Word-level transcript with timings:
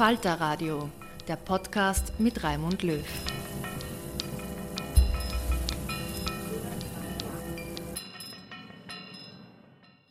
Falter 0.00 0.40
Radio, 0.40 0.90
der 1.28 1.36
Podcast 1.36 2.18
mit 2.18 2.42
Raimund 2.42 2.82
Löw. 2.82 3.04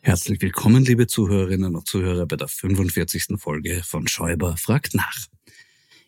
Herzlich 0.00 0.40
willkommen, 0.40 0.84
liebe 0.84 1.08
Zuhörerinnen 1.08 1.74
und 1.74 1.88
Zuhörer, 1.88 2.26
bei 2.26 2.36
der 2.36 2.46
45. 2.46 3.36
Folge 3.36 3.82
von 3.82 4.06
Schäuber 4.06 4.56
fragt 4.56 4.94
nach. 4.94 5.26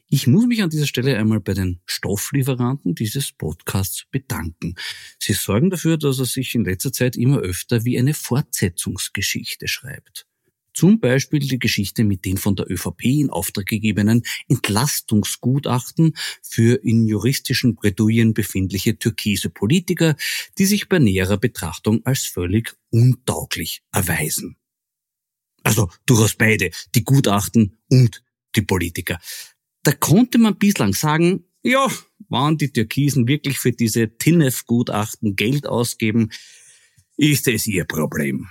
Ich 0.09 0.29
muss 0.29 0.47
mich 0.47 0.63
an 0.63 0.71
dieser 0.71 0.87
Stelle 0.87 1.19
einmal 1.19 1.41
bei 1.41 1.55
den 1.55 1.81
Stofflieferanten 1.85 2.95
dieses 2.95 3.33
Podcasts 3.33 4.05
bedanken. 4.13 4.77
Sie 5.19 5.33
sorgen 5.33 5.71
dafür, 5.71 5.99
dass 5.99 6.21
er 6.21 6.27
sich 6.27 6.55
in 6.55 6.65
letzter 6.65 6.93
Zeit 6.93 7.17
immer 7.17 7.39
öfter 7.39 7.85
wie 7.85 7.99
eine 7.99 8.15
Fortsetzungsgeschichte 8.15 9.67
schreibt. 9.67 10.29
Zum 10.75 11.01
Beispiel 11.01 11.41
die 11.41 11.59
Geschichte 11.59 12.05
mit 12.05 12.25
den 12.25 12.37
von 12.39 12.57
der 12.57 12.71
ÖVP 12.71 13.05
in 13.05 13.31
Auftrag 13.31 13.67
gegebenen 13.67 14.23
Entlastungsgutachten 14.49 16.15
für 16.43 16.83
in 16.83 17.07
juristischen 17.07 17.75
Bredouillen 17.75 18.35
befindliche 18.35 18.99
türkise 18.99 19.51
Politiker, 19.51 20.17
die 20.59 20.67
sich 20.67 20.89
bei 20.89 20.99
näherer 20.99 21.39
Betrachtung 21.39 22.05
als 22.05 22.25
völlig 22.25 22.75
untauglich 22.91 23.83
erweisen. 23.93 24.57
Also 25.63 25.91
durchaus 26.07 26.35
beide, 26.35 26.71
die 26.95 27.05
Gutachten 27.05 27.79
und 27.89 28.23
die 28.57 28.63
Politiker. 28.63 29.21
Da 29.83 29.93
konnte 29.93 30.39
man 30.39 30.59
bislang 30.59 30.95
sagen, 30.95 31.45
ja, 31.63 31.89
waren 32.29 32.57
die 32.57 32.73
Türkisen 32.73 33.29
wirklich 33.29 33.59
für 33.59 33.73
diese 33.73 34.17
TINEF-Gutachten 34.17 35.37
Geld 35.37 35.67
ausgeben, 35.67 36.31
ist 37.17 37.47
es 37.47 37.67
ihr 37.67 37.85
Problem. 37.85 38.49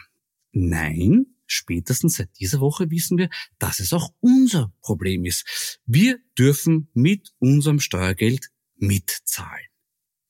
Nein, 0.53 1.25
spätestens 1.51 2.16
seit 2.16 2.29
dieser 2.39 2.59
Woche 2.59 2.89
wissen 2.89 3.17
wir, 3.17 3.29
dass 3.59 3.79
es 3.79 3.94
auch 3.94 4.13
unser 4.19 4.73
Problem 4.81 5.25
ist. 5.25 5.79
Wir 5.85 6.19
dürfen 6.38 6.89
mit 6.94 7.34
unserem 7.39 7.79
Steuergeld 7.79 8.50
mitzahlen. 8.78 9.66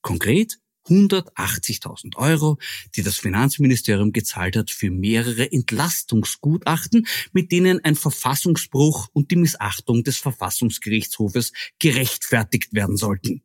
Konkret 0.02 0.58
180.000 0.88 2.16
Euro, 2.16 2.58
die 2.96 3.02
das 3.02 3.16
Finanzministerium 3.16 4.12
gezahlt 4.12 4.56
hat 4.56 4.70
für 4.70 4.90
mehrere 4.90 5.50
Entlastungsgutachten, 5.52 7.06
mit 7.32 7.52
denen 7.52 7.84
ein 7.84 7.94
Verfassungsbruch 7.94 9.08
und 9.12 9.30
die 9.30 9.36
Missachtung 9.36 10.02
des 10.02 10.18
Verfassungsgerichtshofes 10.18 11.52
gerechtfertigt 11.78 12.72
werden 12.72 12.96
sollten. 12.96 13.42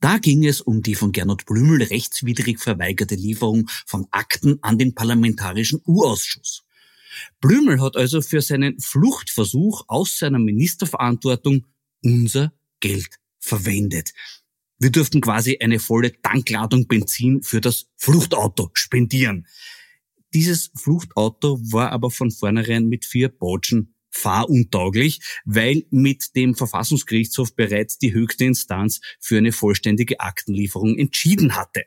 Da 0.00 0.18
ging 0.18 0.44
es 0.44 0.60
um 0.60 0.82
die 0.82 0.94
von 0.94 1.12
Gernot 1.12 1.46
Blümel 1.46 1.82
rechtswidrig 1.82 2.60
verweigerte 2.60 3.14
Lieferung 3.14 3.68
von 3.86 4.06
Akten 4.10 4.58
an 4.62 4.78
den 4.78 4.94
Parlamentarischen 4.94 5.80
U-Ausschuss. 5.86 6.65
Blümel 7.40 7.80
hat 7.80 7.96
also 7.96 8.22
für 8.22 8.40
seinen 8.40 8.80
Fluchtversuch 8.80 9.84
aus 9.88 10.18
seiner 10.18 10.38
Ministerverantwortung 10.38 11.66
unser 12.02 12.52
Geld 12.80 13.18
verwendet. 13.38 14.12
Wir 14.78 14.90
durften 14.90 15.20
quasi 15.20 15.58
eine 15.60 15.78
volle 15.78 16.20
Tankladung 16.20 16.86
Benzin 16.86 17.42
für 17.42 17.60
das 17.60 17.86
Fluchtauto 17.96 18.70
spendieren. 18.74 19.46
Dieses 20.34 20.70
Fluchtauto 20.74 21.58
war 21.72 21.92
aber 21.92 22.10
von 22.10 22.30
vornherein 22.30 22.86
mit 22.86 23.06
vier 23.06 23.30
Botschen 23.30 23.94
fahruntauglich, 24.10 25.20
weil 25.44 25.84
mit 25.90 26.36
dem 26.36 26.54
Verfassungsgerichtshof 26.54 27.54
bereits 27.54 27.98
die 27.98 28.12
höchste 28.12 28.44
Instanz 28.44 29.00
für 29.20 29.38
eine 29.38 29.52
vollständige 29.52 30.20
Aktenlieferung 30.20 30.98
entschieden 30.98 31.54
hatte. 31.54 31.84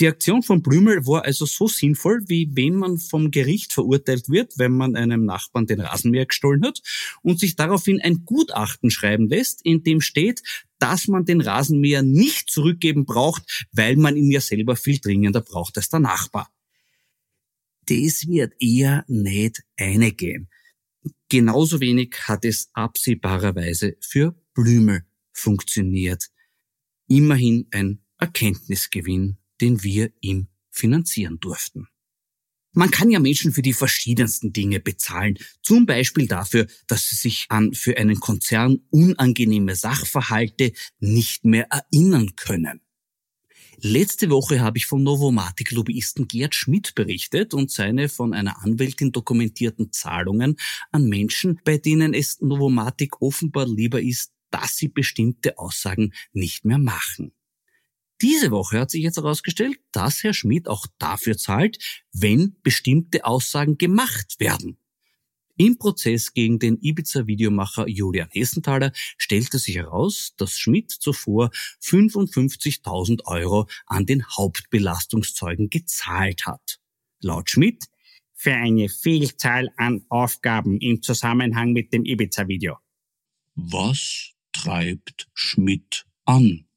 Die 0.00 0.06
Aktion 0.06 0.44
von 0.44 0.62
Blümel 0.62 1.06
war 1.06 1.24
also 1.24 1.44
so 1.44 1.66
sinnvoll, 1.66 2.22
wie 2.28 2.48
wenn 2.54 2.76
man 2.76 2.98
vom 2.98 3.32
Gericht 3.32 3.72
verurteilt 3.72 4.28
wird, 4.28 4.56
wenn 4.56 4.70
man 4.70 4.94
einem 4.94 5.24
Nachbarn 5.24 5.66
den 5.66 5.80
Rasenmäher 5.80 6.26
gestohlen 6.26 6.64
hat 6.64 6.80
und 7.22 7.40
sich 7.40 7.56
daraufhin 7.56 8.00
ein 8.00 8.24
Gutachten 8.24 8.90
schreiben 8.90 9.28
lässt, 9.28 9.60
in 9.64 9.82
dem 9.82 10.00
steht, 10.00 10.42
dass 10.78 11.08
man 11.08 11.24
den 11.24 11.40
Rasenmäher 11.40 12.02
nicht 12.02 12.48
zurückgeben 12.48 13.06
braucht, 13.06 13.66
weil 13.72 13.96
man 13.96 14.16
ihn 14.16 14.30
ja 14.30 14.40
selber 14.40 14.76
viel 14.76 15.00
dringender 15.00 15.40
braucht 15.40 15.76
als 15.76 15.88
der 15.88 15.98
Nachbar. 16.00 16.48
Das 17.86 18.28
wird 18.28 18.54
eher 18.60 19.04
nicht 19.08 19.64
eingehen. 19.76 20.48
Genauso 21.28 21.80
wenig 21.80 22.14
hat 22.28 22.44
es 22.44 22.70
absehbarerweise 22.72 23.96
für 24.00 24.36
Blümel 24.54 25.04
funktioniert. 25.32 26.28
Immerhin 27.08 27.66
ein 27.72 28.04
Erkenntnisgewinn 28.18 29.38
den 29.60 29.82
wir 29.82 30.12
ihm 30.20 30.48
finanzieren 30.70 31.38
durften. 31.40 31.88
Man 32.72 32.90
kann 32.90 33.10
ja 33.10 33.18
Menschen 33.18 33.52
für 33.52 33.62
die 33.62 33.72
verschiedensten 33.72 34.52
Dinge 34.52 34.78
bezahlen, 34.78 35.38
zum 35.62 35.86
Beispiel 35.86 36.28
dafür, 36.28 36.66
dass 36.86 37.08
sie 37.08 37.16
sich 37.16 37.46
an 37.48 37.72
für 37.72 37.96
einen 37.96 38.20
Konzern 38.20 38.80
unangenehme 38.90 39.74
Sachverhalte 39.74 40.72
nicht 41.00 41.44
mehr 41.44 41.66
erinnern 41.70 42.36
können. 42.36 42.80
Letzte 43.80 44.28
Woche 44.30 44.60
habe 44.60 44.78
ich 44.78 44.86
vom 44.86 45.04
Novomatic-Lobbyisten 45.04 46.26
Gerd 46.26 46.54
Schmidt 46.54 46.96
berichtet 46.96 47.54
und 47.54 47.70
seine 47.70 48.08
von 48.08 48.34
einer 48.34 48.62
Anwältin 48.64 49.12
dokumentierten 49.12 49.92
Zahlungen 49.92 50.56
an 50.90 51.08
Menschen, 51.08 51.60
bei 51.64 51.78
denen 51.78 52.12
es 52.12 52.40
Novomatic 52.40 53.22
offenbar 53.22 53.68
lieber 53.68 54.02
ist, 54.02 54.32
dass 54.50 54.76
sie 54.76 54.88
bestimmte 54.88 55.58
Aussagen 55.58 56.12
nicht 56.32 56.64
mehr 56.64 56.78
machen. 56.78 57.32
Diese 58.20 58.50
Woche 58.50 58.80
hat 58.80 58.90
sich 58.90 59.02
jetzt 59.02 59.16
herausgestellt, 59.16 59.78
dass 59.92 60.24
Herr 60.24 60.34
Schmidt 60.34 60.66
auch 60.66 60.86
dafür 60.98 61.36
zahlt, 61.36 61.78
wenn 62.12 62.56
bestimmte 62.62 63.24
Aussagen 63.24 63.78
gemacht 63.78 64.40
werden. 64.40 64.78
Im 65.56 65.76
Prozess 65.76 66.34
gegen 66.34 66.60
den 66.60 66.78
Ibiza-Videomacher 66.80 67.88
Julian 67.88 68.28
Hessenthaler 68.30 68.92
stellte 69.16 69.58
sich 69.58 69.74
heraus, 69.74 70.34
dass 70.36 70.56
Schmidt 70.56 70.92
zuvor 70.92 71.50
55.000 71.82 73.24
Euro 73.24 73.68
an 73.86 74.06
den 74.06 74.24
Hauptbelastungszeugen 74.24 75.68
gezahlt 75.68 76.46
hat. 76.46 76.78
Laut 77.20 77.50
Schmidt 77.50 77.86
für 78.34 78.52
eine 78.52 78.88
Vielzahl 78.88 79.70
an 79.76 80.04
Aufgaben 80.08 80.78
im 80.78 81.02
Zusammenhang 81.02 81.72
mit 81.72 81.92
dem 81.92 82.04
Ibiza-Video. 82.04 82.76
Was 83.56 84.30
treibt 84.52 85.28
Schmidt 85.34 86.06
an? 86.24 86.67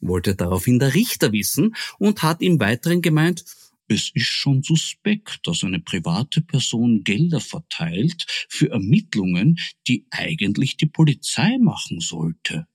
Wollte 0.00 0.34
daraufhin 0.34 0.78
der 0.78 0.94
Richter 0.94 1.32
wissen 1.32 1.74
und 1.98 2.22
hat 2.22 2.42
im 2.42 2.60
Weiteren 2.60 3.02
gemeint, 3.02 3.44
es 3.88 4.10
ist 4.14 4.26
schon 4.26 4.62
suspekt, 4.62 5.40
dass 5.44 5.64
eine 5.64 5.80
private 5.80 6.42
Person 6.42 7.04
Gelder 7.04 7.40
verteilt 7.40 8.26
für 8.48 8.70
Ermittlungen, 8.70 9.58
die 9.86 10.06
eigentlich 10.10 10.76
die 10.76 10.86
Polizei 10.86 11.56
machen 11.58 12.00
sollte. 12.00 12.66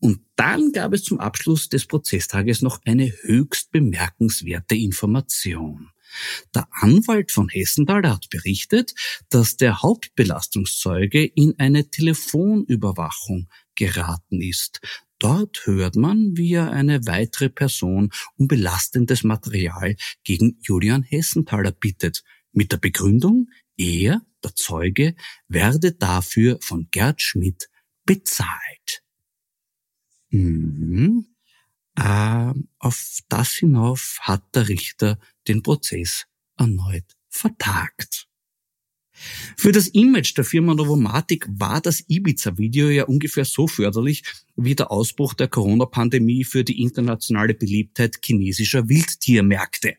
Und 0.00 0.20
dann 0.36 0.72
gab 0.72 0.92
es 0.92 1.04
zum 1.04 1.20
Abschluss 1.20 1.68
des 1.68 1.86
Prozesstages 1.86 2.62
noch 2.62 2.80
eine 2.84 3.12
höchst 3.22 3.70
bemerkenswerte 3.70 4.74
Information. 4.74 5.90
Der 6.54 6.68
Anwalt 6.70 7.32
von 7.32 7.48
Hessenthal 7.48 8.08
hat 8.08 8.28
berichtet, 8.30 8.94
dass 9.30 9.56
der 9.56 9.82
Hauptbelastungszeuge 9.82 11.24
in 11.24 11.58
eine 11.58 11.90
Telefonüberwachung 11.90 13.48
geraten 13.74 14.40
ist. 14.40 14.80
Dort 15.24 15.64
hört 15.64 15.96
man, 15.96 16.36
wie 16.36 16.52
er 16.52 16.70
eine 16.72 17.06
weitere 17.06 17.48
Person 17.48 18.10
um 18.36 18.46
belastendes 18.46 19.24
Material 19.24 19.96
gegen 20.22 20.58
Julian 20.60 21.02
Hessenthaler 21.02 21.72
bittet, 21.72 22.22
mit 22.52 22.72
der 22.72 22.76
Begründung, 22.76 23.48
er, 23.78 24.20
der 24.44 24.54
Zeuge, 24.54 25.16
werde 25.48 25.92
dafür 25.92 26.58
von 26.60 26.88
Gerd 26.90 27.22
Schmidt 27.22 27.70
bezahlt. 28.04 29.02
Mhm. 30.28 31.34
Äh, 31.96 32.52
auf 32.78 33.20
das 33.30 33.52
hinauf 33.52 34.18
hat 34.20 34.54
der 34.54 34.68
Richter 34.68 35.18
den 35.48 35.62
Prozess 35.62 36.26
erneut 36.58 37.16
vertagt. 37.30 38.28
Für 39.56 39.72
das 39.72 39.88
Image 39.88 40.36
der 40.36 40.44
Firma 40.44 40.74
Novomatic 40.74 41.46
war 41.48 41.80
das 41.80 42.04
Ibiza-Video 42.08 42.88
ja 42.88 43.04
ungefähr 43.04 43.44
so 43.44 43.66
förderlich 43.66 44.22
wie 44.56 44.74
der 44.74 44.90
Ausbruch 44.90 45.34
der 45.34 45.48
Corona-Pandemie 45.48 46.44
für 46.44 46.64
die 46.64 46.82
internationale 46.82 47.54
Beliebtheit 47.54 48.18
chinesischer 48.24 48.88
Wildtiermärkte. 48.88 49.96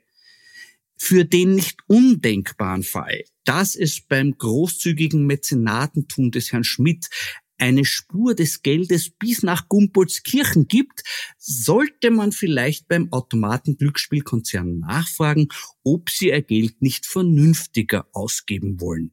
Für 0.97 1.25
den 1.25 1.55
nicht 1.55 1.79
undenkbaren 1.87 2.83
Fall, 2.83 3.23
dass 3.43 3.75
es 3.75 4.01
beim 4.01 4.37
großzügigen 4.37 5.25
Mäzenatentum 5.25 6.31
des 6.31 6.51
Herrn 6.51 6.63
Schmidt 6.63 7.09
eine 7.57 7.85
Spur 7.85 8.35
des 8.35 8.61
Geldes 8.61 9.09
bis 9.09 9.43
nach 9.43 9.69
Gumpoldskirchen 9.69 10.67
gibt, 10.67 11.03
sollte 11.37 12.11
man 12.11 12.31
vielleicht 12.31 12.87
beim 12.87 13.11
Automaten-Glücksspielkonzern 13.11 14.79
nachfragen, 14.79 15.47
ob 15.83 16.09
sie 16.09 16.29
ihr 16.29 16.41
Geld 16.41 16.81
nicht 16.81 17.05
vernünftiger 17.05 18.07
ausgeben 18.11 18.81
wollen. 18.81 19.11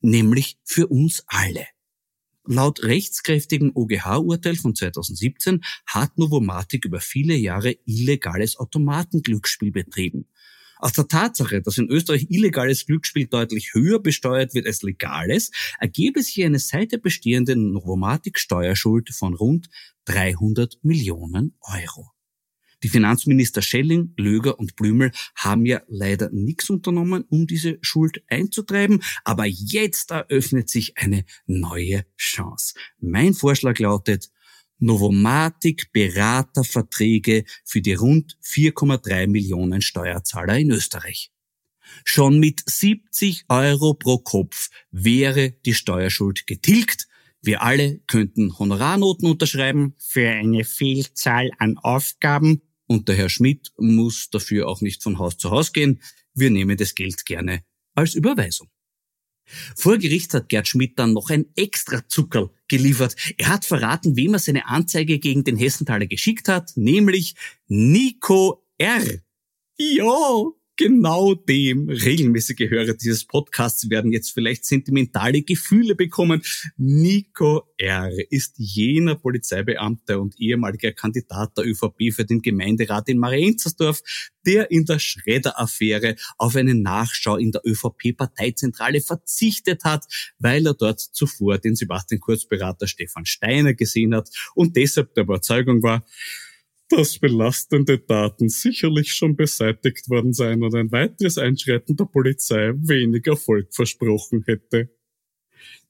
Nämlich 0.00 0.58
für 0.64 0.88
uns 0.88 1.24
alle. 1.26 1.66
Laut 2.44 2.82
rechtskräftigen 2.82 3.70
OGH-Urteil 3.72 4.56
von 4.56 4.74
2017 4.74 5.62
hat 5.86 6.18
Novomatic 6.18 6.84
über 6.84 7.00
viele 7.00 7.36
Jahre 7.36 7.76
illegales 7.86 8.56
Automatenglücksspiel 8.56 9.70
betrieben. 9.70 10.26
Aus 10.82 10.94
der 10.94 11.06
Tatsache, 11.06 11.62
dass 11.62 11.78
in 11.78 11.88
Österreich 11.88 12.26
illegales 12.28 12.86
Glücksspiel 12.86 13.28
deutlich 13.28 13.72
höher 13.72 14.00
besteuert 14.00 14.52
wird 14.52 14.66
als 14.66 14.82
legales, 14.82 15.52
ergebe 15.78 16.20
sich 16.20 16.44
eine 16.44 16.58
seit 16.58 16.90
der 16.90 16.98
bestehenden 16.98 17.72
Novomatic-Steuerschuld 17.72 19.10
von 19.10 19.34
rund 19.34 19.68
300 20.06 20.80
Millionen 20.82 21.54
Euro. 21.60 22.10
Die 22.82 22.88
Finanzminister 22.88 23.62
Schelling, 23.62 24.12
Löger 24.16 24.58
und 24.58 24.74
Blümel 24.74 25.12
haben 25.36 25.66
ja 25.66 25.82
leider 25.86 26.30
nichts 26.32 26.68
unternommen, 26.68 27.26
um 27.28 27.46
diese 27.46 27.78
Schuld 27.80 28.24
einzutreiben, 28.26 29.04
aber 29.22 29.46
jetzt 29.46 30.10
eröffnet 30.10 30.68
sich 30.68 30.98
eine 30.98 31.24
neue 31.46 32.04
Chance. 32.16 32.74
Mein 32.98 33.34
Vorschlag 33.34 33.78
lautet, 33.78 34.31
Novomatic 34.82 35.92
Beraterverträge 35.92 37.44
für 37.64 37.80
die 37.80 37.94
rund 37.94 38.36
4,3 38.44 39.28
Millionen 39.28 39.80
Steuerzahler 39.80 40.58
in 40.58 40.72
Österreich. 40.72 41.30
Schon 42.04 42.40
mit 42.40 42.62
70 42.66 43.44
Euro 43.48 43.94
pro 43.94 44.18
Kopf 44.18 44.70
wäre 44.90 45.52
die 45.64 45.74
Steuerschuld 45.74 46.46
getilgt. 46.48 47.06
Wir 47.42 47.62
alle 47.62 48.00
könnten 48.08 48.58
Honorarnoten 48.58 49.28
unterschreiben 49.28 49.94
für 49.98 50.28
eine 50.28 50.64
Vielzahl 50.64 51.50
an 51.58 51.78
Aufgaben 51.78 52.62
und 52.86 53.08
der 53.08 53.16
Herr 53.16 53.28
Schmidt 53.28 53.72
muss 53.78 54.30
dafür 54.30 54.68
auch 54.68 54.80
nicht 54.80 55.02
von 55.02 55.18
Haus 55.18 55.38
zu 55.38 55.50
Haus 55.50 55.72
gehen. 55.72 56.02
Wir 56.34 56.50
nehmen 56.50 56.76
das 56.76 56.94
Geld 56.94 57.24
gerne 57.24 57.62
als 57.94 58.14
Überweisung. 58.14 58.68
Vor 59.76 59.98
Gericht 59.98 60.34
hat 60.34 60.48
Gerd 60.48 60.68
Schmidt 60.68 60.98
dann 60.98 61.12
noch 61.12 61.30
ein 61.30 61.46
extra 61.56 62.06
Zuckerl 62.08 62.50
geliefert. 62.68 63.16
Er 63.38 63.48
hat 63.48 63.64
verraten, 63.64 64.16
wem 64.16 64.34
er 64.34 64.38
seine 64.38 64.66
Anzeige 64.68 65.18
gegen 65.18 65.44
den 65.44 65.56
Hessenthaler 65.56 66.06
geschickt 66.06 66.48
hat, 66.48 66.72
nämlich 66.76 67.34
Nico 67.68 68.64
R. 68.78 69.02
Ja, 69.78 70.52
genau 70.82 71.34
dem 71.34 71.88
regelmäßige 71.88 72.68
Hörer 72.68 72.94
dieses 72.94 73.24
Podcasts 73.24 73.88
werden 73.88 74.10
jetzt 74.10 74.32
vielleicht 74.32 74.64
sentimentale 74.64 75.42
Gefühle 75.42 75.94
bekommen. 75.94 76.42
Nico 76.76 77.62
R. 77.78 78.10
ist 78.30 78.54
jener 78.56 79.14
Polizeibeamte 79.14 80.18
und 80.18 80.34
ehemaliger 80.40 80.90
Kandidat 80.90 81.56
der 81.56 81.66
ÖVP 81.66 82.12
für 82.12 82.24
den 82.24 82.42
Gemeinderat 82.42 83.08
in 83.08 83.18
Marienzersdorf, 83.18 84.00
der 84.44 84.72
in 84.72 84.84
der 84.84 84.98
Schredder-Affäre 84.98 86.16
auf 86.36 86.56
eine 86.56 86.74
Nachschau 86.74 87.36
in 87.36 87.52
der 87.52 87.62
ÖVP-Parteizentrale 87.64 89.02
verzichtet 89.02 89.84
hat, 89.84 90.06
weil 90.40 90.66
er 90.66 90.74
dort 90.74 90.98
zuvor 90.98 91.58
den 91.58 91.76
Sebastian 91.76 92.18
Kurz-Berater 92.18 92.88
Stefan 92.88 93.24
Steiner 93.24 93.74
gesehen 93.74 94.16
hat 94.16 94.30
und 94.56 94.74
deshalb 94.74 95.14
der 95.14 95.22
Überzeugung 95.22 95.80
war, 95.84 96.04
dass 96.92 97.18
belastende 97.18 97.98
Daten 97.98 98.50
sicherlich 98.50 99.12
schon 99.12 99.34
beseitigt 99.34 100.10
worden 100.10 100.34
seien 100.34 100.62
und 100.62 100.74
ein 100.74 100.92
weiteres 100.92 101.38
Einschreiten 101.38 101.96
der 101.96 102.04
Polizei 102.04 102.72
wenig 102.74 103.26
Erfolg 103.26 103.74
versprochen 103.74 104.44
hätte. 104.46 104.90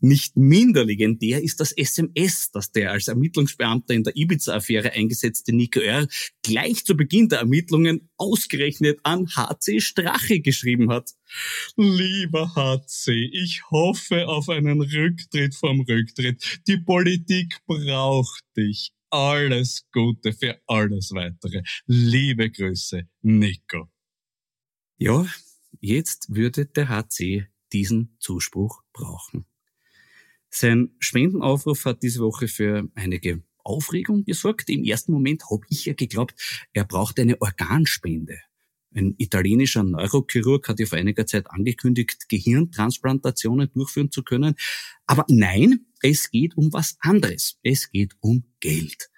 Nicht 0.01 0.37
minder 0.37 0.85
legendär 0.85 1.43
ist 1.43 1.61
das 1.61 1.73
SMS, 1.73 2.51
das 2.53 2.73
der 2.73 2.93
als 2.93 3.09
Ermittlungsbeamter 3.09 3.95
in 3.95 4.05
der 4.05 4.17
Ibiza-Affäre 4.17 4.93
eingesetzte 4.93 5.53
Nico 5.53 5.81
R. 5.81 6.07
gleich 6.43 6.85
zu 6.85 6.97
Beginn 6.97 7.29
der 7.29 7.41
Ermittlungen 7.41 8.11
ausgerechnet 8.17 8.99
an 9.03 9.29
HC 9.29 9.81
Strache 9.81 10.41
geschrieben 10.41 10.91
hat. 10.91 11.11
Lieber 11.77 12.55
HC, 12.55 13.31
ich 13.33 13.63
hoffe 13.71 14.29
auf 14.29 14.49
einen 14.49 14.83
Rücktritt 14.83 15.55
vom 15.55 15.81
Rücktritt. 15.81 16.61
Die 16.67 16.79
Politik 16.79 17.59
braucht 17.67 18.45
dich 18.57 18.93
alles 19.13 19.87
Gute 19.93 20.33
für 20.33 20.61
alles 20.67 21.11
weitere. 21.13 21.63
Liebe 21.87 22.51
Grüße, 22.51 23.07
Nico. 23.21 23.91
Ja, 24.97 25.27
jetzt 25.81 26.35
würde 26.35 26.67
der 26.67 26.89
HC 26.89 27.47
diesen 27.73 28.17
Zuspruch 28.21 28.83
brauchen. 28.93 29.45
Sein 30.49 30.95
Spendenaufruf 30.99 31.85
hat 31.85 32.03
diese 32.03 32.21
Woche 32.21 32.49
für 32.49 32.89
einige 32.95 33.43
Aufregung 33.59 34.25
gesorgt. 34.25 34.71
Im 34.71 34.85
ersten 34.85 35.13
Moment 35.13 35.45
habe 35.51 35.67
ich 35.69 35.85
ja 35.87 35.95
geglaubt, 35.95 36.35
er 36.73 36.85
braucht 36.85 37.19
eine 37.21 37.41
Organspende. 37.41 38.39
Ein 38.95 39.15
italienischer 39.17 39.83
Neurochirurg 39.83 40.69
hat 40.69 40.79
ja 40.79 40.87
vor 40.87 40.99
einiger 40.99 41.27
Zeit 41.27 41.51
angekündigt, 41.51 42.29
Gehirntransplantationen 42.29 43.71
durchführen 43.73 44.11
zu 44.11 44.23
können. 44.23 44.55
Aber 45.07 45.25
nein, 45.29 45.87
es 46.03 46.31
geht 46.31 46.57
um 46.57 46.73
was 46.73 46.97
anderes. 47.01 47.59
Es 47.63 47.91
geht 47.91 48.15
um 48.21 48.45
Geld. 48.61 49.09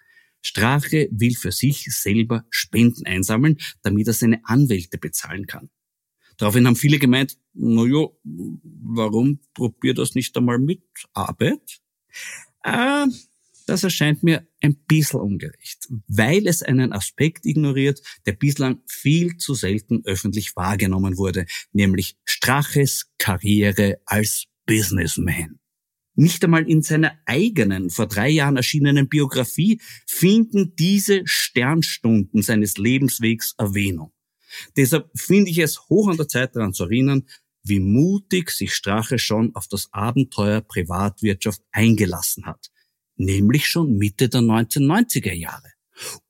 Strache 0.43 1.09
will 1.11 1.35
für 1.35 1.53
sich 1.53 1.87
selber 1.91 2.45
Spenden 2.51 3.07
einsammeln, 3.07 3.57
damit 3.83 4.07
er 4.07 4.13
seine 4.13 4.41
Anwälte 4.45 4.99
bezahlen 4.99 5.47
kann. 5.47 5.71
Daraufhin 6.37 6.67
haben 6.67 6.77
viele 6.77 6.99
gemeint, 6.99 7.39
na 7.55 7.87
ja, 7.87 8.07
warum 8.25 9.41
probiert 9.55 9.99
das 9.99 10.15
nicht 10.15 10.37
einmal 10.37 10.59
mit 10.59 10.83
Arbeit? 11.13 11.81
Äh, 12.63 13.07
das 13.67 13.85
erscheint 13.85 14.23
mir 14.23 14.47
ein 14.61 14.77
bisschen 14.87 15.21
ungerecht, 15.21 15.89
weil 16.07 16.47
es 16.47 16.63
einen 16.63 16.93
Aspekt 16.93 17.47
ignoriert, 17.47 18.03
der 18.27 18.33
bislang 18.33 18.83
viel 18.87 19.39
zu 19.39 19.55
selten 19.55 20.03
öffentlich 20.05 20.55
wahrgenommen 20.57 21.17
wurde, 21.17 21.47
nämlich 21.73 22.17
Straches 22.25 23.11
Karriere 23.17 24.01
als 24.05 24.45
Businessman. 24.67 25.59
Nicht 26.17 26.45
einmal 26.45 26.69
in 26.69 26.83
seiner 26.83 27.13
eigenen, 27.27 27.91
vor 27.91 28.07
drei 28.07 28.29
Jahren 28.29 28.57
erschienenen 28.57 29.09
Biografie 29.09 29.81
finden 30.07 30.75
diese 30.77 31.23
Sternstunden 31.25 32.43
seines 32.43 32.77
Lebenswegs 32.77 33.55
Erwähnung. 33.59 34.13
Deshalb 34.77 35.11
finde 35.17 35.51
ich 35.51 35.59
es 35.59 35.89
hoch 35.89 36.09
an 36.09 36.17
der 36.17 36.29
Zeit 36.29 36.55
daran 36.55 36.73
zu 36.73 36.85
erinnern, 36.85 37.25
wie 37.65 37.81
mutig 37.81 38.51
sich 38.51 38.75
Strache 38.75 39.19
schon 39.19 39.55
auf 39.55 39.67
das 39.67 39.89
Abenteuer 39.93 40.61
Privatwirtschaft 40.61 41.63
eingelassen 41.73 42.47
hat, 42.47 42.71
nämlich 43.17 43.67
schon 43.67 43.97
Mitte 43.97 44.29
der 44.29 44.43
1990er 44.43 45.33
Jahre. 45.33 45.74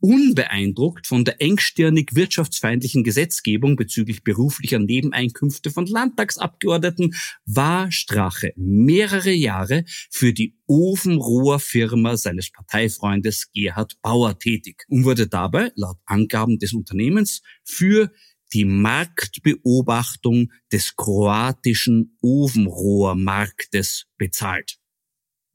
Unbeeindruckt 0.01 1.07
von 1.07 1.25
der 1.25 1.41
engstirnig 1.41 2.15
wirtschaftsfeindlichen 2.15 3.05
Gesetzgebung 3.05 3.77
bezüglich 3.77 4.23
beruflicher 4.23 4.79
Nebeneinkünfte 4.79 5.71
von 5.71 5.87
Landtagsabgeordneten 5.87 7.15
war 7.47 7.91
Strache 7.91 8.53
mehrere 8.57 9.33
Jahre 9.33 9.85
für 10.11 10.33
die 10.33 10.57
Ofenrohrfirma 10.67 12.17
seines 12.17 12.51
Parteifreundes 12.51 13.51
Gerhard 13.53 14.01
Bauer 14.03 14.39
tätig 14.39 14.85
und 14.89 15.05
wurde 15.05 15.27
dabei, 15.27 15.73
laut 15.75 15.99
Angaben 16.05 16.59
des 16.59 16.73
Unternehmens, 16.73 17.43
für 17.65 18.11
die 18.53 18.65
Marktbeobachtung 18.65 20.53
des 20.71 20.95
kroatischen 20.97 22.17
Ofenrohrmarktes 22.23 24.07
bezahlt. 24.17 24.79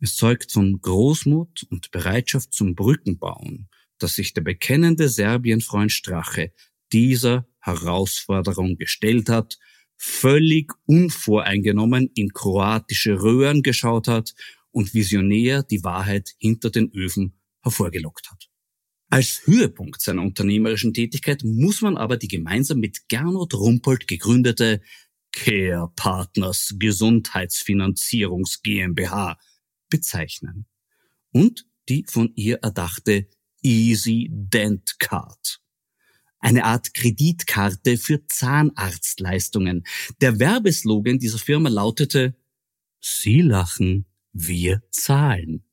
Es 0.02 0.16
zeugt 0.16 0.52
von 0.52 0.80
Großmut 0.82 1.68
und 1.70 1.92
Bereitschaft 1.92 2.54
zum 2.54 2.76
Brückenbauen, 2.76 3.70
dass 4.00 4.16
sich 4.16 4.34
der 4.34 4.42
bekennende 4.42 5.10
Serbienfreund 5.10 5.92
Strache 5.92 6.52
dieser 6.92 7.48
Herausforderung 7.60 8.78
gestellt 8.78 9.30
hat, 9.30 9.60
völlig 9.98 10.72
unvoreingenommen 10.86 12.10
in 12.16 12.34
kroatische 12.34 13.22
Röhren 13.22 13.62
geschaut 13.64 14.08
hat 14.08 14.34
und 14.72 14.94
visionär 14.94 15.64
die 15.64 15.84
Wahrheit 15.84 16.32
hinter 16.40 16.70
den 16.70 16.92
Öfen 16.94 17.38
hervorgelockt 17.62 18.32
hat. 18.32 18.50
Als 19.10 19.42
Höhepunkt 19.46 20.02
seiner 20.02 20.22
unternehmerischen 20.22 20.94
Tätigkeit 20.94 21.44
muss 21.44 21.82
man 21.82 21.98
aber 21.98 22.18
die 22.18 22.28
gemeinsam 22.28 22.80
mit 22.80 23.10
Gernot 23.10 23.56
Rumpold 23.56 24.08
gegründete 24.08 24.82
Care 25.32 25.92
Partners 25.96 26.76
Gesundheitsfinanzierungs 26.78 28.62
GmbH 28.62 29.38
bezeichnen 29.90 30.68
und 31.32 31.66
die 31.90 32.06
von 32.08 32.32
ihr 32.36 32.58
erdachte 32.58 33.28
Easy 33.62 34.30
Dent 34.32 35.00
Card. 35.00 35.62
Eine 36.40 36.64
Art 36.64 36.94
Kreditkarte 36.94 37.98
für 37.98 38.26
Zahnarztleistungen. 38.28 39.84
Der 40.22 40.40
Werbeslogan 40.40 41.20
dieser 41.20 41.40
Firma 41.40 41.70
lautete 41.70 42.36
Sie 43.02 43.42
lachen, 43.42 44.06
wir 44.32 44.82
zahlen. 44.92 45.64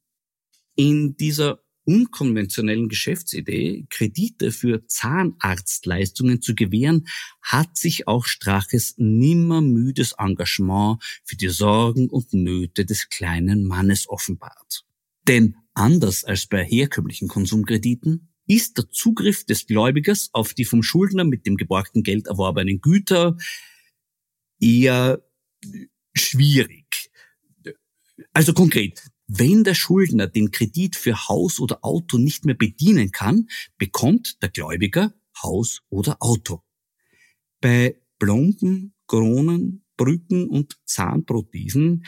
In 0.75 1.17
dieser 1.17 1.61
unkonventionellen 1.85 2.89
Geschäftsidee, 2.89 3.87
Kredite 3.91 4.51
für 4.51 4.87
Zahnarztleistungen 4.87 6.43
zu 6.43 6.55
gewähren, 6.55 7.07
hat 7.41 7.77
sich 7.77 8.09
auch 8.09 8.27
Straches 8.27 8.95
nimmermüdes 8.97 10.15
Engagement 10.19 11.03
für 11.25 11.37
die 11.37 11.49
Sorgen 11.49 12.11
und 12.11 12.33
Nöte 12.33 12.85
des 12.85 13.09
kleinen 13.09 13.65
Mannes 13.65 14.09
offenbart. 14.09 14.85
Denn 15.29 15.57
Anders 15.77 16.25
als 16.25 16.47
bei 16.47 16.65
herkömmlichen 16.65 17.29
Konsumkrediten 17.29 18.33
ist 18.47 18.79
der 18.79 18.89
Zugriff 18.89 19.45
des 19.45 19.67
Gläubigers 19.67 20.31
auf 20.33 20.55
die 20.55 20.65
vom 20.65 20.83
Schuldner 20.83 21.25
mit 21.25 21.45
dem 21.45 21.59
geborgten 21.59 22.03
Geld 22.03 22.29
erworbenen 22.29 22.81
Güter 22.81 23.37
eher 24.59 25.23
schwierig. 26.15 27.11
Also 28.33 28.55
konkret, 28.55 29.07
wenn 29.27 29.65
der 29.65 29.75
Schuldner 29.75 30.29
den 30.29 30.51
Kredit 30.51 30.97
für 30.97 31.29
Haus 31.29 31.61
oder 31.61 31.85
Auto 31.85 32.17
nicht 32.17 32.47
mehr 32.47 32.55
bedienen 32.55 33.11
kann, 33.11 33.49
bekommt 33.77 34.43
der 34.43 34.49
Gläubiger 34.49 35.13
Haus 35.43 35.83
oder 35.91 36.17
Auto. 36.21 36.63
Bei 37.61 38.01
Plomben, 38.19 38.95
Kronen, 39.07 39.85
Brücken 39.99 40.49
und 40.49 40.79
Zahnprothesen 40.87 42.07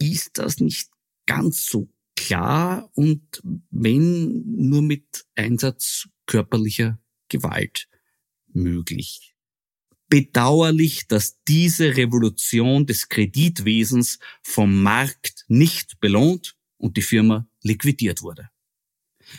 ist 0.00 0.38
das 0.38 0.58
nicht 0.58 0.90
ganz 1.26 1.66
so 1.66 1.88
klar 2.26 2.90
und 2.94 3.22
wenn 3.70 4.42
nur 4.46 4.82
mit 4.82 5.24
Einsatz 5.34 6.08
körperlicher 6.26 6.98
Gewalt 7.28 7.88
möglich. 8.52 9.34
Bedauerlich, 10.08 11.06
dass 11.06 11.42
diese 11.44 11.96
Revolution 11.96 12.84
des 12.84 13.08
Kreditwesens 13.08 14.18
vom 14.42 14.82
Markt 14.82 15.44
nicht 15.48 16.00
belohnt 16.00 16.56
und 16.76 16.96
die 16.96 17.02
Firma 17.02 17.48
liquidiert 17.62 18.22
wurde. 18.22 18.50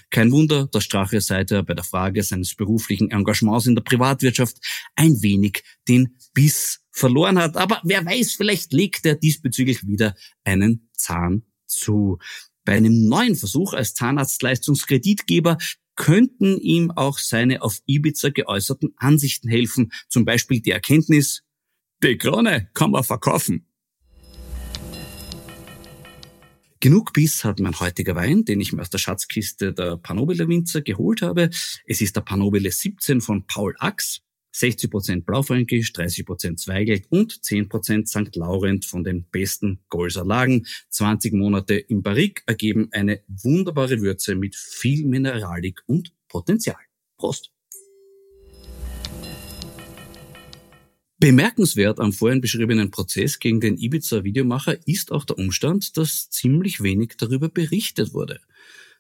Kein 0.09 0.31
Wunder, 0.31 0.67
dass 0.67 0.85
Strache 0.85 1.19
seither 1.19 1.63
bei 1.63 1.73
der 1.73 1.83
Frage 1.83 2.23
seines 2.23 2.55
beruflichen 2.55 3.11
Engagements 3.11 3.67
in 3.67 3.75
der 3.75 3.83
Privatwirtschaft 3.83 4.57
ein 4.95 5.21
wenig 5.21 5.63
den 5.87 6.17
Biss 6.33 6.79
verloren 6.91 7.37
hat. 7.37 7.57
Aber 7.57 7.81
wer 7.83 8.05
weiß, 8.05 8.33
vielleicht 8.35 8.71
legt 8.71 9.05
er 9.05 9.15
diesbezüglich 9.15 9.85
wieder 9.85 10.15
einen 10.45 10.89
Zahn 10.93 11.43
zu. 11.67 12.19
Bei 12.63 12.73
einem 12.73 13.07
neuen 13.07 13.35
Versuch 13.35 13.73
als 13.73 13.93
Zahnarztleistungskreditgeber 13.95 15.57
könnten 15.95 16.57
ihm 16.59 16.91
auch 16.91 17.17
seine 17.17 17.61
auf 17.61 17.79
Ibiza 17.85 18.29
geäußerten 18.29 18.93
Ansichten 18.97 19.49
helfen, 19.49 19.91
zum 20.09 20.25
Beispiel 20.25 20.61
die 20.61 20.71
Erkenntnis, 20.71 21.43
die 22.03 22.17
Krone 22.17 22.69
kann 22.73 22.91
man 22.91 23.03
verkaufen. 23.03 23.67
Genug 26.79 27.13
Biss 27.13 27.43
hat 27.43 27.59
mein 27.59 27.79
heutiger 27.79 28.15
Wein, 28.15 28.43
den 28.43 28.59
ich 28.59 28.73
mir 28.73 28.81
aus 28.81 28.89
der 28.89 28.97
Schatzkiste 28.97 29.71
der 29.71 29.97
Panobile 29.97 30.47
Winzer 30.47 30.81
geholt 30.81 31.21
habe. 31.21 31.51
Es 31.85 32.01
ist 32.01 32.15
der 32.15 32.21
Panobile 32.21 32.71
17 32.71 33.21
von 33.21 33.45
Paul 33.45 33.75
Ax. 33.77 34.23
60% 34.53 35.23
Blaufränkisch, 35.23 35.91
30% 35.93 36.57
Zweigelt 36.57 37.05
und 37.09 37.33
10% 37.33 38.07
St. 38.07 38.35
Laurent 38.35 38.85
von 38.85 39.03
den 39.03 39.25
besten 39.29 39.79
Golser 39.89 40.25
Lagen. 40.25 40.65
20 40.89 41.33
Monate 41.33 41.75
im 41.75 42.03
Barrique 42.03 42.43
ergeben 42.45 42.89
eine 42.91 43.21
wunderbare 43.27 44.01
Würze 44.01 44.35
mit 44.35 44.55
viel 44.55 45.05
Mineralik 45.05 45.81
und 45.85 46.13
Potenzial. 46.27 46.77
Prost! 47.17 47.51
Bemerkenswert 51.19 51.99
am 51.99 52.13
vorhin 52.13 52.41
beschriebenen 52.41 52.89
Prozess 52.89 53.37
gegen 53.37 53.59
den 53.59 53.77
Ibiza-Videomacher 53.77 54.79
ist 54.87 55.11
auch 55.11 55.23
der 55.23 55.37
Umstand, 55.37 55.95
dass 55.95 56.31
ziemlich 56.31 56.81
wenig 56.81 57.13
darüber 57.15 57.47
berichtet 57.47 58.15
wurde. 58.15 58.41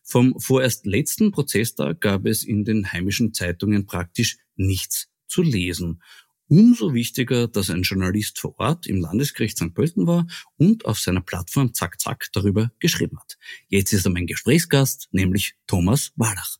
Vom 0.03 0.39
vorerst 0.39 0.85
letzten 0.85 1.31
Prozesstag 1.31 1.99
gab 1.99 2.27
es 2.27 2.43
in 2.43 2.63
den 2.63 2.91
heimischen 2.91 3.33
Zeitungen 3.33 3.87
praktisch 3.87 4.37
nichts 4.55 5.10
zu 5.31 5.41
lesen. 5.41 6.01
Umso 6.47 6.93
wichtiger, 6.93 7.47
dass 7.47 7.69
ein 7.69 7.83
Journalist 7.83 8.37
vor 8.37 8.59
Ort 8.59 8.85
im 8.85 8.99
Landesgericht 8.99 9.57
St. 9.57 9.73
Pölten 9.73 10.05
war 10.05 10.27
und 10.57 10.85
auf 10.85 10.99
seiner 10.99 11.21
Plattform 11.21 11.73
Zack 11.73 12.01
Zack 12.01 12.27
darüber 12.33 12.71
geschrieben 12.79 13.17
hat. 13.17 13.37
Jetzt 13.69 13.93
ist 13.93 14.05
er 14.05 14.11
mein 14.11 14.27
Gesprächsgast, 14.27 15.07
nämlich 15.11 15.55
Thomas 15.65 16.11
Wallach. 16.17 16.57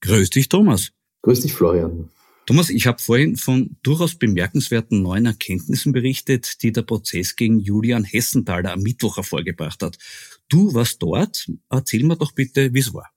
Grüß 0.00 0.30
dich, 0.30 0.48
Thomas. 0.48 0.92
Grüß 1.22 1.42
dich, 1.42 1.52
Florian. 1.52 2.08
Thomas, 2.46 2.70
ich 2.70 2.86
habe 2.86 2.98
vorhin 2.98 3.36
von 3.36 3.76
durchaus 3.82 4.14
bemerkenswerten 4.14 5.02
neuen 5.02 5.26
Erkenntnissen 5.26 5.92
berichtet, 5.92 6.62
die 6.62 6.72
der 6.72 6.80
Prozess 6.80 7.36
gegen 7.36 7.58
Julian 7.58 8.04
Hessenthaler 8.04 8.72
am 8.72 8.80
Mittwoch 8.80 9.18
hervorgebracht 9.18 9.82
hat. 9.82 9.98
Du 10.48 10.72
warst 10.72 11.02
dort. 11.02 11.46
Erzähl 11.68 12.04
mir 12.04 12.16
doch 12.16 12.32
bitte, 12.32 12.72
wie 12.72 12.78
es 12.78 12.94
war. 12.94 13.10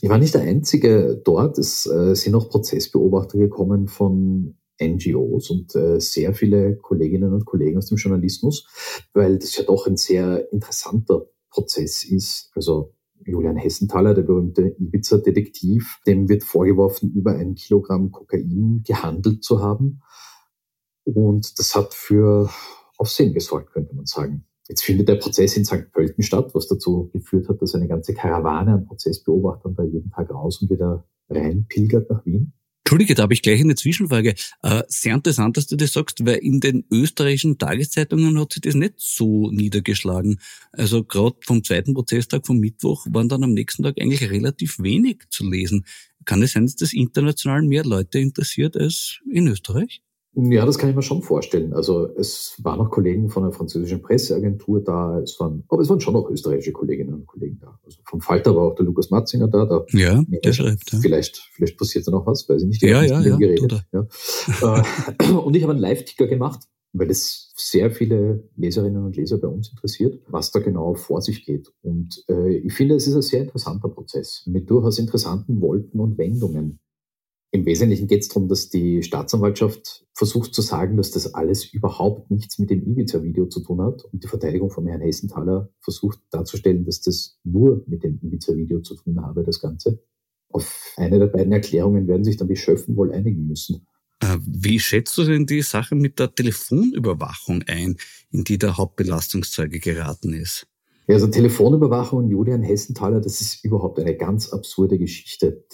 Ich 0.00 0.08
war 0.08 0.18
nicht 0.18 0.34
der 0.34 0.42
Einzige 0.42 1.20
dort. 1.24 1.58
Es 1.58 1.86
äh, 1.86 2.14
sind 2.14 2.34
auch 2.34 2.48
Prozessbeobachter 2.48 3.36
gekommen 3.36 3.88
von 3.88 4.56
NGOs 4.80 5.50
und 5.50 5.74
äh, 5.74 6.00
sehr 6.00 6.34
viele 6.34 6.76
Kolleginnen 6.76 7.32
und 7.32 7.44
Kollegen 7.44 7.78
aus 7.78 7.86
dem 7.86 7.96
Journalismus, 7.96 8.66
weil 9.12 9.38
das 9.38 9.56
ja 9.56 9.64
doch 9.64 9.88
ein 9.88 9.96
sehr 9.96 10.52
interessanter 10.52 11.26
Prozess 11.50 12.04
ist. 12.04 12.52
Also 12.54 12.94
Julian 13.24 13.56
Hessenthaler, 13.56 14.14
der 14.14 14.22
berühmte 14.22 14.76
Ibiza-Detektiv, 14.78 15.98
dem 16.06 16.28
wird 16.28 16.44
vorgeworfen, 16.44 17.12
über 17.12 17.32
ein 17.32 17.56
Kilogramm 17.56 18.12
Kokain 18.12 18.82
gehandelt 18.86 19.42
zu 19.42 19.60
haben. 19.60 20.00
Und 21.04 21.58
das 21.58 21.74
hat 21.74 21.92
für 21.94 22.48
Aufsehen 22.96 23.34
gesorgt, 23.34 23.72
könnte 23.72 23.96
man 23.96 24.06
sagen. 24.06 24.47
Jetzt 24.68 24.84
findet 24.84 25.08
der 25.08 25.16
Prozess 25.16 25.56
in 25.56 25.64
St. 25.64 25.90
Pölten 25.92 26.22
statt, 26.22 26.50
was 26.54 26.68
dazu 26.68 27.10
geführt 27.12 27.48
hat, 27.48 27.60
dass 27.62 27.74
eine 27.74 27.88
ganze 27.88 28.12
Karawane 28.12 28.72
an 28.72 28.86
Prozessbeobachtern 28.86 29.74
da 29.74 29.82
jeden 29.82 30.10
Tag 30.10 30.30
raus 30.30 30.60
und 30.60 30.70
wieder 30.70 31.06
rein 31.30 31.66
pilgert 31.68 32.10
nach 32.10 32.24
Wien. 32.26 32.52
Entschuldige, 32.84 33.14
da 33.14 33.24
habe 33.24 33.34
ich 33.34 33.42
gleich 33.42 33.60
eine 33.60 33.74
Zwischenfrage. 33.74 34.34
Äh, 34.62 34.82
sehr 34.88 35.14
interessant, 35.14 35.58
dass 35.58 35.66
du 35.66 35.76
das 35.76 35.92
sagst, 35.92 36.24
weil 36.24 36.36
in 36.36 36.60
den 36.60 36.84
österreichischen 36.90 37.58
Tageszeitungen 37.58 38.38
hat 38.40 38.54
sich 38.54 38.62
das 38.62 38.74
nicht 38.74 38.94
so 38.96 39.50
niedergeschlagen. 39.50 40.40
Also 40.72 41.04
gerade 41.04 41.36
vom 41.44 41.62
zweiten 41.62 41.92
Prozesstag 41.92 42.46
vom 42.46 42.58
Mittwoch 42.58 43.06
waren 43.10 43.28
dann 43.28 43.44
am 43.44 43.52
nächsten 43.52 43.82
Tag 43.82 44.00
eigentlich 44.00 44.30
relativ 44.30 44.78
wenig 44.78 45.24
zu 45.28 45.46
lesen. 45.46 45.84
Kann 46.24 46.42
es 46.42 46.52
sein, 46.52 46.64
dass 46.64 46.76
das 46.76 46.94
international 46.94 47.60
mehr 47.62 47.84
Leute 47.84 48.20
interessiert 48.20 48.74
als 48.74 49.20
in 49.30 49.48
Österreich? 49.48 50.02
Ja, 50.34 50.64
das 50.66 50.78
kann 50.78 50.90
ich 50.90 50.94
mir 50.94 51.02
schon 51.02 51.22
vorstellen. 51.22 51.72
Also 51.72 52.14
es 52.16 52.54
waren 52.62 52.78
noch 52.78 52.90
Kollegen 52.90 53.28
von 53.28 53.42
der 53.42 53.52
französischen 53.52 54.02
Presseagentur 54.02 54.82
da, 54.82 55.18
es 55.20 55.38
waren, 55.40 55.64
aber 55.68 55.82
es 55.82 55.88
waren 55.88 56.00
schon 56.00 56.14
auch 56.14 56.30
österreichische 56.30 56.72
Kolleginnen 56.72 57.14
und 57.14 57.26
Kollegen 57.26 57.58
da. 57.60 57.78
Also 57.84 57.98
vom 58.04 58.20
Falter 58.20 58.54
war 58.54 58.64
auch 58.64 58.74
der 58.74 58.84
Lukas 58.84 59.10
Matzinger 59.10 59.48
da. 59.48 59.64
da 59.64 59.84
ja, 59.90 60.22
der 60.28 60.52
schreibt. 60.52 60.92
Ja. 60.92 60.98
Vielleicht, 61.00 61.38
vielleicht 61.54 61.76
passiert 61.76 62.06
da 62.06 62.12
noch 62.12 62.26
was, 62.26 62.48
weiß 62.48 62.62
ich 62.62 62.68
nicht. 62.68 62.82
Ja, 62.82 63.02
ja, 63.02 63.20
ja, 63.20 63.36
geredet. 63.36 63.82
ja. 63.92 64.06
Äh, 64.62 65.32
und 65.32 65.56
ich 65.56 65.62
habe 65.62 65.72
einen 65.72 65.82
Live-Ticker 65.82 66.26
gemacht, 66.26 66.60
weil 66.92 67.10
es 67.10 67.52
sehr 67.56 67.90
viele 67.90 68.48
Leserinnen 68.56 69.04
und 69.04 69.16
Leser 69.16 69.38
bei 69.38 69.48
uns 69.48 69.70
interessiert, 69.70 70.20
was 70.28 70.50
da 70.50 70.60
genau 70.60 70.94
vor 70.94 71.20
sich 71.20 71.44
geht. 71.44 71.72
Und 71.82 72.24
äh, 72.28 72.58
ich 72.58 72.72
finde, 72.74 72.94
es 72.94 73.06
ist 73.06 73.14
ein 73.14 73.22
sehr 73.22 73.42
interessanter 73.42 73.88
Prozess 73.88 74.44
mit 74.46 74.70
durchaus 74.70 74.98
interessanten 74.98 75.60
Wolken 75.60 76.00
und 76.00 76.18
Wendungen. 76.18 76.80
Im 77.50 77.64
Wesentlichen 77.64 78.08
geht 78.08 78.22
es 78.22 78.28
darum, 78.28 78.48
dass 78.48 78.68
die 78.68 79.02
Staatsanwaltschaft 79.02 80.06
versucht 80.12 80.54
zu 80.54 80.60
sagen, 80.60 80.98
dass 80.98 81.12
das 81.12 81.34
alles 81.34 81.64
überhaupt 81.64 82.30
nichts 82.30 82.58
mit 82.58 82.68
dem 82.68 82.82
Ibiza-Video 82.82 83.46
zu 83.46 83.60
tun 83.60 83.80
hat. 83.80 84.04
Und 84.04 84.22
die 84.22 84.28
Verteidigung 84.28 84.70
von 84.70 84.86
Herrn 84.86 85.00
Hessenthaler 85.00 85.70
versucht 85.80 86.18
darzustellen, 86.30 86.84
dass 86.84 87.00
das 87.00 87.38
nur 87.44 87.84
mit 87.86 88.02
dem 88.02 88.18
Ibiza-Video 88.22 88.80
zu 88.80 88.96
tun 88.96 89.22
habe, 89.22 89.44
das 89.44 89.60
Ganze. 89.60 90.02
Auf 90.50 90.94
eine 90.96 91.18
der 91.18 91.28
beiden 91.28 91.52
Erklärungen 91.52 92.06
werden 92.06 92.24
sich 92.24 92.36
dann 92.36 92.48
die 92.48 92.56
Schöffen 92.56 92.96
wohl 92.96 93.12
einigen 93.12 93.46
müssen. 93.46 93.86
Äh, 94.20 94.36
wie 94.40 94.78
schätzt 94.78 95.16
du 95.16 95.24
denn 95.24 95.46
die 95.46 95.62
Sache 95.62 95.94
mit 95.94 96.18
der 96.18 96.34
Telefonüberwachung 96.34 97.62
ein, 97.66 97.96
in 98.30 98.44
die 98.44 98.58
der 98.58 98.76
Hauptbelastungszeuge 98.76 99.78
geraten 99.78 100.34
ist? 100.34 100.66
Ja, 101.06 101.14
also 101.14 101.28
Telefonüberwachung 101.28 102.24
und 102.24 102.28
Julian 102.28 102.62
Hessenthaler, 102.62 103.20
das 103.20 103.40
ist 103.40 103.64
überhaupt 103.64 103.98
eine 103.98 104.14
ganz 104.14 104.50
absurde 104.50 104.98
Geschichte. 104.98 105.64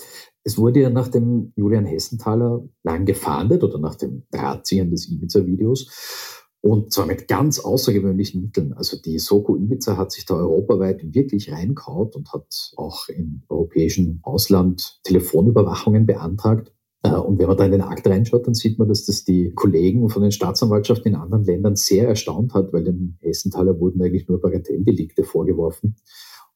Es 0.44 0.58
wurde 0.58 0.80
ja 0.80 0.90
nach 0.90 1.08
dem 1.08 1.52
Julian 1.56 1.86
Hessenthaler 1.86 2.62
lang 2.82 3.06
gefahndet 3.06 3.64
oder 3.64 3.78
nach 3.78 3.94
dem 3.94 4.24
Drahtziehen 4.30 4.90
des 4.90 5.08
Ibiza-Videos. 5.08 6.34
Und 6.60 6.92
zwar 6.92 7.06
mit 7.06 7.28
ganz 7.28 7.58
außergewöhnlichen 7.58 8.40
Mitteln. 8.40 8.72
Also 8.72 8.96
die 8.96 9.18
Soko 9.18 9.56
Ibiza 9.56 9.96
hat 9.96 10.12
sich 10.12 10.24
da 10.24 10.34
europaweit 10.34 11.02
wirklich 11.14 11.52
reinkaut 11.52 12.16
und 12.16 12.32
hat 12.32 12.72
auch 12.76 13.08
im 13.08 13.42
europäischen 13.48 14.20
Ausland 14.22 15.00
Telefonüberwachungen 15.02 16.06
beantragt. 16.06 16.72
Äh, 17.02 17.16
und 17.16 17.38
wenn 17.38 17.48
man 17.48 17.56
da 17.56 17.66
in 17.66 17.72
den 17.72 17.82
Akt 17.82 18.06
reinschaut, 18.06 18.46
dann 18.46 18.54
sieht 18.54 18.78
man, 18.78 18.88
dass 18.88 19.04
das 19.04 19.24
die 19.24 19.52
Kollegen 19.54 20.08
von 20.08 20.22
den 20.22 20.32
Staatsanwaltschaften 20.32 21.12
in 21.12 21.18
anderen 21.18 21.44
Ländern 21.44 21.76
sehr 21.76 22.08
erstaunt 22.08 22.54
hat, 22.54 22.72
weil 22.72 22.84
dem 22.84 23.18
Hessenthaler 23.20 23.78
wurden 23.78 24.02
eigentlich 24.02 24.26
nur 24.26 24.40
Bagatelldelikte 24.40 25.24
vorgeworfen. 25.24 25.96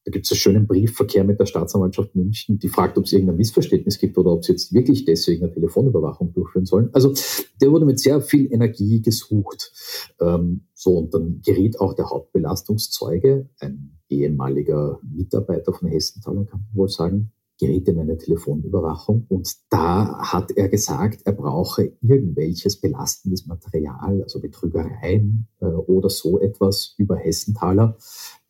Da 0.09 0.11
gibt 0.11 0.25
es 0.25 0.31
einen 0.31 0.39
schönen 0.39 0.67
Briefverkehr 0.67 1.23
mit 1.23 1.39
der 1.39 1.45
Staatsanwaltschaft 1.45 2.15
München, 2.15 2.57
die 2.57 2.67
fragt, 2.67 2.97
ob 2.97 3.05
es 3.05 3.13
irgendein 3.13 3.37
Missverständnis 3.37 3.99
gibt 3.99 4.17
oder 4.17 4.31
ob 4.31 4.43
sie 4.43 4.53
jetzt 4.53 4.73
wirklich 4.73 5.05
deswegen 5.05 5.43
eine 5.43 5.53
Telefonüberwachung 5.53 6.33
durchführen 6.33 6.65
sollen. 6.65 6.89
Also 6.93 7.13
der 7.61 7.69
wurde 7.69 7.85
mit 7.85 7.99
sehr 7.99 8.19
viel 8.19 8.51
Energie 8.51 9.03
gesucht. 9.03 9.71
Ähm, 10.19 10.61
so, 10.73 10.97
und 10.97 11.13
dann 11.13 11.41
geriet 11.45 11.79
auch 11.79 11.93
der 11.93 12.09
Hauptbelastungszeuge, 12.09 13.49
ein 13.59 13.99
ehemaliger 14.09 14.99
Mitarbeiter 15.03 15.73
von 15.73 15.89
Hessenthaler, 15.89 16.45
kann 16.45 16.61
man 16.61 16.75
wohl 16.75 16.89
sagen, 16.89 17.31
geriet 17.59 17.87
in 17.87 17.99
eine 17.99 18.17
Telefonüberwachung. 18.17 19.25
Und 19.27 19.53
da 19.69 20.17
hat 20.19 20.51
er 20.51 20.69
gesagt, 20.69 21.21
er 21.25 21.33
brauche 21.33 21.91
irgendwelches 22.01 22.81
belastendes 22.81 23.45
Material, 23.45 24.23
also 24.23 24.39
Betrügereien 24.39 25.47
äh, 25.59 25.65
oder 25.65 26.09
so 26.09 26.39
etwas 26.39 26.95
über 26.97 27.17
Hessenthaler, 27.17 27.97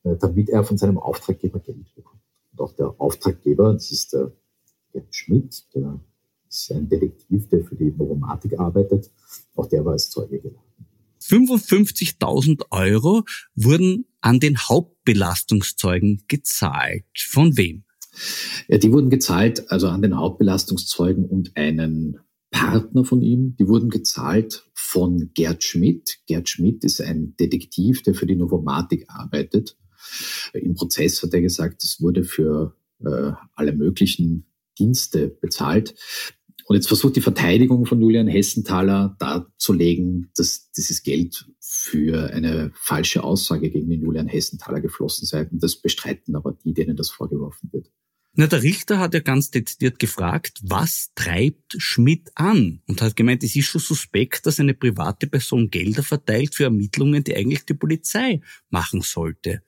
damit 0.03 0.49
er 0.49 0.63
von 0.63 0.77
seinem 0.77 0.97
Auftraggeber 0.97 1.59
Geld 1.59 1.93
bekommt. 1.95 2.21
Und 2.51 2.61
auch 2.61 2.73
der 2.73 2.95
Auftraggeber, 2.99 3.73
das 3.73 3.91
ist 3.91 4.13
der 4.13 4.31
Gerd 4.91 5.13
Schmidt, 5.13 5.65
der 5.73 5.99
ist 6.47 6.71
ein 6.71 6.89
Detektiv, 6.89 7.47
der 7.49 7.63
für 7.63 7.75
die 7.75 7.91
Novomatik 7.91 8.59
arbeitet, 8.59 9.11
auch 9.55 9.67
der 9.67 9.85
war 9.85 9.93
als 9.93 10.09
Zeuge 10.09 10.39
geladen. 10.39 10.63
55.000 11.21 12.63
Euro 12.71 13.23
wurden 13.55 14.05
an 14.21 14.39
den 14.39 14.57
Hauptbelastungszeugen 14.57 16.23
gezahlt. 16.27 17.05
Von 17.15 17.57
wem? 17.57 17.83
Ja, 18.67 18.77
die 18.77 18.91
wurden 18.91 19.09
gezahlt, 19.09 19.71
also 19.71 19.87
an 19.87 20.01
den 20.01 20.17
Hauptbelastungszeugen 20.17 21.25
und 21.25 21.55
einen 21.55 22.19
Partner 22.51 23.05
von 23.05 23.21
ihm. 23.21 23.55
Die 23.57 23.67
wurden 23.67 23.89
gezahlt 23.89 24.67
von 24.73 25.31
Gerd 25.33 25.63
Schmidt. 25.63 26.19
Gerd 26.25 26.49
Schmidt 26.49 26.83
ist 26.83 27.01
ein 27.01 27.35
Detektiv, 27.39 28.01
der 28.01 28.15
für 28.15 28.25
die 28.25 28.35
Novomatik 28.35 29.05
arbeitet. 29.07 29.77
Im 30.53 30.75
Prozess 30.75 31.21
hat 31.23 31.33
er 31.33 31.41
gesagt, 31.41 31.83
es 31.83 32.01
wurde 32.01 32.23
für 32.23 32.75
äh, 33.03 33.31
alle 33.55 33.73
möglichen 33.73 34.45
Dienste 34.77 35.27
bezahlt. 35.27 35.95
Und 36.65 36.75
jetzt 36.75 36.88
versucht 36.88 37.15
die 37.15 37.21
Verteidigung 37.21 37.88
von 37.88 37.99
Julian 37.99 38.27
Hessenthaler 38.27 39.15
darzulegen, 39.17 40.29
dass 40.35 40.69
dieses 40.71 41.01
Geld 41.01 41.47
für 41.59 42.31
eine 42.31 42.71
falsche 42.75 43.23
Aussage 43.23 43.71
gegen 43.71 43.89
den 43.89 44.03
Julian 44.03 44.27
Hessenthaler 44.27 44.79
geflossen 44.79 45.25
sei. 45.25 45.47
Und 45.47 45.63
das 45.63 45.81
bestreiten 45.81 46.35
aber 46.35 46.55
die, 46.63 46.73
denen 46.73 46.95
das 46.95 47.09
vorgeworfen 47.09 47.69
wird. 47.71 47.89
Na, 48.33 48.45
der 48.45 48.62
Richter 48.62 48.99
hat 48.99 49.15
ja 49.15 49.19
ganz 49.19 49.49
dezidiert 49.49 49.97
gefragt, 49.97 50.59
was 50.62 51.12
treibt 51.15 51.75
Schmidt 51.77 52.29
an? 52.35 52.81
Und 52.88 53.01
hat 53.01 53.15
gemeint, 53.15 53.43
es 53.43 53.55
ist 53.55 53.65
schon 53.65 53.81
suspekt, 53.81 54.45
dass 54.45 54.59
eine 54.59 54.75
private 54.75 55.25
Person 55.27 55.71
Gelder 55.71 56.03
verteilt 56.03 56.53
für 56.53 56.65
Ermittlungen, 56.65 57.23
die 57.23 57.35
eigentlich 57.35 57.65
die 57.65 57.73
Polizei 57.73 58.41
machen 58.69 59.01
sollte. 59.01 59.63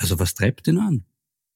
Also 0.00 0.18
was 0.18 0.34
treibt 0.34 0.66
ihn 0.66 0.78
an? 0.78 1.04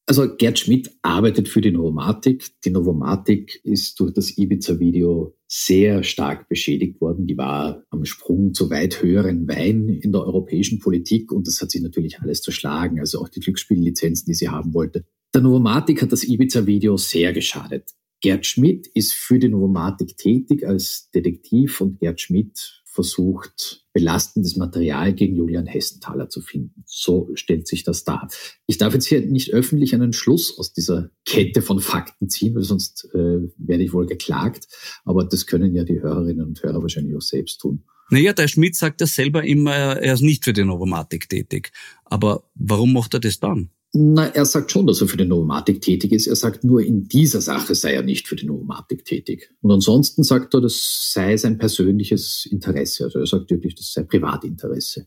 Also 0.07 0.37
Gerd 0.37 0.59
Schmidt 0.59 0.91
arbeitet 1.01 1.49
für 1.49 1.63
die 1.63 1.71
Novomatik. 1.71 2.61
Die 2.63 2.71
Novomatik 2.71 3.61
ist 3.65 3.99
durch 3.99 4.13
das 4.13 4.37
Ibiza-Video 4.37 5.35
sehr 5.49 6.03
stark 6.03 6.47
beschädigt 6.51 7.01
worden. 7.01 7.27
Die 7.27 7.39
war 7.39 7.83
am 7.89 8.05
Sprung 8.05 8.53
zu 8.53 8.69
weit 8.69 9.03
höheren 9.03 9.49
Wein 9.49 9.89
in 9.89 10.13
der 10.13 10.21
europäischen 10.21 10.79
Politik 10.79 11.33
und 11.33 11.47
das 11.47 11.63
hat 11.63 11.71
sich 11.71 11.81
natürlich 11.81 12.21
alles 12.21 12.43
zerschlagen. 12.43 13.01
Also 13.01 13.23
auch 13.23 13.31
die 13.31 13.41
Glücksspiellizenzen, 13.41 14.27
die 14.27 14.35
sie 14.35 14.51
haben 14.51 14.75
wollte. 14.75 15.07
Der 15.35 15.41
Novomatik 15.41 16.03
hat 16.03 16.13
das 16.13 16.25
Ibiza-Video 16.25 16.99
sehr 16.99 17.33
geschadet. 17.33 17.95
Gerd 18.21 18.45
Schmidt 18.45 18.87
ist 18.89 19.15
für 19.15 19.39
die 19.39 19.49
Novomatik 19.49 20.19
tätig 20.19 20.67
als 20.67 21.11
Detektiv 21.15 21.81
und 21.81 21.99
Gerd 21.99 22.21
Schmidt 22.21 22.83
versucht, 22.85 23.84
belastendes 23.95 24.57
Material 24.57 25.15
gegen 25.15 25.37
Julian 25.37 25.67
Hessenthaler 25.67 26.29
zu 26.29 26.43
finden. 26.43 26.83
So 26.85 27.31
stellt 27.35 27.67
sich 27.67 27.85
das 27.85 28.05
dar. 28.05 28.29
Ich 28.67 28.77
darf 28.77 28.93
jetzt 28.93 29.07
hier 29.07 29.23
nicht 29.23 29.55
öffentlich 29.55 29.95
einen 29.95 30.13
Schluss 30.13 30.59
aus 30.59 30.75
dieser 30.75 31.11
Kette 31.25 31.63
von 31.63 31.81
Fakten 31.81 32.29
ziehen, 32.29 32.55
weil 32.57 32.65
sonst 32.65 33.09
äh, 33.15 33.49
werde 33.57 33.85
ich 33.85 33.93
wohl 33.93 34.07
geklagt. 34.07 34.67
Aber 35.05 35.25
das 35.25 35.47
können 35.47 35.75
ja 35.75 35.85
die 35.85 36.03
Hörerinnen 36.03 36.45
und 36.45 36.63
Hörer 36.63 36.83
wahrscheinlich 36.83 37.17
auch 37.17 37.23
selbst 37.23 37.61
tun. 37.61 37.85
Naja, 38.11 38.33
der 38.33 38.49
Schmidt 38.49 38.77
sagt 38.77 39.01
ja 39.01 39.07
selber 39.07 39.45
immer, 39.45 39.73
er 39.73 40.13
ist 40.13 40.21
nicht 40.21 40.45
für 40.45 40.53
die 40.53 40.65
Novomatik 40.65 41.29
tätig. 41.29 41.73
Aber 42.05 42.51
warum 42.55 42.93
macht 42.93 43.15
er 43.15 43.21
das 43.21 43.41
dann? 43.41 43.71
Na, 43.97 44.27
er 44.27 44.45
sagt 44.45 44.73
schon, 44.73 44.89
dass 44.89 45.01
er 45.01 45.07
für 45.07 45.17
die 45.17 45.25
Novomatik 45.25 45.81
tätig 45.81 46.11
ist. 46.11 46.27
Er 46.27 46.35
sagt 46.35 46.65
nur, 46.65 46.83
in 46.83 47.05
dieser 47.05 47.41
Sache 47.41 47.77
sei 47.77 47.93
er 47.95 48.03
nicht 48.03 48.27
für 48.27 48.35
die 48.35 48.47
Novomatik 48.47 49.05
tätig. 49.05 49.55
Und 49.61 49.71
ansonsten 49.71 50.25
sagt 50.25 50.53
er, 50.53 50.61
das 50.61 51.13
sei 51.13 51.37
sein 51.37 51.59
persönliches 51.59 52.49
Interesse. 52.51 53.05
Also 53.05 53.21
er 53.21 53.27
sagt 53.27 53.53
wirklich, 53.53 53.77
das 53.77 53.93
sei 53.93 54.03
Privatinteresse. 54.03 55.07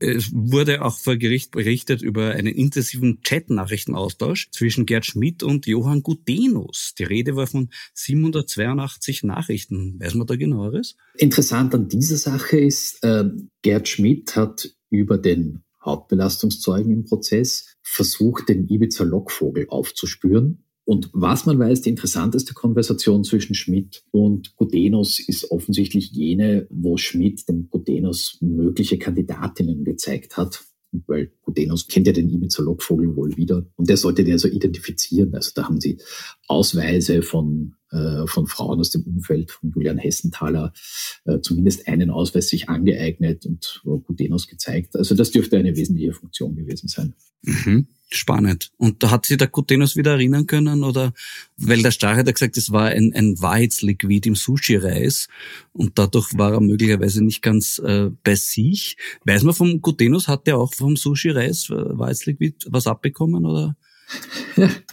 Es 0.00 0.32
wurde 0.32 0.82
auch 0.82 0.98
vor 0.98 1.16
Gericht 1.16 1.52
berichtet 1.52 2.02
über 2.02 2.30
einen 2.30 2.52
intensiven 2.52 3.20
Chat-Nachrichtenaustausch 3.22 4.50
zwischen 4.50 4.84
Gerd 4.84 5.06
Schmidt 5.06 5.44
und 5.44 5.68
Johann 5.68 6.02
Gudenus. 6.02 6.94
Die 6.98 7.04
Rede 7.04 7.36
war 7.36 7.46
von 7.46 7.70
782 7.94 9.22
Nachrichten. 9.22 10.00
Weiß 10.00 10.14
man 10.14 10.26
da 10.26 10.34
genaueres? 10.34 10.96
Interessant 11.16 11.72
an 11.76 11.88
dieser 11.88 12.16
Sache 12.16 12.58
ist, 12.58 12.98
äh, 13.04 13.26
Gerd 13.62 13.86
Schmidt 13.86 14.34
hat 14.34 14.74
über 14.90 15.18
den 15.18 15.62
Hauptbelastungszeugen 15.84 16.92
im 16.92 17.04
Prozess, 17.04 17.73
versucht, 17.84 18.48
den 18.48 18.66
Ibiza-Lockvogel 18.66 19.68
aufzuspüren. 19.68 20.64
Und 20.86 21.08
was 21.12 21.46
man 21.46 21.58
weiß, 21.58 21.82
die 21.82 21.90
interessanteste 21.90 22.52
Konversation 22.52 23.24
zwischen 23.24 23.54
Schmidt 23.54 24.04
und 24.10 24.54
Gudenus 24.56 25.18
ist 25.18 25.50
offensichtlich 25.50 26.10
jene, 26.10 26.66
wo 26.70 26.96
Schmidt 26.96 27.48
dem 27.48 27.68
Gudenus 27.70 28.38
mögliche 28.40 28.98
Kandidatinnen 28.98 29.84
gezeigt 29.84 30.36
hat. 30.36 30.64
Weil 31.06 31.32
Gudenus 31.42 31.88
kennt 31.88 32.06
ja 32.06 32.12
den 32.12 32.28
Ibiza-Lockvogel 32.28 33.16
wohl 33.16 33.36
wieder. 33.36 33.66
Und 33.76 33.88
der 33.88 33.96
sollte 33.96 34.24
den 34.24 34.34
also 34.34 34.48
identifizieren. 34.48 35.34
Also 35.34 35.52
da 35.54 35.64
haben 35.64 35.80
sie 35.80 35.98
Ausweise 36.48 37.22
von 37.22 37.74
von 38.26 38.46
Frauen 38.46 38.80
aus 38.80 38.90
dem 38.90 39.02
Umfeld 39.02 39.50
von 39.50 39.70
Julian 39.70 39.98
Hessenthaler 39.98 40.72
äh, 41.24 41.40
zumindest 41.40 41.86
einen 41.88 42.10
Ausweis 42.10 42.48
sich 42.48 42.68
angeeignet 42.68 43.46
und 43.46 43.82
Gudenus 43.84 44.48
gezeigt. 44.48 44.96
Also 44.96 45.14
das 45.14 45.30
dürfte 45.30 45.58
eine 45.58 45.76
wesentliche 45.76 46.12
Funktion 46.12 46.56
gewesen 46.56 46.88
sein. 46.88 47.14
Mhm. 47.42 47.86
Spannend. 48.10 48.70
Und 48.76 49.02
da 49.02 49.10
hat 49.10 49.26
sich 49.26 49.38
der 49.38 49.48
Gutenus 49.48 49.96
wieder 49.96 50.12
erinnern 50.12 50.46
können 50.46 50.84
oder, 50.84 51.12
weil 51.56 51.82
der 51.82 51.90
Starr 51.90 52.16
hat 52.16 52.26
ja 52.26 52.32
gesagt, 52.32 52.56
es 52.56 52.70
war 52.70 52.86
ein, 52.86 53.12
ein 53.12 53.40
Wahrheitsliquid 53.40 54.26
im 54.26 54.36
Sushi-Reis 54.36 55.28
und 55.72 55.98
dadurch 55.98 56.36
war 56.36 56.52
er 56.52 56.60
möglicherweise 56.60 57.24
nicht 57.24 57.42
ganz 57.42 57.78
äh, 57.78 58.10
bei 58.22 58.36
sich. 58.36 58.96
Weiß 59.24 59.42
man 59.42 59.54
vom 59.54 59.80
Gutenus, 59.80 60.28
hat 60.28 60.46
der 60.46 60.58
auch 60.58 60.74
vom 60.74 60.96
Sushi-Reis 60.96 61.70
äh, 61.70 61.74
Wahrheitsliquid 61.74 62.66
was 62.70 62.86
abbekommen 62.86 63.46
oder? 63.46 63.76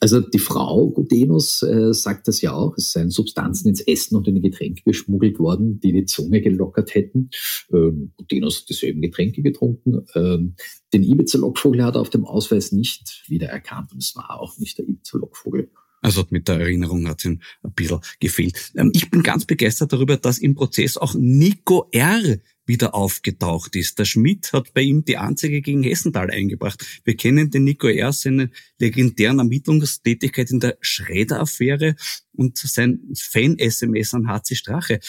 Also 0.00 0.20
die 0.20 0.38
Frau 0.38 0.90
Gudenus 0.90 1.62
äh, 1.62 1.92
sagt 1.92 2.26
das 2.26 2.40
ja 2.40 2.52
auch, 2.52 2.76
es 2.76 2.92
seien 2.92 3.10
Substanzen 3.10 3.68
ins 3.68 3.80
Essen 3.80 4.16
und 4.16 4.26
in 4.26 4.34
die 4.34 4.40
Getränke 4.40 4.82
geschmuggelt 4.84 5.38
worden, 5.38 5.78
die 5.78 5.92
die 5.92 6.06
Zunge 6.06 6.40
gelockert 6.40 6.94
hätten. 6.94 7.30
Ähm, 7.72 8.12
Gudenus 8.16 8.60
hat 8.60 8.68
dieselben 8.68 9.00
Getränke 9.00 9.42
getrunken. 9.42 10.06
Ähm, 10.14 10.56
den 10.92 11.04
Ibiza-Lockvogel 11.04 11.84
hat 11.84 11.94
er 11.94 12.00
auf 12.00 12.10
dem 12.10 12.24
Ausweis 12.24 12.72
nicht 12.72 13.22
wiedererkannt 13.28 13.92
und 13.92 14.02
es 14.02 14.16
war 14.16 14.40
auch 14.40 14.58
nicht 14.58 14.78
der 14.78 14.88
Ibiza-Lockvogel. 14.88 15.70
Also 16.02 16.24
mit 16.30 16.48
der 16.48 16.60
Erinnerung 16.60 17.06
hat 17.08 17.18
es 17.18 17.26
ihm 17.26 17.40
ein 17.62 17.72
bisschen 17.72 18.00
gefehlt. 18.20 18.72
Ähm, 18.76 18.90
ich 18.94 19.10
bin 19.10 19.22
ganz 19.22 19.44
begeistert 19.44 19.92
darüber, 19.92 20.16
dass 20.16 20.38
im 20.38 20.54
Prozess 20.54 20.96
auch 20.96 21.14
Nico 21.14 21.88
R 21.92 22.38
wieder 22.66 22.94
aufgetaucht 22.94 23.74
ist. 23.76 23.98
Der 23.98 24.04
Schmidt 24.04 24.52
hat 24.52 24.72
bei 24.74 24.82
ihm 24.82 25.04
die 25.04 25.16
Anzeige 25.16 25.60
gegen 25.60 25.82
Hessenthal 25.82 26.30
eingebracht. 26.30 26.84
Wir 27.04 27.16
kennen 27.16 27.50
den 27.50 27.64
Nico 27.64 27.88
R. 27.88 28.12
seine 28.12 28.50
legendären 28.78 29.38
Ermittlungstätigkeit 29.38 30.50
in 30.50 30.60
der 30.60 30.78
Schräder-Affäre 30.80 31.96
und 32.32 32.58
sein 32.58 33.00
Fan-SMS 33.14 34.14
an 34.14 34.28
HC 34.28 34.54
Strache. 34.54 35.00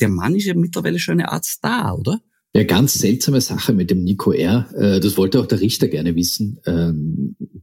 Der 0.00 0.08
Mann 0.08 0.34
ist 0.34 0.46
ja 0.46 0.54
mittlerweile 0.54 0.98
schon 0.98 1.20
eine 1.20 1.30
Art 1.30 1.44
Star, 1.44 1.98
oder? 1.98 2.20
Ja, 2.52 2.64
ganz 2.64 2.94
seltsame 2.94 3.40
Sache 3.40 3.72
mit 3.72 3.92
dem 3.92 4.02
Nico 4.02 4.32
R. 4.32 4.68
Äh, 4.74 4.98
das 4.98 5.16
wollte 5.16 5.38
auch 5.38 5.46
der 5.46 5.60
Richter 5.60 5.86
gerne 5.86 6.16
wissen. 6.16 6.58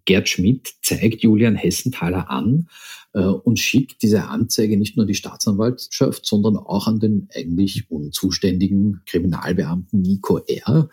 Gerd 0.08 0.30
Schmidt 0.30 0.74
zeigt 0.82 1.22
Julian 1.22 1.56
Hessenthaler 1.56 2.32
an 2.32 2.70
äh, 3.14 3.20
und 3.20 3.60
schickt 3.60 4.02
diese 4.02 4.24
Anzeige 4.24 4.78
nicht 4.78 4.96
nur 4.96 5.04
an 5.04 5.08
die 5.08 5.16
Staatsanwaltschaft, 5.16 6.26
sondern 6.26 6.58
auch 6.58 6.88
an 6.88 7.00
den 7.00 7.28
eigentlich 7.36 7.92
unzuständigen 7.92 9.02
Kriminalbeamten 9.06 10.02
Nico 10.02 10.40
R. 10.40 10.90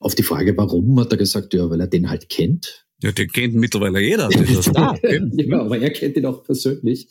Auf 0.00 0.14
die 0.14 0.22
Frage, 0.22 0.56
warum, 0.56 0.98
hat 0.98 1.12
er 1.12 1.18
gesagt, 1.18 1.54
ja, 1.54 1.70
weil 1.70 1.80
er 1.80 1.86
den 1.86 2.10
halt 2.10 2.28
kennt. 2.28 2.86
Ja, 3.02 3.12
den 3.12 3.28
kennt 3.28 3.54
mittlerweile 3.54 4.00
jeder. 4.00 4.30
ja, 4.30 4.96
ja, 5.02 5.60
aber 5.60 5.78
er 5.78 5.90
kennt 5.90 6.16
ihn 6.16 6.24
auch 6.24 6.42
persönlich. 6.42 7.08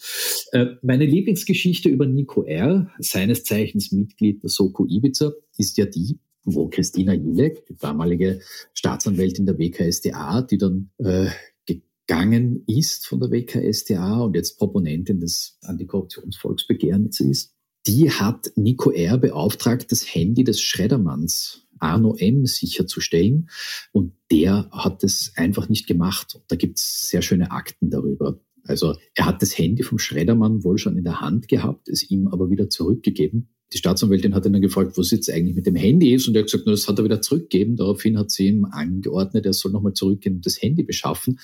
Äh, 0.53 0.65
meine 0.81 1.05
Lieblingsgeschichte 1.05 1.87
über 1.87 2.07
Nico 2.07 2.43
R., 2.43 2.89
seines 2.97 3.43
Zeichens 3.43 3.91
Mitglied 3.91 4.41
der 4.41 4.49
Soko 4.49 4.87
Ibiza, 4.87 5.33
ist 5.57 5.77
ja 5.77 5.85
die, 5.85 6.17
wo 6.43 6.67
Christina 6.69 7.13
Jilek, 7.13 7.65
die 7.65 7.75
damalige 7.75 8.41
Staatsanwältin 8.73 9.45
der 9.45 9.57
WKSDA, 9.57 10.41
die 10.41 10.57
dann 10.57 10.91
äh, 10.97 11.29
gegangen 11.65 12.63
ist 12.67 13.07
von 13.07 13.19
der 13.19 13.31
WKSDA 13.31 14.21
und 14.21 14.35
jetzt 14.35 14.57
Proponentin 14.57 15.19
des 15.19 15.57
Antikorruptionsvolksbegehrens 15.61 17.19
ist, 17.21 17.53
die 17.87 18.11
hat 18.11 18.51
Nico 18.55 18.91
R. 18.91 19.17
beauftragt, 19.17 19.91
das 19.91 20.03
Handy 20.13 20.43
des 20.43 20.61
Schreddermanns 20.61 21.67
Arno 21.79 22.15
M. 22.17 22.45
sicherzustellen. 22.45 23.49
Und 23.91 24.13
der 24.31 24.69
hat 24.71 25.03
es 25.03 25.33
einfach 25.35 25.69
nicht 25.69 25.85
gemacht. 25.85 26.39
Da 26.47 26.55
gibt 26.55 26.79
es 26.79 27.09
sehr 27.09 27.21
schöne 27.21 27.51
Akten 27.51 27.89
darüber. 27.89 28.39
Also 28.65 28.95
er 29.15 29.25
hat 29.25 29.41
das 29.41 29.57
Handy 29.57 29.83
vom 29.83 29.99
Schreddermann 29.99 30.63
wohl 30.63 30.77
schon 30.77 30.97
in 30.97 31.03
der 31.03 31.21
Hand 31.21 31.47
gehabt, 31.47 31.89
es 31.89 32.09
ihm 32.09 32.27
aber 32.27 32.49
wieder 32.49 32.69
zurückgegeben. 32.69 33.49
Die 33.73 33.77
Staatsanwältin 33.77 34.35
hat 34.35 34.45
ihn 34.45 34.53
dann 34.53 34.61
gefragt, 34.61 34.97
was 34.97 35.11
jetzt 35.11 35.29
eigentlich 35.29 35.55
mit 35.55 35.65
dem 35.65 35.75
Handy 35.75 36.13
ist. 36.13 36.27
Und 36.27 36.35
er 36.35 36.41
hat 36.41 36.51
gesagt, 36.51 36.67
das 36.67 36.87
hat 36.87 36.99
er 36.99 37.05
wieder 37.05 37.21
zurückgegeben. 37.21 37.75
Daraufhin 37.75 38.17
hat 38.17 38.31
sie 38.31 38.47
ihm 38.47 38.65
angeordnet, 38.65 39.45
er 39.45 39.53
soll 39.53 39.71
nochmal 39.71 39.93
zurückgehen 39.93 40.35
und 40.35 40.45
das 40.45 40.61
Handy 40.61 40.83
beschaffen. 40.83 41.39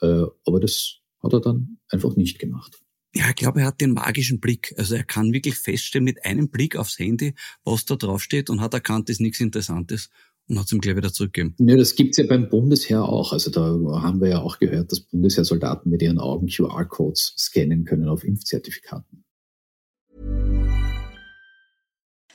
Äh, 0.00 0.24
aber 0.44 0.60
das 0.60 0.96
hat 1.22 1.32
er 1.32 1.40
dann 1.40 1.78
einfach 1.88 2.16
nicht 2.16 2.38
gemacht. 2.38 2.80
Ja, 3.14 3.28
ich 3.28 3.36
glaube, 3.36 3.60
er 3.60 3.66
hat 3.66 3.80
den 3.80 3.92
magischen 3.92 4.40
Blick. 4.40 4.74
Also 4.76 4.94
er 4.94 5.04
kann 5.04 5.32
wirklich 5.32 5.56
feststellen 5.56 6.04
mit 6.04 6.24
einem 6.24 6.48
Blick 6.48 6.76
aufs 6.76 6.98
Handy, 6.98 7.34
was 7.64 7.84
da 7.84 7.96
draufsteht 7.96 8.50
und 8.50 8.60
hat 8.60 8.74
erkannt, 8.74 9.08
das 9.08 9.14
ist 9.14 9.20
nichts 9.20 9.40
Interessantes 9.40 10.10
und 10.50 10.58
hat 10.58 10.66
es 10.66 10.72
ihm 10.72 10.80
gleich 10.80 10.96
wieder 10.96 11.12
zurückgegeben. 11.12 11.54
Nö, 11.58 11.76
das 11.76 11.94
gibt's 11.94 12.18
ja 12.18 12.26
beim 12.26 12.48
Bundesheer 12.48 13.04
auch. 13.04 13.32
Also 13.32 13.50
da 13.50 13.60
haben 14.02 14.20
wir 14.20 14.30
ja 14.30 14.40
auch 14.40 14.58
gehört, 14.58 14.90
dass 14.90 15.00
Bundesheersoldaten 15.00 15.90
mit 15.90 16.02
ihren 16.02 16.18
Augen 16.18 16.48
QR-Codes 16.48 17.34
scannen 17.38 17.84
können 17.84 18.08
auf 18.08 18.24
Impfzertifikaten. 18.24 19.24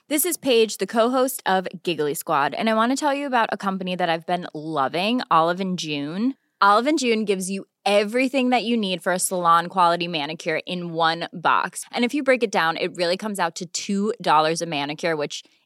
This 0.08 0.24
is 0.24 0.38
Paige, 0.38 0.78
the 0.80 0.86
co-host 0.86 1.42
of 1.48 1.68
Giggly 1.84 2.14
Squad, 2.14 2.54
and 2.54 2.70
I 2.70 2.76
want 2.76 2.92
to 2.92 2.96
tell 2.96 3.14
you 3.14 3.26
about 3.26 3.48
a 3.52 3.58
company 3.58 3.96
that 3.96 4.08
I've 4.08 4.28
been 4.28 4.48
loving, 4.54 5.22
Olive 5.32 5.60
and 5.60 5.80
June. 5.80 6.36
Olive 6.62 6.88
and 6.88 7.00
June 7.00 7.26
gives 7.26 7.50
you 7.50 7.66
everything 7.86 8.52
that 8.52 8.64
you 8.64 8.78
need 8.78 9.02
for 9.02 9.12
a 9.14 9.20
salon 9.20 9.68
quality 9.68 10.08
manicure 10.08 10.62
in 10.68 10.94
one 10.94 11.28
box. 11.34 11.86
And 11.92 12.06
if 12.06 12.14
you 12.14 12.22
break 12.24 12.44
it 12.44 12.52
down, 12.52 12.78
it 12.78 12.96
really 12.96 13.18
comes 13.18 13.40
out 13.40 13.62
to 13.74 14.14
$2 14.14 14.62
a 14.62 14.66
manicure, 14.68 15.16
which 15.18 15.44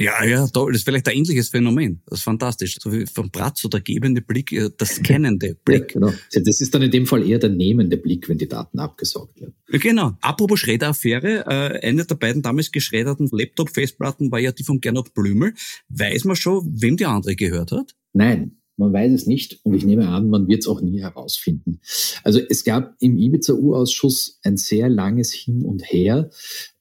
Ja, 0.00 0.24
ja, 0.24 0.46
toll. 0.46 0.72
Das 0.72 0.80
ist 0.80 0.84
vielleicht 0.84 1.06
ein 1.08 1.16
ähnliches 1.18 1.50
Phänomen. 1.50 2.00
Das 2.06 2.20
ist 2.20 2.24
fantastisch. 2.24 2.78
So 2.80 2.90
wie 2.90 3.04
vom 3.04 3.30
Bratzo 3.30 3.68
der 3.68 3.82
gebende 3.82 4.22
Blick, 4.22 4.50
äh, 4.50 4.70
das 4.78 4.94
scannende 4.96 5.54
Blick. 5.62 5.94
Ja, 5.94 6.00
genau. 6.00 6.12
Das 6.32 6.60
ist 6.62 6.74
dann 6.74 6.80
in 6.80 6.90
dem 6.90 7.06
Fall 7.06 7.28
eher 7.28 7.38
der 7.38 7.50
nehmende 7.50 7.98
Blick, 7.98 8.26
wenn 8.30 8.38
die 8.38 8.48
Daten 8.48 8.78
abgesaugt 8.78 9.38
werden. 9.38 9.54
Genau. 9.66 10.16
Apropos 10.22 10.58
Schredder-Affäre, 10.60 11.44
äh, 11.46 11.86
eine 11.86 12.06
der 12.06 12.14
beiden 12.14 12.40
damals 12.40 12.72
geschredderten 12.72 13.28
Laptop-Festplatten 13.30 14.32
war 14.32 14.38
ja 14.38 14.52
die 14.52 14.64
von 14.64 14.80
Gernot 14.80 15.12
Blümel. 15.12 15.52
Weiß 15.90 16.24
man 16.24 16.34
schon, 16.34 16.66
wem 16.80 16.96
die 16.96 17.04
andere 17.04 17.36
gehört 17.36 17.72
hat? 17.72 17.94
Nein, 18.14 18.56
man 18.78 18.94
weiß 18.94 19.12
es 19.12 19.26
nicht 19.26 19.60
und 19.64 19.74
ich 19.74 19.84
nehme 19.84 20.08
an, 20.08 20.30
man 20.30 20.48
wird 20.48 20.60
es 20.60 20.66
auch 20.66 20.80
nie 20.80 21.02
herausfinden. 21.02 21.80
Also 22.24 22.40
es 22.48 22.64
gab 22.64 22.96
im 23.00 23.18
Ibiza-U-Ausschuss 23.18 24.40
ein 24.42 24.56
sehr 24.56 24.88
langes 24.88 25.34
Hin 25.34 25.66
und 25.66 25.82
Her. 25.84 26.30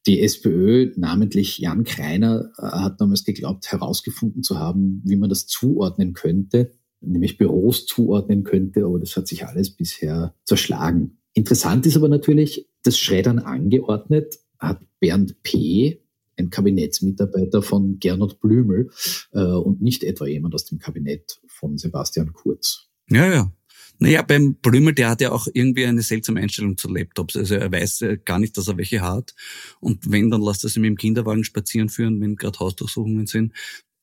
Die 0.09 0.21
SPÖ, 0.21 0.91
namentlich 0.95 1.59
Jan 1.59 1.83
Kreiner, 1.83 2.51
äh, 2.57 2.63
hat 2.63 2.99
damals 2.99 3.25
geglaubt, 3.25 3.71
herausgefunden 3.71 4.41
zu 4.41 4.57
haben, 4.57 5.03
wie 5.05 5.15
man 5.15 5.29
das 5.29 5.45
zuordnen 5.45 6.13
könnte, 6.13 6.71
nämlich 6.99 7.37
Büros 7.37 7.85
zuordnen 7.85 8.43
könnte, 8.43 8.85
aber 8.85 8.97
das 8.97 9.15
hat 9.15 9.27
sich 9.27 9.45
alles 9.45 9.69
bisher 9.69 10.33
zerschlagen. 10.45 11.19
Interessant 11.33 11.85
ist 11.85 11.95
aber 11.95 12.09
natürlich, 12.09 12.67
das 12.81 12.97
Schreddern 12.97 13.37
angeordnet 13.37 14.39
hat 14.57 14.81
Bernd 14.99 15.43
P., 15.43 16.01
ein 16.37 16.49
Kabinettsmitarbeiter 16.49 17.61
von 17.61 17.99
Gernot 17.99 18.39
Blümel 18.39 18.89
äh, 19.33 19.43
und 19.43 19.79
nicht 19.79 20.03
etwa 20.03 20.25
jemand 20.25 20.55
aus 20.55 20.65
dem 20.65 20.79
Kabinett 20.79 21.39
von 21.45 21.77
Sebastian 21.77 22.33
Kurz. 22.33 22.87
Ja, 23.11 23.31
ja. 23.31 23.51
Naja, 24.01 24.21
beim 24.21 24.55
Blümel, 24.55 24.93
der 24.93 25.09
hat 25.09 25.19
ja 25.19 25.31
auch 25.31 25.47
irgendwie 25.53 25.85
eine 25.85 26.01
seltsame 26.01 26.39
Einstellung 26.39 26.77
zu 26.77 26.87
Laptops. 26.87 27.35
Also 27.35 27.55
er 27.55 27.69
weiß 27.69 28.01
äh, 28.01 28.17
gar 28.23 28.39
nicht, 28.39 28.57
dass 28.57 28.69
er 28.69 28.77
welche 28.77 29.01
hat. 29.01 29.35
Und 29.81 30.09
wenn, 30.09 30.31
dann 30.31 30.41
lässt 30.41 30.63
er 30.63 30.69
sie 30.69 30.79
mit 30.79 30.87
dem 30.87 30.97
Kinderwagen 30.97 31.43
spazieren 31.43 31.89
führen, 31.89 32.21
wenn 32.21 32.37
gerade 32.37 32.59
Hausdurchsuchungen 32.59 33.27
sind. 33.27 33.53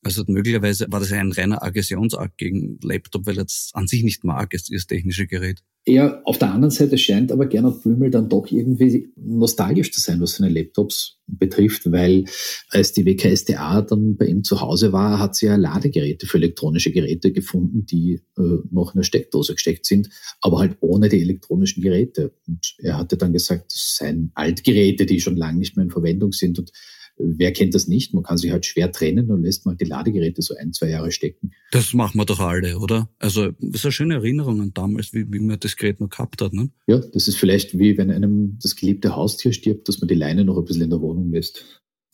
Also 0.07 0.23
möglicherweise 0.29 0.87
war 0.89 1.01
das 1.01 1.11
ein 1.11 1.33
reiner 1.33 1.65
Aggressionsakt 1.65 2.39
gegen 2.39 2.79
Laptop, 2.81 3.27
weil 3.27 3.39
er 3.39 3.45
es 3.45 3.71
an 3.75 3.89
sich 3.89 4.05
nicht 4.05 4.23
mag, 4.23 4.55
ist 4.55 4.73
das 4.73 4.87
technische 4.87 5.27
Gerät. 5.27 5.65
Ja, 5.85 6.23
auf 6.23 6.39
der 6.39 6.53
anderen 6.53 6.71
Seite 6.71 6.97
scheint 6.97 7.33
aber 7.33 7.47
Gernot 7.47 7.83
Blümel 7.83 8.13
dann 8.13 8.29
doch 8.29 8.47
irgendwie 8.49 9.13
nostalgisch 9.17 9.91
zu 9.91 10.01
sein, 10.01 10.21
was 10.21 10.37
seine 10.37 10.53
Laptops 10.53 11.19
betrifft, 11.27 11.91
weil 11.91 12.25
als 12.71 12.93
die 12.93 13.05
WKSDA 13.05 13.83
dann 13.83 14.17
bei 14.17 14.27
ihm 14.27 14.45
zu 14.45 14.61
Hause 14.61 14.93
war, 14.93 15.19
hat 15.19 15.35
sie 15.35 15.47
ja 15.47 15.57
Ladegeräte 15.57 16.27
für 16.27 16.39
elektronische 16.39 16.93
Geräte 16.93 17.33
gefunden, 17.33 17.85
die 17.85 18.21
äh, 18.39 18.59
noch 18.71 18.95
in 18.95 19.01
der 19.01 19.05
Steckdose 19.05 19.55
gesteckt 19.55 19.87
sind, 19.87 20.09
aber 20.41 20.61
halt 20.61 20.77
ohne 20.83 21.09
die 21.09 21.21
elektronischen 21.21 21.83
Geräte. 21.83 22.33
Und 22.47 22.77
er 22.79 22.97
hatte 22.97 23.17
dann 23.17 23.33
gesagt, 23.33 23.73
das 23.73 23.97
seien 23.97 24.31
Altgeräte, 24.37 25.05
die 25.05 25.21
schon 25.21 25.37
lange 25.37 25.59
nicht 25.59 25.77
mehr 25.77 25.85
in 25.85 25.91
Verwendung 25.91 26.31
sind 26.31 26.61
und 26.61 26.71
Wer 27.19 27.53
kennt 27.53 27.75
das 27.75 27.89
nicht? 27.89 28.13
Man 28.13 28.23
kann 28.23 28.37
sich 28.37 28.51
halt 28.51 28.67
schwer 28.67 28.93
trennen 28.93 29.31
und 29.31 29.43
lässt 29.43 29.65
mal 29.65 29.75
die 29.75 29.87
Ladegeräte 29.87 30.43
so 30.43 30.55
ein, 30.55 30.73
zwei 30.75 30.91
Jahre 30.91 31.11
stecken. 31.11 31.53
Das 31.73 31.95
machen 31.95 32.19
wir 32.19 32.27
doch 32.27 32.41
alle, 32.41 32.79
oder? 32.79 33.09
Also 33.19 33.53
das 33.53 33.77
ist 33.77 33.85
eine 33.87 33.93
schöne 33.93 34.15
Erinnerung 34.15 34.61
an 34.61 34.75
damals, 34.75 35.15
wie, 35.15 35.31
wie 35.33 35.39
man 35.39 35.59
das 35.59 35.77
Gerät 35.77 36.01
noch 36.01 36.11
gehabt 36.11 36.43
hat. 36.43 36.53
Ne? 36.53 36.71
Ja, 36.87 36.99
das 36.99 37.27
ist 37.27 37.37
vielleicht 37.37 37.79
wie 37.79 37.97
wenn 37.97 38.11
einem 38.11 38.59
das 38.63 38.77
geliebte 38.77 39.17
Haustier 39.17 39.53
stirbt, 39.53 39.89
dass 39.89 40.01
man 40.01 40.09
die 40.09 40.15
Leine 40.15 40.45
noch 40.45 40.59
ein 40.59 40.65
bisschen 40.65 40.83
in 40.83 40.91
der 40.91 41.01
Wohnung 41.01 41.31
lässt. 41.33 41.65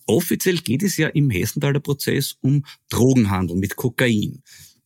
Offiziell 0.07 0.57
geht 0.59 0.83
es 0.83 0.97
ja 0.97 1.09
im 1.09 1.31
Hessenthaler 1.31 1.81
Prozess 1.81 2.37
um 2.41 2.65
Drogenhandel 2.89 3.57
mit 3.57 3.77
Kokain. 3.77 4.43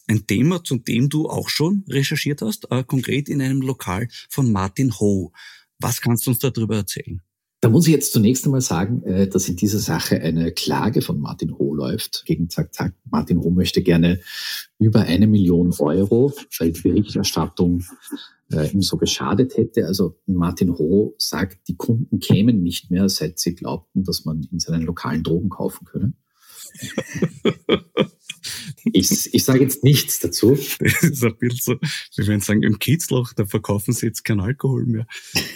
Ein 0.06 0.26
Thema, 0.26 0.62
zu 0.62 0.78
dem 0.78 1.08
du 1.08 1.28
auch 1.28 1.48
schon 1.48 1.84
recherchiert 1.88 2.40
hast, 2.40 2.70
äh, 2.70 2.84
konkret 2.84 3.28
in 3.28 3.42
einem 3.42 3.60
Lokal 3.60 4.08
von 4.30 4.52
Martin 4.52 4.98
Ho. 5.00 5.32
Was 5.78 6.00
kannst 6.00 6.26
du 6.26 6.30
uns 6.30 6.38
darüber 6.38 6.76
erzählen? 6.76 7.20
Da 7.66 7.70
muss 7.70 7.88
ich 7.88 7.92
jetzt 7.92 8.12
zunächst 8.12 8.44
einmal 8.44 8.60
sagen, 8.60 9.02
äh, 9.02 9.26
dass 9.26 9.48
in 9.48 9.56
dieser 9.56 9.80
Sache 9.80 10.20
eine 10.20 10.52
Klage 10.52 11.02
von 11.02 11.18
Martin 11.18 11.58
Ho 11.58 11.74
läuft 11.74 12.22
gegen 12.24 12.48
Zack 12.48 12.72
Zack. 12.72 12.94
Martin 13.10 13.42
Ho 13.42 13.50
möchte 13.50 13.82
gerne 13.82 14.20
über 14.78 15.00
eine 15.00 15.26
Million 15.26 15.74
Euro, 15.80 16.32
weil 16.60 16.70
die 16.70 16.80
Berichterstattung 16.80 17.82
äh, 18.52 18.70
ihm 18.70 18.82
so 18.82 18.98
geschadet 18.98 19.56
hätte. 19.56 19.86
Also 19.86 20.16
Martin 20.26 20.78
Ho 20.78 21.16
sagt, 21.18 21.66
die 21.66 21.74
Kunden 21.74 22.20
kämen 22.20 22.62
nicht 22.62 22.92
mehr, 22.92 23.08
seit 23.08 23.40
sie 23.40 23.56
glaubten, 23.56 24.04
dass 24.04 24.24
man 24.24 24.46
in 24.52 24.60
seinen 24.60 24.82
lokalen 24.82 25.24
Drogen 25.24 25.48
kaufen 25.48 25.86
könne. 25.86 26.12
Ich, 28.92 29.34
ich 29.34 29.44
sage 29.44 29.60
jetzt 29.60 29.84
nichts 29.84 30.20
dazu. 30.20 30.56
Das 30.78 31.02
ist 31.02 31.24
ein 31.24 31.36
bisschen 31.38 31.78
so, 32.10 32.22
wie 32.22 32.26
wenn 32.28 32.40
sagen, 32.40 32.62
im 32.62 32.78
Kiezloch, 32.78 33.32
da 33.32 33.46
verkaufen 33.46 33.92
sie 33.92 34.06
jetzt 34.06 34.24
keinen 34.24 34.40
Alkohol 34.40 34.86
mehr. 34.86 35.06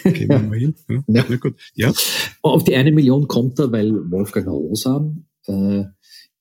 Gehen 0.03 0.29
wir 0.29 0.39
mal 0.39 0.57
hin. 0.57 0.75
Ja. 0.89 1.03
ja. 1.07 1.25
Na 1.29 1.35
gut. 1.37 1.55
Ja. 1.73 1.93
Auf 2.41 2.63
die 2.63 2.75
eine 2.75 2.91
Million 2.91 3.27
kommt 3.27 3.59
er, 3.59 3.71
weil 3.71 4.11
Wolfgang 4.11 4.47
Rosam 4.47 5.25
äh, 5.47 5.83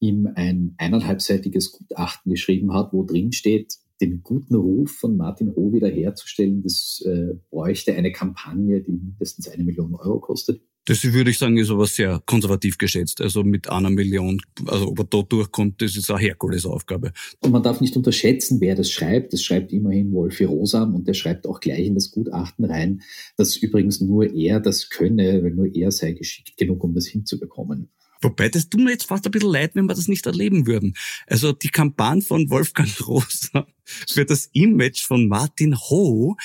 ihm 0.00 0.28
ein 0.34 0.74
eineinhalbseitiges 0.78 1.72
Gutachten 1.72 2.32
geschrieben 2.32 2.72
hat, 2.72 2.92
wo 2.92 3.04
drin 3.04 3.32
steht, 3.32 3.76
den 4.00 4.22
guten 4.22 4.54
Ruf 4.54 4.92
von 4.92 5.16
Martin 5.16 5.54
Ho 5.54 5.72
wiederherzustellen, 5.72 6.62
das 6.62 7.02
äh, 7.06 7.34
bräuchte 7.50 7.94
eine 7.94 8.12
Kampagne, 8.12 8.80
die 8.80 8.92
mindestens 8.92 9.48
eine 9.48 9.62
Million 9.62 9.94
Euro 9.94 10.20
kostet. 10.20 10.62
Das 10.86 11.04
würde 11.04 11.30
ich 11.30 11.38
sagen, 11.38 11.58
ist 11.58 11.70
aber 11.70 11.86
sehr 11.86 12.22
konservativ 12.24 12.78
geschätzt. 12.78 13.20
Also 13.20 13.44
mit 13.44 13.68
einer 13.68 13.90
Million, 13.90 14.40
also 14.66 14.88
ob 14.88 14.98
er 15.00 15.04
da 15.04 15.22
durchkommt, 15.22 15.82
das 15.82 15.94
ist 15.94 16.10
eine 16.10 16.20
Herkulesaufgabe. 16.20 17.12
Und 17.40 17.50
man 17.52 17.62
darf 17.62 17.80
nicht 17.80 17.96
unterschätzen, 17.96 18.60
wer 18.60 18.74
das 18.74 18.90
schreibt. 18.90 19.32
Das 19.32 19.42
schreibt 19.42 19.72
immerhin 19.72 20.12
Wolfi 20.12 20.44
Rosam 20.44 20.94
und 20.94 21.06
der 21.06 21.14
schreibt 21.14 21.46
auch 21.46 21.60
gleich 21.60 21.86
in 21.86 21.94
das 21.94 22.10
Gutachten 22.10 22.64
rein, 22.64 23.02
dass 23.36 23.56
übrigens 23.56 24.00
nur 24.00 24.32
er 24.34 24.58
das 24.58 24.88
könne, 24.88 25.42
weil 25.42 25.52
nur 25.52 25.66
er 25.74 25.92
sei 25.92 26.12
geschickt 26.12 26.56
genug, 26.56 26.82
um 26.82 26.94
das 26.94 27.06
hinzubekommen. 27.06 27.90
Wobei, 28.22 28.48
das 28.48 28.68
tut 28.68 28.80
mir 28.80 28.90
jetzt 28.90 29.06
fast 29.06 29.24
ein 29.26 29.30
bisschen 29.30 29.50
leid, 29.50 29.74
wenn 29.74 29.86
wir 29.86 29.94
das 29.94 30.08
nicht 30.08 30.26
erleben 30.26 30.66
würden. 30.66 30.94
Also 31.26 31.52
die 31.52 31.68
Kampagne 31.68 32.22
von 32.22 32.50
Wolfgang 32.50 32.90
Rosa 33.06 33.66
für 33.84 34.24
das 34.24 34.50
Image 34.52 35.02
von 35.02 35.28
Martin 35.28 35.76
Ho, 35.76 36.36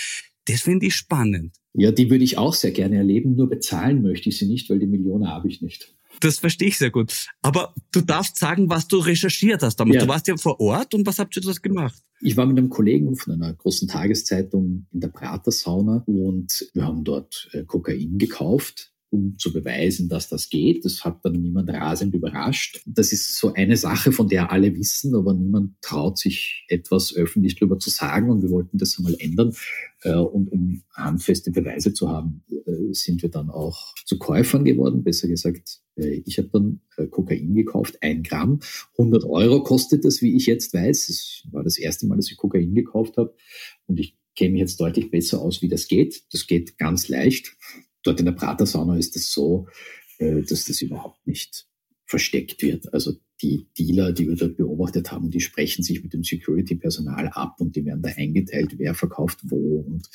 das 0.46 0.62
finde 0.62 0.86
ich 0.88 0.96
spannend. 0.96 1.56
Ja, 1.78 1.92
die 1.92 2.10
würde 2.10 2.24
ich 2.24 2.38
auch 2.38 2.54
sehr 2.54 2.72
gerne 2.72 2.98
erleben, 2.98 3.36
nur 3.36 3.50
bezahlen 3.50 4.02
möchte 4.02 4.30
ich 4.30 4.38
sie 4.38 4.48
nicht, 4.48 4.70
weil 4.70 4.80
die 4.80 4.88
Millionen 4.88 5.28
habe 5.28 5.48
ich 5.48 5.62
nicht. 5.62 5.94
Das 6.22 6.40
verstehe 6.40 6.70
ich 6.70 6.78
sehr 6.78 6.92
gut. 6.92 7.28
Aber 7.42 7.74
du 7.92 8.02
darfst 8.02 8.38
sagen, 8.38 8.70
was 8.70 8.88
du 8.88 8.98
recherchiert 8.98 9.62
hast 9.62 9.76
damals. 9.78 9.96
Ja. 9.96 10.02
Du 10.04 10.08
warst 10.08 10.28
ja 10.28 10.38
vor 10.38 10.60
Ort 10.62 10.94
und 10.94 11.06
was 11.06 11.20
habt 11.20 11.36
ihr 11.36 11.42
dort 11.42 11.62
gemacht? 11.62 12.02
Ich 12.22 12.38
war 12.38 12.46
mit 12.46 12.58
einem 12.58 12.70
Kollegen 12.70 13.18
von 13.18 13.34
einer 13.34 13.54
großen 13.54 13.90
Tageszeitung 13.90 14.88
in 14.94 15.02
der 15.02 15.10
Pratersauna 15.10 16.04
und 16.06 16.70
wir 16.74 16.86
haben 16.86 17.04
dort 17.04 17.50
äh, 17.52 17.64
Kokain 17.66 18.18
gekauft 18.18 18.94
um 19.16 19.38
zu 19.38 19.54
beweisen, 19.54 20.10
dass 20.10 20.30
das 20.30 20.50
geht. 20.50 20.86
Das 20.86 21.06
hat 21.06 21.24
dann 21.24 21.42
niemand 21.42 21.70
rasend 21.70 22.14
überrascht. 22.14 22.82
Das 22.86 23.12
ist 23.12 23.38
so 23.38 23.54
eine 23.54 23.78
Sache, 23.78 24.12
von 24.12 24.28
der 24.28 24.52
alle 24.52 24.76
wissen, 24.76 25.16
aber 25.16 25.34
niemand 25.34 25.82
traut 25.82 26.18
sich 26.18 26.66
etwas 26.68 27.16
öffentlich 27.16 27.56
darüber 27.56 27.80
zu 27.80 27.90
sagen 27.90 28.30
und 28.30 28.44
wir 28.44 28.50
wollten 28.50 28.78
das 28.78 28.98
einmal 28.98 29.16
ändern. 29.20 29.54
Äh, 30.02 30.16
und 30.16 30.52
um 30.52 30.84
handfeste 30.94 31.52
Beweise 31.52 31.94
zu 31.94 32.10
haben, 32.10 32.44
äh, 32.50 32.94
sind 32.94 33.22
wir 33.22 33.30
dann 33.30 33.50
auch 33.50 33.96
zu 34.06 34.20
Käufern 34.20 34.66
geworden. 34.66 35.04
Besser 35.04 35.28
gesagt, 35.28 35.80
äh, 35.96 36.22
ich 36.26 36.38
habe 36.38 36.50
dann 36.52 36.82
Kokain 37.10 37.56
gekauft, 37.56 37.98
ein 38.02 38.24
Gramm. 38.24 38.60
100 38.98 39.24
Euro 39.24 39.64
kostet 39.64 40.06
das, 40.06 40.22
wie 40.22 40.36
ich 40.36 40.46
jetzt 40.46 40.74
weiß. 40.74 41.08
Das 41.08 41.44
war 41.54 41.64
das 41.64 41.78
erste 41.78 42.06
Mal, 42.06 42.18
dass 42.18 42.30
ich 42.30 42.38
Kokain 42.38 42.76
gekauft 42.76 43.18
habe. 43.18 43.34
Und 43.88 44.00
ich 44.00 44.18
kenne 44.36 44.52
mich 44.52 44.62
jetzt 44.62 44.80
deutlich 44.80 45.10
besser 45.10 45.42
aus, 45.42 45.62
wie 45.62 45.70
das 45.70 45.88
geht. 45.88 46.24
Das 46.32 46.48
geht 46.48 46.78
ganz 46.78 47.08
leicht. 47.08 47.56
Dort 48.06 48.20
in 48.20 48.26
der 48.26 48.34
Pratersauna 48.34 48.98
ist 48.98 49.16
es 49.16 49.32
so, 49.32 49.68
äh, 50.20 50.42
dass 50.44 50.66
das 50.66 50.82
überhaupt 50.82 51.26
nicht 51.28 51.68
versteckt 52.06 52.62
wird. 52.62 52.94
Also 52.94 53.14
die 53.42 53.68
Dealer, 53.78 54.14
die 54.14 54.30
wir 54.30 54.36
dort 54.36 54.58
beobachtet 54.58 55.12
haben, 55.12 55.30
die 55.30 55.42
sprechen 55.42 55.84
sich 55.84 56.02
mit 56.02 56.14
dem 56.14 56.24
Security-Personal 56.24 57.30
ab 57.30 57.56
und 57.60 57.76
die 57.76 57.84
werden 57.84 58.02
da 58.02 58.10
eingeteilt, 58.16 58.76
wer 58.78 58.94
verkauft 58.94 59.40
wo 59.44 59.82
und 59.82 60.08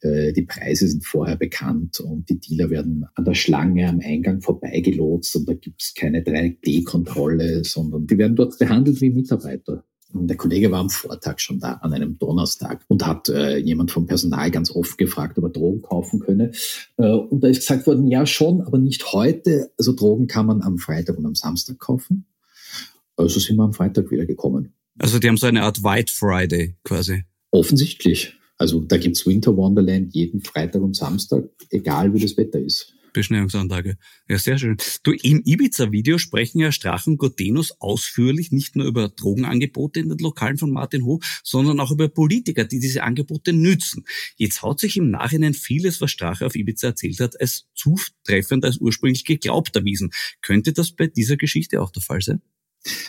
äh, 0.00 0.32
die 0.32 0.42
Preise 0.42 0.88
sind 0.88 1.04
vorher 1.04 1.36
bekannt 1.36 2.00
und 2.00 2.30
die 2.30 2.40
Dealer 2.40 2.70
werden 2.70 3.04
an 3.14 3.24
der 3.24 3.34
Schlange 3.34 3.88
am 3.88 4.00
Eingang 4.00 4.40
vorbeigelotst 4.40 5.36
und 5.36 5.48
da 5.48 5.54
gibt 5.54 5.82
es 5.82 5.94
keine 5.94 6.22
3D-Kontrolle, 6.22 7.64
sondern 7.64 8.06
die 8.06 8.16
werden 8.16 8.36
dort 8.36 8.58
behandelt 8.58 9.00
wie 9.00 9.10
Mitarbeiter. 9.10 9.84
Der 10.14 10.36
Kollege 10.36 10.70
war 10.70 10.80
am 10.80 10.90
Vortag 10.90 11.38
schon 11.38 11.58
da, 11.58 11.74
an 11.74 11.92
einem 11.92 12.18
Donnerstag, 12.18 12.84
und 12.88 13.06
hat 13.06 13.28
äh, 13.28 13.56
jemand 13.56 13.90
vom 13.90 14.06
Personal 14.06 14.50
ganz 14.50 14.70
oft 14.70 14.98
gefragt, 14.98 15.38
ob 15.38 15.44
er 15.44 15.50
Drogen 15.50 15.82
kaufen 15.82 16.20
könne. 16.20 16.52
Äh, 16.96 17.10
und 17.10 17.42
da 17.42 17.48
ist 17.48 17.60
gesagt 17.60 17.86
worden, 17.86 18.06
ja 18.06 18.26
schon, 18.26 18.60
aber 18.62 18.78
nicht 18.78 19.12
heute. 19.12 19.70
Also 19.78 19.92
Drogen 19.92 20.26
kann 20.26 20.46
man 20.46 20.62
am 20.62 20.78
Freitag 20.78 21.18
und 21.18 21.26
am 21.26 21.34
Samstag 21.34 21.78
kaufen. 21.78 22.26
Also 23.16 23.40
sind 23.40 23.56
wir 23.56 23.64
am 23.64 23.72
Freitag 23.72 24.10
wieder 24.10 24.26
gekommen. 24.26 24.74
Also 24.98 25.18
die 25.18 25.28
haben 25.28 25.36
so 25.36 25.46
eine 25.46 25.62
Art 25.62 25.82
White 25.82 26.12
Friday 26.12 26.76
quasi. 26.84 27.24
Offensichtlich. 27.50 28.34
Also 28.58 28.80
da 28.80 28.96
gibt's 28.96 29.26
Winter 29.26 29.56
Wonderland 29.56 30.14
jeden 30.14 30.40
Freitag 30.42 30.82
und 30.82 30.94
Samstag, 30.94 31.44
egal 31.70 32.14
wie 32.14 32.20
das 32.20 32.36
Wetter 32.36 32.60
ist. 32.60 32.94
Beschneiungsanlage. 33.12 33.96
Ja, 34.28 34.38
sehr 34.38 34.58
schön. 34.58 34.76
Du, 35.02 35.12
im 35.12 35.42
Ibiza-Video 35.44 36.18
sprechen 36.18 36.60
ja 36.60 36.72
Strach 36.72 37.06
und 37.06 37.18
Gotenus 37.18 37.72
ausführlich 37.80 38.52
nicht 38.52 38.76
nur 38.76 38.86
über 38.86 39.08
Drogenangebote 39.08 40.00
in 40.00 40.08
den 40.08 40.18
Lokalen 40.18 40.58
von 40.58 40.70
Martin 40.70 41.04
Ho, 41.04 41.20
sondern 41.42 41.80
auch 41.80 41.90
über 41.90 42.08
Politiker, 42.08 42.64
die 42.64 42.80
diese 42.80 43.02
Angebote 43.02 43.52
nützen. 43.52 44.04
Jetzt 44.36 44.62
haut 44.62 44.80
sich 44.80 44.96
im 44.96 45.10
Nachhinein 45.10 45.54
vieles, 45.54 46.00
was 46.00 46.10
Strache 46.10 46.46
auf 46.46 46.54
Ibiza 46.54 46.88
erzählt 46.88 47.20
hat, 47.20 47.40
als 47.40 47.66
zutreffender 47.74 48.68
als 48.68 48.78
ursprünglich 48.78 49.24
geglaubt 49.24 49.76
erwiesen. 49.76 50.10
Könnte 50.40 50.72
das 50.72 50.92
bei 50.92 51.06
dieser 51.06 51.36
Geschichte 51.36 51.80
auch 51.80 51.90
der 51.90 52.02
Fall 52.02 52.20
sein? 52.20 52.42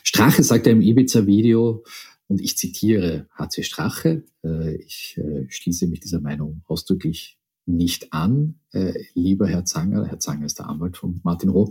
Strache 0.03 0.43
sagt 0.43 0.67
ja 0.67 0.71
im 0.71 0.81
Ibiza-Video, 0.81 1.83
und 2.27 2.41
ich 2.41 2.57
zitiere 2.57 3.27
HC 3.37 3.63
Strache, 3.63 4.23
äh, 4.43 4.75
ich 4.77 5.17
äh, 5.17 5.45
schließe 5.49 5.87
mich 5.87 5.99
dieser 5.99 6.21
Meinung 6.21 6.63
ausdrücklich 6.65 7.37
nicht 7.65 8.13
an, 8.13 8.60
äh, 8.71 8.93
lieber 9.13 9.47
Herr 9.47 9.65
Zanger, 9.65 10.06
Herr 10.06 10.19
Zanger 10.19 10.45
ist 10.45 10.60
der 10.60 10.69
Anwalt 10.69 10.97
von 10.97 11.19
Martin 11.23 11.49
Roh. 11.49 11.69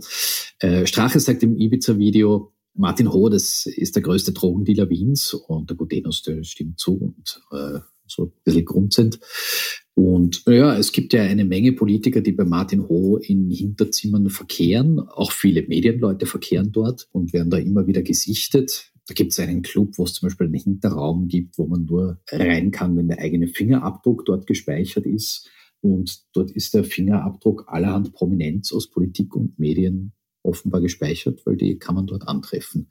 Äh, 0.59 0.85
Strache 0.87 1.19
sagt 1.19 1.43
im 1.43 1.57
Ibiza-Video, 1.57 2.53
Martin 2.75 3.07
Roh, 3.07 3.29
das 3.29 3.65
ist 3.67 3.95
der 3.95 4.01
größte 4.01 4.31
Drogendealer 4.31 4.89
Wiens 4.89 5.33
und 5.33 5.69
der 5.69 5.77
Gudenus, 5.77 6.23
der 6.23 6.43
stimmt 6.43 6.79
zu 6.79 6.95
und 6.95 7.41
äh, 7.51 7.79
so 8.07 8.25
ein 8.25 8.31
bisschen 8.43 8.65
Grund 8.65 8.93
sind. 8.93 9.19
Und 9.95 10.43
ja, 10.47 10.75
es 10.77 10.91
gibt 10.91 11.13
ja 11.13 11.21
eine 11.21 11.45
Menge 11.45 11.73
Politiker, 11.73 12.21
die 12.21 12.31
bei 12.31 12.45
Martin 12.45 12.87
Ho 12.89 13.17
in 13.17 13.51
Hinterzimmern 13.51 14.29
verkehren. 14.29 14.99
Auch 14.99 15.31
viele 15.31 15.61
Medienleute 15.67 16.25
verkehren 16.25 16.71
dort 16.71 17.07
und 17.11 17.31
werden 17.31 17.51
da 17.51 17.57
immer 17.57 17.85
wieder 17.85 18.01
gesichtet. 18.01 18.91
Da 19.07 19.13
gibt 19.13 19.33
es 19.33 19.39
einen 19.39 19.61
Club, 19.61 19.97
wo 19.97 20.05
es 20.05 20.13
zum 20.13 20.27
Beispiel 20.27 20.47
einen 20.47 20.55
Hinterraum 20.55 21.27
gibt, 21.27 21.57
wo 21.57 21.67
man 21.67 21.85
nur 21.85 22.19
rein 22.31 22.71
kann, 22.71 22.97
wenn 22.97 23.09
der 23.09 23.19
eigene 23.19 23.47
Fingerabdruck 23.47 24.25
dort 24.25 24.47
gespeichert 24.47 25.05
ist. 25.05 25.49
Und 25.83 26.23
dort 26.31 26.49
ist 26.51 26.73
der 26.73 26.85
Fingerabdruck 26.85 27.65
allerhand 27.67 28.13
Prominenz 28.13 28.71
aus 28.71 28.89
Politik 28.89 29.35
und 29.35 29.59
Medien 29.59 30.13
offenbar 30.41 30.79
gespeichert, 30.79 31.45
weil 31.45 31.57
die 31.57 31.77
kann 31.77 31.95
man 31.95 32.07
dort 32.07 32.25
antreffen. 32.25 32.89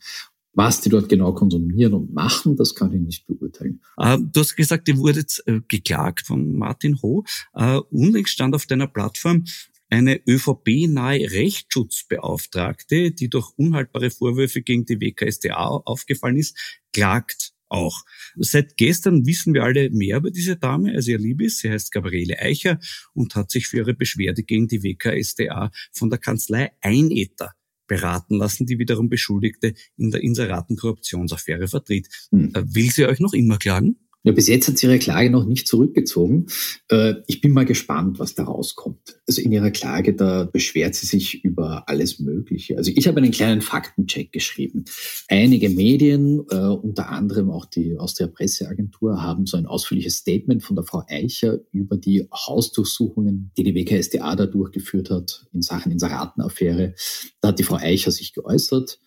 Was 0.52 0.82
die 0.82 0.90
dort 0.90 1.08
genau 1.08 1.32
konsumieren 1.32 1.94
und 1.94 2.12
machen, 2.12 2.54
das 2.56 2.74
kann 2.74 2.92
ich 2.92 3.00
nicht 3.00 3.26
beurteilen. 3.26 3.80
Uh, 3.98 4.18
du 4.18 4.40
hast 4.40 4.54
gesagt, 4.54 4.86
ihr 4.88 4.98
wurdet 4.98 5.42
uh, 5.48 5.60
geklagt 5.66 6.26
von 6.26 6.54
Martin 6.54 7.00
Ho. 7.00 7.24
Uh, 7.58 7.80
unlängst 7.90 8.32
stand 8.32 8.54
auf 8.54 8.66
deiner 8.66 8.88
Plattform 8.88 9.44
eine 9.88 10.20
ÖVP-nahe 10.26 11.30
Rechtsschutzbeauftragte, 11.30 13.12
die 13.12 13.30
durch 13.30 13.52
unhaltbare 13.56 14.10
Vorwürfe 14.10 14.60
gegen 14.60 14.84
die 14.84 15.00
WKSDA 15.00 15.66
aufgefallen 15.66 16.36
ist, 16.36 16.58
klagt 16.92 17.51
auch. 17.72 18.04
Seit 18.36 18.76
gestern 18.76 19.26
wissen 19.26 19.54
wir 19.54 19.64
alle 19.64 19.90
mehr 19.90 20.18
über 20.18 20.30
diese 20.30 20.56
Dame 20.56 20.92
als 20.92 21.08
ihr 21.08 21.18
Liebes. 21.18 21.58
Sie 21.58 21.70
heißt 21.70 21.92
Gabriele 21.92 22.38
Eicher 22.38 22.78
und 23.14 23.34
hat 23.34 23.50
sich 23.50 23.66
für 23.66 23.78
ihre 23.78 23.94
Beschwerde 23.94 24.42
gegen 24.42 24.68
die 24.68 24.82
WKSDA 24.82 25.70
von 25.92 26.10
der 26.10 26.18
Kanzlei 26.18 26.72
Einetter 26.80 27.52
beraten 27.86 28.36
lassen, 28.36 28.66
die 28.66 28.78
wiederum 28.78 29.08
Beschuldigte 29.08 29.74
in 29.96 30.10
der 30.10 30.22
Inseratenkorruptionsaffäre 30.22 31.68
vertritt. 31.68 32.08
Hm. 32.30 32.52
Will 32.54 32.90
sie 32.90 33.06
euch 33.06 33.20
noch 33.20 33.32
immer 33.32 33.58
klagen? 33.58 33.98
Ja, 34.24 34.32
bis 34.32 34.46
jetzt 34.46 34.68
hat 34.68 34.78
sie 34.78 34.86
ihre 34.86 35.00
Klage 35.00 35.30
noch 35.30 35.44
nicht 35.44 35.66
zurückgezogen. 35.66 36.46
Äh, 36.88 37.14
ich 37.26 37.40
bin 37.40 37.52
mal 37.52 37.64
gespannt, 37.64 38.20
was 38.20 38.36
da 38.36 38.44
rauskommt. 38.44 39.20
Also 39.26 39.42
in 39.42 39.50
ihrer 39.50 39.72
Klage, 39.72 40.14
da 40.14 40.44
beschwert 40.44 40.94
sie 40.94 41.06
sich 41.06 41.44
über 41.44 41.88
alles 41.88 42.20
Mögliche. 42.20 42.76
Also 42.76 42.92
ich 42.94 43.08
habe 43.08 43.18
einen 43.18 43.32
kleinen 43.32 43.62
Faktencheck 43.62 44.30
geschrieben. 44.30 44.84
Einige 45.28 45.70
Medien, 45.70 46.44
äh, 46.50 46.56
unter 46.56 47.08
anderem 47.08 47.50
auch 47.50 47.66
die 47.66 47.98
Austria 47.98 48.28
Presseagentur, 48.28 49.20
haben 49.20 49.46
so 49.46 49.56
ein 49.56 49.66
ausführliches 49.66 50.18
Statement 50.18 50.62
von 50.62 50.76
der 50.76 50.84
Frau 50.84 51.02
Eicher 51.08 51.58
über 51.72 51.96
die 51.96 52.28
Hausdurchsuchungen, 52.32 53.50
die 53.56 53.64
die 53.64 53.74
WKSDA 53.74 54.36
da 54.36 54.46
durchgeführt 54.46 55.10
hat 55.10 55.46
in 55.52 55.62
Sachen 55.62 55.90
Inseratenaffäre. 55.90 56.94
Da 57.40 57.48
hat 57.48 57.58
die 57.58 57.64
Frau 57.64 57.76
Eicher 57.76 58.12
sich 58.12 58.32
geäußert. 58.34 59.00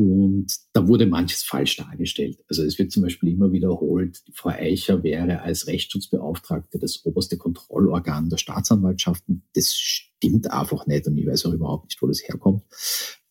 Und 0.00 0.50
da 0.72 0.88
wurde 0.88 1.04
manches 1.04 1.42
falsch 1.42 1.76
dargestellt. 1.76 2.38
Also 2.48 2.62
es 2.62 2.78
wird 2.78 2.90
zum 2.90 3.02
Beispiel 3.02 3.28
immer 3.28 3.52
wiederholt, 3.52 4.22
Frau 4.32 4.48
Eicher 4.48 5.02
wäre 5.02 5.42
als 5.42 5.66
Rechtsschutzbeauftragte 5.66 6.78
das 6.78 7.04
oberste 7.04 7.36
Kontrollorgan 7.36 8.30
der 8.30 8.38
Staatsanwaltschaften. 8.38 9.42
Das 9.52 9.74
stimmt 9.74 10.50
einfach 10.50 10.86
nicht 10.86 11.06
und 11.06 11.18
ich 11.18 11.26
weiß 11.26 11.44
auch 11.44 11.52
überhaupt 11.52 11.90
nicht, 11.90 12.00
wo 12.00 12.06
das 12.06 12.22
herkommt. 12.26 12.62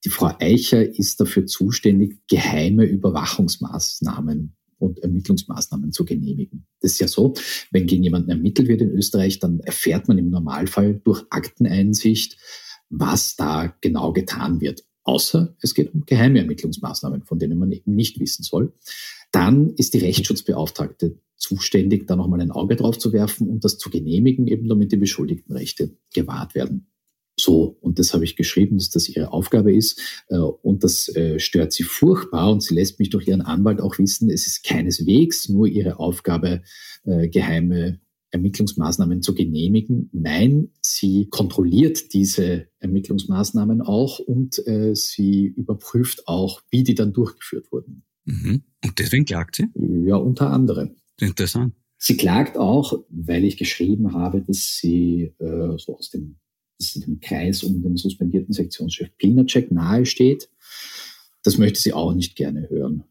Die 0.05 0.09
Frau 0.09 0.31
Eicher 0.39 0.87
ist 0.87 1.19
dafür 1.19 1.47
zuständig, 1.47 2.19
geheime 2.27 2.85
Überwachungsmaßnahmen 2.85 4.55
und 4.77 4.99
Ermittlungsmaßnahmen 4.99 5.91
zu 5.91 6.05
genehmigen. 6.05 6.67
Das 6.81 6.91
ist 6.91 6.99
ja 6.99 7.07
so, 7.07 7.33
wenn 7.71 7.87
gegen 7.87 8.03
jemanden 8.03 8.29
ermittelt 8.29 8.67
wird 8.67 8.81
in 8.81 8.91
Österreich, 8.91 9.39
dann 9.39 9.59
erfährt 9.61 10.07
man 10.07 10.19
im 10.19 10.29
Normalfall 10.29 11.01
durch 11.03 11.23
Akteneinsicht, 11.31 12.37
was 12.89 13.35
da 13.35 13.75
genau 13.81 14.13
getan 14.13 14.61
wird. 14.61 14.83
Außer 15.09 15.55
es 15.59 15.73
geht 15.73 15.91
um 15.91 16.05
geheime 16.05 16.37
Ermittlungsmaßnahmen, 16.37 17.23
von 17.23 17.39
denen 17.39 17.57
man 17.57 17.71
eben 17.71 17.95
nicht 17.95 18.19
wissen 18.19 18.43
soll. 18.43 18.73
Dann 19.31 19.73
ist 19.73 19.95
die 19.95 19.99
Rechtsschutzbeauftragte 19.99 21.17
zuständig, 21.35 22.05
da 22.05 22.15
nochmal 22.15 22.41
ein 22.41 22.51
Auge 22.51 22.75
drauf 22.75 22.99
zu 22.99 23.11
werfen 23.11 23.49
und 23.49 23.63
das 23.65 23.79
zu 23.79 23.89
genehmigen, 23.89 24.45
eben 24.45 24.67
damit 24.69 24.91
die 24.91 24.97
Beschuldigtenrechte 24.97 25.97
gewahrt 26.13 26.53
werden. 26.53 26.91
So, 27.39 27.75
und 27.81 27.97
das 27.97 28.13
habe 28.13 28.23
ich 28.23 28.35
geschrieben, 28.35 28.77
dass 28.77 28.91
das 28.91 29.09
ihre 29.09 29.33
Aufgabe 29.33 29.73
ist. 29.73 29.99
Äh, 30.27 30.37
und 30.37 30.83
das 30.83 31.07
äh, 31.15 31.39
stört 31.39 31.73
sie 31.73 31.83
furchtbar. 31.83 32.51
Und 32.51 32.61
sie 32.61 32.75
lässt 32.75 32.99
mich 32.99 33.09
durch 33.09 33.27
ihren 33.27 33.41
Anwalt 33.41 33.81
auch 33.81 33.97
wissen, 33.97 34.29
es 34.29 34.45
ist 34.45 34.63
keineswegs 34.63 35.49
nur 35.49 35.65
ihre 35.65 35.97
Aufgabe, 35.97 36.61
äh, 37.05 37.29
geheime 37.29 37.99
Ermittlungsmaßnahmen 38.31 39.21
zu 39.21 39.33
genehmigen. 39.33 40.09
Nein, 40.13 40.69
sie 40.81 41.27
kontrolliert 41.29 42.13
diese 42.13 42.67
Ermittlungsmaßnahmen 42.79 43.81
auch 43.81 44.19
und 44.19 44.61
sie 44.93 45.45
überprüft 45.45 46.27
auch, 46.27 46.61
wie 46.69 46.83
die 46.83 46.95
dann 46.95 47.13
durchgeführt 47.13 47.71
wurden. 47.71 48.03
Mhm. 48.25 48.63
Und 48.83 48.99
deswegen 48.99 49.25
klagt 49.25 49.55
sie? 49.55 49.65
Ja, 50.05 50.15
unter 50.15 50.51
anderem. 50.51 50.95
Interessant. 51.19 51.73
Sie 51.97 52.15
klagt 52.15 52.57
auch, 52.57 53.03
weil 53.09 53.43
ich 53.43 53.57
geschrieben 53.57 54.13
habe, 54.13 54.41
dass 54.41 54.77
sie 54.77 55.33
äh, 55.39 55.77
so 55.77 55.97
aus 55.97 56.09
dem, 56.09 56.37
dem 56.95 57.19
Kreis 57.19 57.63
um 57.63 57.81
den 57.83 57.97
suspendierten 57.97 58.53
Sektionschef 58.53 59.09
Pilnacek 59.17 59.69
nahe 59.71 60.05
steht. 60.05 60.49
Das 61.43 61.57
möchte 61.57 61.79
sie 61.79 61.91
auch 61.91 62.13
nicht 62.13 62.37
gerne 62.37 62.69
hören. 62.69 63.03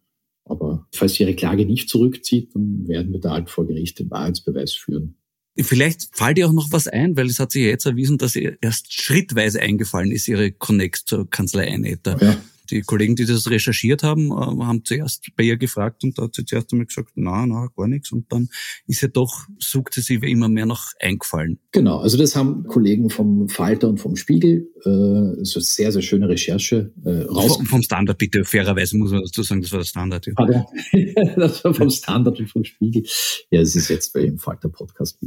Aber 0.48 0.86
falls 0.92 1.14
sie 1.14 1.24
ihre 1.24 1.34
Klage 1.34 1.66
nicht 1.66 1.88
zurückzieht, 1.88 2.54
dann 2.54 2.86
werden 2.88 3.12
wir 3.12 3.20
da 3.20 3.32
halt 3.32 3.50
vor 3.50 3.66
Gericht 3.66 3.98
den 3.98 4.10
Wahrheitsbeweis 4.10 4.72
führen. 4.72 5.14
Vielleicht 5.60 6.10
fällt 6.12 6.38
ihr 6.38 6.46
auch 6.46 6.52
noch 6.52 6.70
was 6.70 6.86
ein, 6.86 7.16
weil 7.16 7.26
es 7.26 7.40
hat 7.40 7.50
sich 7.50 7.62
ja 7.62 7.68
jetzt 7.68 7.84
erwiesen, 7.84 8.16
dass 8.16 8.36
ihr 8.36 8.56
erst 8.60 8.92
schrittweise 8.92 9.60
eingefallen 9.60 10.12
ist, 10.12 10.28
ihre 10.28 10.52
Connect 10.52 11.02
zur 11.06 11.28
Kanzlei 11.28 11.68
Einetter. 11.68 12.16
Ja 12.22 12.36
die 12.70 12.82
Kollegen, 12.82 13.16
die 13.16 13.26
das 13.26 13.50
recherchiert 13.50 14.02
haben, 14.02 14.30
äh, 14.30 14.64
haben 14.64 14.84
zuerst 14.84 15.26
bei 15.36 15.44
ihr 15.44 15.56
gefragt 15.56 16.04
und 16.04 16.18
da 16.18 16.24
hat 16.24 16.34
sie 16.34 16.44
zuerst 16.44 16.72
einmal 16.72 16.86
gesagt, 16.86 17.12
na, 17.14 17.46
na, 17.46 17.68
gar 17.76 17.88
nichts. 17.88 18.12
Und 18.12 18.32
dann 18.32 18.48
ist 18.86 19.02
ihr 19.02 19.08
doch 19.08 19.46
sukzessive 19.58 20.28
immer 20.28 20.48
mehr 20.48 20.66
noch 20.66 20.92
eingefallen. 21.00 21.58
Genau, 21.72 21.98
also 21.98 22.16
das 22.18 22.36
haben 22.36 22.64
Kollegen 22.64 23.10
vom 23.10 23.48
Falter 23.48 23.88
und 23.88 23.98
vom 23.98 24.16
Spiegel, 24.16 24.70
äh, 24.84 25.44
so 25.44 25.60
sehr, 25.60 25.92
sehr 25.92 26.02
schöne 26.02 26.28
Recherche 26.28 26.92
äh, 27.04 27.22
raus. 27.22 27.56
Vom, 27.56 27.66
vom 27.66 27.82
Standard 27.82 28.18
bitte, 28.18 28.44
fairerweise 28.44 28.96
muss 28.96 29.10
man 29.10 29.22
dazu 29.22 29.42
sagen, 29.42 29.62
das 29.62 29.72
war 29.72 29.80
der 29.80 29.86
Standard. 29.86 30.26
Ja. 30.26 30.32
Ah, 30.36 30.66
das 31.36 31.64
war 31.64 31.74
vom 31.74 31.90
Standard 31.90 32.38
und 32.38 32.48
vom 32.48 32.64
Spiegel. 32.64 33.04
Ja, 33.50 33.60
es 33.60 33.74
ist 33.76 33.88
jetzt 33.88 34.12
bei 34.12 34.22
dem 34.22 34.38
Falter-Podcast. 34.38 35.18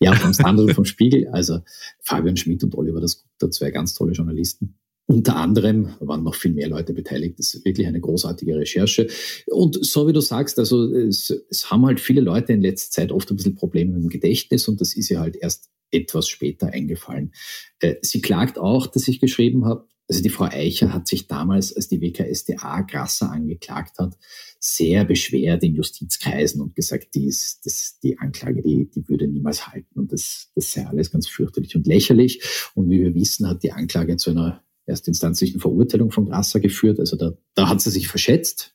Ja, 0.00 0.14
vom 0.14 0.32
Standard 0.32 0.68
und 0.68 0.74
vom 0.74 0.84
Spiegel, 0.84 1.28
also 1.28 1.60
Fabian 2.00 2.36
Schmidt 2.36 2.62
und 2.64 2.74
Oliver 2.74 3.00
das 3.00 3.24
zwei 3.50 3.70
ganz 3.70 3.94
tolle 3.94 4.12
Journalisten. 4.12 4.76
Unter 5.06 5.36
anderem 5.36 5.94
waren 6.00 6.24
noch 6.24 6.34
viel 6.34 6.54
mehr 6.54 6.68
Leute 6.68 6.94
beteiligt. 6.94 7.38
Das 7.38 7.52
ist 7.52 7.64
wirklich 7.64 7.86
eine 7.86 8.00
großartige 8.00 8.56
Recherche. 8.56 9.06
Und 9.48 9.84
so 9.84 10.08
wie 10.08 10.14
du 10.14 10.20
sagst, 10.20 10.58
also 10.58 10.90
es, 10.94 11.30
es 11.50 11.70
haben 11.70 11.84
halt 11.84 12.00
viele 12.00 12.22
Leute 12.22 12.54
in 12.54 12.62
letzter 12.62 13.02
Zeit 13.02 13.12
oft 13.12 13.30
ein 13.30 13.36
bisschen 13.36 13.54
Probleme 13.54 13.92
mit 13.92 14.02
dem 14.04 14.08
Gedächtnis 14.08 14.66
und 14.66 14.80
das 14.80 14.96
ist 14.96 15.10
ja 15.10 15.20
halt 15.20 15.36
erst 15.36 15.68
etwas 15.90 16.28
später 16.28 16.68
eingefallen. 16.68 17.32
Äh, 17.80 17.96
sie 18.00 18.22
klagt 18.22 18.58
auch, 18.58 18.86
dass 18.86 19.06
ich 19.06 19.20
geschrieben 19.20 19.66
habe, 19.66 19.86
also 20.08 20.22
die 20.22 20.30
Frau 20.30 20.44
Eicher 20.44 20.92
hat 20.92 21.06
sich 21.06 21.28
damals, 21.28 21.74
als 21.74 21.88
die 21.88 22.00
WKSDA 22.00 22.82
Grasser 22.82 23.30
angeklagt 23.30 23.98
hat, 23.98 24.16
sehr 24.58 25.04
beschwert 25.04 25.62
in 25.62 25.74
Justizkreisen 25.74 26.60
und 26.60 26.74
gesagt, 26.74 27.14
dies, 27.14 27.60
das, 27.64 27.98
die 28.02 28.18
Anklage, 28.18 28.62
die, 28.62 28.90
die 28.90 29.08
würde 29.08 29.28
niemals 29.28 29.66
halten 29.68 29.98
und 29.98 30.12
das, 30.12 30.50
das 30.54 30.72
sei 30.72 30.86
alles 30.86 31.10
ganz 31.10 31.26
fürchterlich 31.26 31.74
und 31.76 31.86
lächerlich. 31.86 32.42
Und 32.74 32.90
wie 32.90 33.00
wir 33.00 33.14
wissen, 33.14 33.48
hat 33.48 33.62
die 33.62 33.72
Anklage 33.72 34.16
zu 34.16 34.30
einer 34.30 34.63
erstinstanzlichen 34.86 35.60
Verurteilung 35.60 36.10
von 36.10 36.26
Grasser 36.26 36.60
geführt. 36.60 37.00
Also 37.00 37.16
da, 37.16 37.32
da 37.54 37.68
hat 37.68 37.80
sie 37.80 37.90
sich 37.90 38.08
verschätzt. 38.08 38.74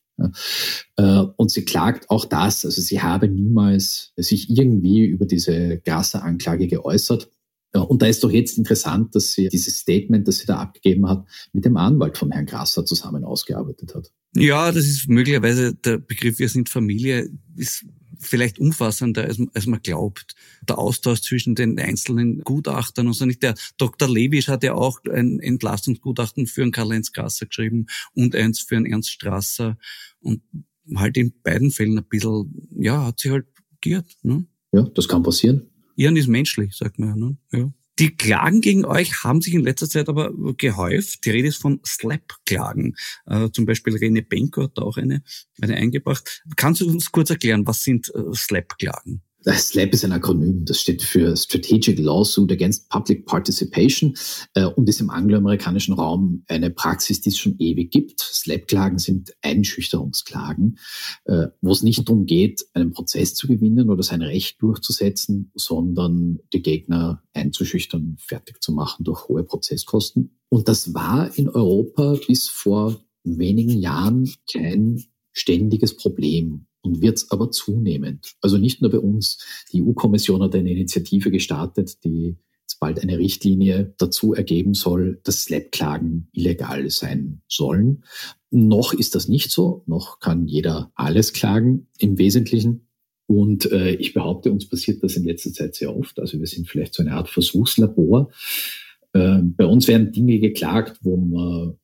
Äh, 0.98 1.24
und 1.38 1.52
sie 1.52 1.63
klagt 1.63 2.10
auch 2.10 2.26
das, 2.26 2.65
also 2.65 2.82
sie 2.82 3.02
habe 3.02 3.28
niemals 3.28 4.12
sich 4.17 4.50
irgendwie 4.50 5.06
über 5.06 5.26
diese 5.26 5.80
Grasser-Anklage 5.80 6.67
geäußert. 6.67 7.30
Und 7.72 8.02
da 8.02 8.08
ist 8.08 8.24
doch 8.24 8.32
jetzt 8.32 8.58
interessant, 8.58 9.13
dass 9.13 9.34
sie 9.34 9.48
dieses 9.48 9.78
Statement, 9.78 10.28
das 10.28 10.39
sie 10.39 10.48
da 10.48 10.58
abgegeben 10.58 11.08
hat, 11.08 11.26
mit 11.54 11.65
dem 11.65 11.78
Anwalt 11.78 12.17
von 12.17 12.32
Herrn 12.32 12.48
Grasser 12.48 12.84
zusammen 12.84 13.24
ausgearbeitet 13.24 13.93
hat. 13.93 14.12
Ja, 14.36 14.72
das 14.72 14.86
ist 14.86 15.08
möglicherweise 15.08 15.76
der 15.76 16.00
Begriff, 16.00 16.39
wir 16.39 16.50
sind 16.50 16.67
Familie, 16.67 17.30
ist 17.56 17.86
vielleicht 18.19 18.60
umfassender, 18.60 19.23
als, 19.23 19.39
als 19.53 19.65
man 19.65 19.82
glaubt. 19.82 20.36
Der 20.67 20.77
Austausch 20.77 21.21
zwischen 21.21 21.55
den 21.55 21.79
einzelnen 21.79 22.41
Gutachtern 22.41 23.08
und 23.08 23.13
so 23.13 23.25
nicht. 23.25 23.41
Der 23.41 23.55
Dr. 23.77 24.10
Lewisch 24.10 24.47
hat 24.47 24.63
ja 24.63 24.73
auch 24.73 24.99
ein 25.05 25.39
Entlastungsgutachten 25.39 26.45
für 26.45 26.62
einen 26.62 26.71
Karl-Heinz 26.71 27.12
Grasser 27.12 27.45
geschrieben 27.45 27.88
und 28.13 28.36
eins 28.36 28.60
für 28.60 28.77
einen 28.77 28.86
Ernst 28.86 29.12
Strasser. 29.12 29.77
Und 30.19 30.41
halt 30.95 31.17
in 31.17 31.34
beiden 31.43 31.71
Fällen 31.71 31.97
ein 31.97 32.05
bisschen, 32.05 32.67
ja, 32.77 33.05
hat 33.05 33.19
sich 33.19 33.32
halt 33.32 33.47
giert. 33.82 34.05
Ne? 34.21 34.45
Ja, 34.71 34.84
das 34.84 35.08
kann 35.08 35.23
passieren. 35.23 35.69
Irren 35.95 36.17
ist 36.17 36.27
menschlich, 36.27 36.75
sagt 36.75 36.99
man. 36.99 37.17
Ne? 37.17 37.38
Ja. 37.51 37.71
Die 37.99 38.15
Klagen 38.15 38.62
gegen 38.62 38.85
euch 38.85 39.23
haben 39.25 39.41
sich 39.41 39.53
in 39.53 39.63
letzter 39.63 39.89
Zeit 39.89 40.07
aber 40.07 40.31
gehäuft. 40.55 41.25
Die 41.25 41.31
Rede 41.31 41.49
ist 41.49 41.62
von 41.62 41.81
Slap-Klagen. 41.85 42.95
Äh, 43.25 43.49
zum 43.51 43.65
Beispiel 43.65 43.97
Rene 43.97 44.21
Benko 44.21 44.63
hat 44.63 44.77
da 44.77 44.83
auch 44.83 44.95
eine, 44.95 45.21
eine 45.62 45.75
eingebracht. 45.75 46.41
Kannst 46.55 46.79
du 46.79 46.89
uns 46.89 47.12
kurz 47.12 47.29
erklären, 47.29 47.67
was 47.67 47.83
sind 47.83 48.09
äh, 48.15 48.33
Slap-Klagen? 48.33 49.21
SLAP 49.45 49.93
ist 49.93 50.04
ein 50.04 50.12
Akronym, 50.12 50.65
das 50.65 50.82
steht 50.82 51.02
für 51.02 51.36
Strategic 51.36 51.97
Lawsuit 51.97 52.52
Against 52.52 52.89
Public 52.89 53.25
Participation 53.25 54.13
äh, 54.54 54.65
und 54.65 54.89
ist 54.89 54.99
im 54.99 55.10
angloamerikanischen 55.10 55.93
Raum 55.93 56.43
eine 56.47 56.69
Praxis, 56.69 57.21
die 57.21 57.30
es 57.30 57.38
schon 57.38 57.56
ewig 57.58 57.91
gibt. 57.91 58.19
SLAP-Klagen 58.19 58.99
sind 58.99 59.34
Einschüchterungsklagen, 59.41 60.78
äh, 61.25 61.47
wo 61.62 61.71
es 61.71 61.84
nicht 61.84 62.08
darum 62.08 62.25
geht, 62.25 62.65
einen 62.73 62.91
Prozess 62.91 63.34
zu 63.34 63.47
gewinnen 63.47 63.89
oder 63.89 64.04
sein 64.04 64.21
Recht 64.21 64.62
durchzusetzen, 64.62 65.52
sondern 65.56 66.39
die 66.52 66.62
Gegner 66.62 67.23
einzuschüchtern, 67.34 68.17
fertig 68.19 68.62
zu 68.62 68.73
machen 68.73 69.06
durch 69.06 69.30
hohe 69.30 69.43
Prozesskosten. 69.43 70.38
Und 70.49 70.67
das 70.67 70.93
war 70.93 71.36
in 71.38 71.47
Europa 71.47 72.17
bis 72.28 72.49
vor 72.49 72.99
wenigen 73.23 73.78
Jahren 73.80 74.30
kein 74.52 75.02
ständiges 75.32 75.95
Problem 75.95 76.65
und 76.81 77.01
wird 77.01 77.17
es 77.17 77.31
aber 77.31 77.51
zunehmend. 77.51 78.33
Also 78.41 78.57
nicht 78.57 78.81
nur 78.81 78.91
bei 78.91 78.99
uns. 78.99 79.39
Die 79.71 79.83
EU-Kommission 79.83 80.41
hat 80.41 80.55
eine 80.55 80.71
Initiative 80.71 81.31
gestartet, 81.31 82.03
die 82.03 82.37
jetzt 82.61 82.79
bald 82.79 82.99
eine 82.99 83.17
Richtlinie 83.17 83.93
dazu 83.97 84.33
ergeben 84.33 84.73
soll, 84.73 85.19
dass 85.23 85.43
Slap-Klagen 85.43 86.29
illegal 86.33 86.89
sein 86.89 87.41
sollen. 87.47 88.03
Noch 88.51 88.93
ist 88.93 89.15
das 89.15 89.27
nicht 89.27 89.51
so. 89.51 89.83
Noch 89.85 90.19
kann 90.19 90.47
jeder 90.47 90.91
alles 90.95 91.33
klagen 91.33 91.87
im 91.97 92.17
Wesentlichen. 92.17 92.87
Und 93.27 93.71
äh, 93.71 93.91
ich 93.91 94.13
behaupte, 94.13 94.51
uns 94.51 94.67
passiert 94.67 95.03
das 95.03 95.15
in 95.15 95.23
letzter 95.23 95.53
Zeit 95.53 95.75
sehr 95.75 95.95
oft. 95.95 96.19
Also 96.19 96.39
wir 96.39 96.47
sind 96.47 96.67
vielleicht 96.67 96.95
so 96.95 97.03
eine 97.03 97.13
Art 97.13 97.29
Versuchslabor. 97.29 98.31
Äh, 99.13 99.39
bei 99.43 99.65
uns 99.65 99.87
werden 99.87 100.11
Dinge 100.11 100.39
geklagt, 100.39 100.99
wo 101.01 101.17
man 101.17 101.77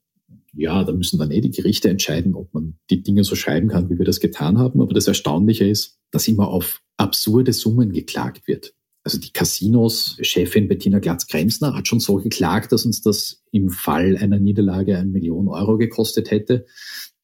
ja, 0.55 0.83
da 0.83 0.93
müssen 0.93 1.19
dann 1.19 1.31
eh 1.31 1.41
die 1.41 1.51
Gerichte 1.51 1.89
entscheiden, 1.89 2.35
ob 2.35 2.53
man 2.53 2.77
die 2.89 3.03
Dinge 3.03 3.23
so 3.23 3.35
schreiben 3.35 3.67
kann, 3.67 3.89
wie 3.89 3.97
wir 3.97 4.05
das 4.05 4.19
getan 4.19 4.57
haben. 4.57 4.81
Aber 4.81 4.93
das 4.93 5.07
Erstaunliche 5.07 5.67
ist, 5.67 5.99
dass 6.11 6.27
immer 6.27 6.47
auf 6.47 6.81
absurde 6.97 7.53
Summen 7.53 7.91
geklagt 7.91 8.47
wird. 8.47 8.73
Also 9.03 9.19
die 9.19 9.31
Casinos-Chefin 9.31 10.67
Bettina 10.67 10.99
Glatz-Kremsner 10.99 11.75
hat 11.75 11.87
schon 11.87 11.99
so 11.99 12.15
geklagt, 12.15 12.71
dass 12.71 12.85
uns 12.85 13.01
das 13.01 13.43
im 13.51 13.69
Fall 13.69 14.17
einer 14.17 14.39
Niederlage 14.39 14.97
eine 14.97 15.09
Million 15.09 15.47
Euro 15.47 15.77
gekostet 15.77 16.31
hätte. 16.31 16.65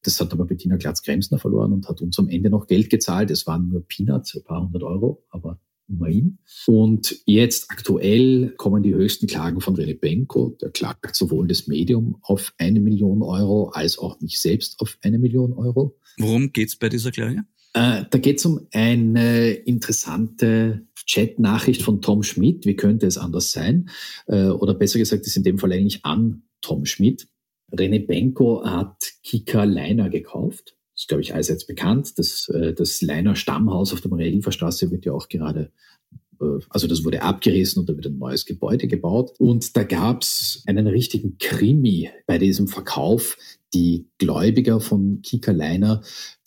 Das 0.02 0.20
hat 0.20 0.32
aber 0.32 0.44
Bettina 0.44 0.76
Glatz-Kremsner 0.76 1.38
verloren 1.38 1.72
und 1.72 1.88
hat 1.88 2.00
uns 2.00 2.18
am 2.18 2.28
Ende 2.28 2.50
noch 2.50 2.66
Geld 2.66 2.90
gezahlt. 2.90 3.30
Es 3.30 3.46
waren 3.46 3.68
nur 3.68 3.86
Peanuts, 3.86 4.36
ein 4.36 4.44
paar 4.44 4.62
hundert 4.62 4.82
Euro, 4.84 5.24
aber 5.30 5.58
immerhin. 5.92 6.38
Und 6.66 7.22
jetzt 7.26 7.70
aktuell 7.70 8.54
kommen 8.56 8.82
die 8.82 8.94
höchsten 8.94 9.26
Klagen 9.26 9.60
von 9.60 9.76
René 9.76 9.98
Benko. 9.98 10.56
Der 10.60 10.70
klagt 10.70 11.14
sowohl 11.14 11.46
das 11.46 11.66
Medium 11.66 12.16
auf 12.22 12.52
eine 12.58 12.80
Million 12.80 13.22
Euro 13.22 13.68
als 13.68 13.98
auch 13.98 14.20
mich 14.20 14.40
selbst 14.40 14.80
auf 14.80 14.98
eine 15.02 15.18
Million 15.18 15.52
Euro. 15.52 15.96
Worum 16.18 16.52
geht's 16.52 16.76
bei 16.76 16.88
dieser 16.88 17.10
Klage? 17.10 17.44
Äh, 17.74 18.04
da 18.10 18.18
geht 18.18 18.38
es 18.38 18.44
um 18.44 18.66
eine 18.72 19.52
interessante 19.52 20.86
Chat-Nachricht 21.06 21.82
von 21.82 22.00
Tom 22.00 22.22
Schmidt. 22.22 22.66
Wie 22.66 22.76
könnte 22.76 23.06
es 23.06 23.18
anders 23.18 23.52
sein? 23.52 23.88
Äh, 24.26 24.48
oder 24.48 24.74
besser 24.74 24.98
gesagt, 24.98 25.26
ist 25.26 25.36
in 25.36 25.42
dem 25.42 25.58
Fall 25.58 25.72
eigentlich 25.72 26.04
an 26.04 26.42
Tom 26.60 26.84
Schmidt. 26.84 27.28
René 27.72 28.06
Benko 28.06 28.64
hat 28.64 29.12
Kika 29.22 29.64
Leiner 29.64 30.10
gekauft 30.10 30.76
ist, 31.02 31.08
glaube 31.08 31.22
ich, 31.22 31.34
allseits 31.34 31.66
bekannt. 31.66 32.18
Das, 32.18 32.48
äh, 32.48 32.72
das 32.72 33.02
Leiner 33.02 33.34
Stammhaus 33.34 33.92
auf 33.92 34.00
der 34.00 34.10
Maria-Hilfer-Straße 34.10 34.90
wird 34.90 35.04
ja 35.04 35.12
auch 35.12 35.28
gerade 35.28 35.72
äh, 36.40 36.60
also 36.70 36.86
das 36.86 37.04
wurde 37.04 37.22
abgerissen 37.22 37.80
und 37.80 37.88
da 37.88 37.96
wird 37.96 38.06
ein 38.06 38.18
neues 38.18 38.46
Gebäude 38.46 38.86
gebaut. 38.86 39.32
Und 39.38 39.76
da 39.76 39.82
gab 39.82 40.22
es 40.22 40.62
einen 40.66 40.86
richtigen 40.86 41.38
Krimi 41.38 42.10
bei 42.26 42.38
diesem 42.38 42.68
Verkauf. 42.68 43.36
Die 43.74 44.06
Gläubiger 44.18 44.80
von 44.80 45.22
Kika 45.22 45.50
Leiner, 45.50 46.02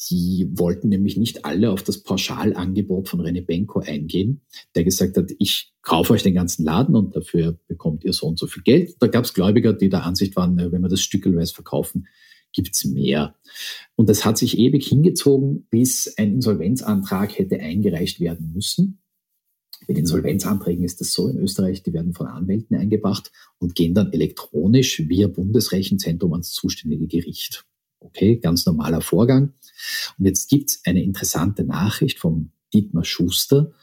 die 0.09 0.47
wollten 0.51 0.89
nämlich 0.89 1.17
nicht 1.17 1.43
alle 1.43 1.71
auf 1.71 1.81
das 1.81 2.03
Pauschalangebot 2.03 3.09
von 3.09 3.19
René 3.19 3.43
Benko 3.43 3.79
eingehen, 3.79 4.41
der 4.75 4.83
gesagt 4.83 5.17
hat, 5.17 5.31
ich 5.39 5.73
kaufe 5.81 6.13
euch 6.13 6.21
den 6.21 6.35
ganzen 6.35 6.63
Laden 6.63 6.95
und 6.95 7.15
dafür 7.15 7.57
bekommt 7.67 8.03
ihr 8.05 8.13
so 8.13 8.27
und 8.27 8.37
so 8.37 8.45
viel 8.45 8.61
Geld. 8.61 8.95
Da 8.99 9.07
gab 9.07 9.25
es 9.25 9.33
Gläubiger, 9.33 9.73
die 9.73 9.89
der 9.89 10.05
Ansicht 10.05 10.35
waren, 10.35 10.55
wenn 10.55 10.81
wir 10.81 10.89
das 10.89 11.01
stückelweise 11.01 11.55
verkaufen, 11.55 12.07
gibt's 12.55 12.85
mehr. 12.85 13.35
Und 13.95 14.09
das 14.09 14.25
hat 14.25 14.37
sich 14.37 14.57
ewig 14.57 14.87
hingezogen, 14.87 15.67
bis 15.69 16.17
ein 16.17 16.33
Insolvenzantrag 16.33 17.37
hätte 17.37 17.59
eingereicht 17.59 18.19
werden 18.19 18.53
müssen. 18.53 18.99
Mit 19.87 19.97
Insolvenzanträgen 19.97 20.83
ist 20.83 21.01
das 21.01 21.11
so 21.11 21.27
in 21.27 21.37
Österreich, 21.37 21.83
die 21.83 21.93
werden 21.93 22.13
von 22.13 22.27
Anwälten 22.27 22.75
eingebracht 22.75 23.31
und 23.59 23.75
gehen 23.75 23.93
dann 23.93 24.11
elektronisch 24.13 25.07
via 25.07 25.27
Bundesrechenzentrum 25.27 26.33
ans 26.33 26.51
zuständige 26.53 27.07
Gericht. 27.07 27.65
Okay, 27.99 28.37
ganz 28.37 28.65
normaler 28.65 29.01
Vorgang. 29.01 29.53
Und 30.17 30.25
jetzt 30.25 30.49
gibt's 30.49 30.81
eine 30.85 31.03
interessante 31.03 31.63
Nachricht 31.63 32.19
vom 32.19 32.51
Dietmar 32.73 33.05
Schuster. 33.05 33.73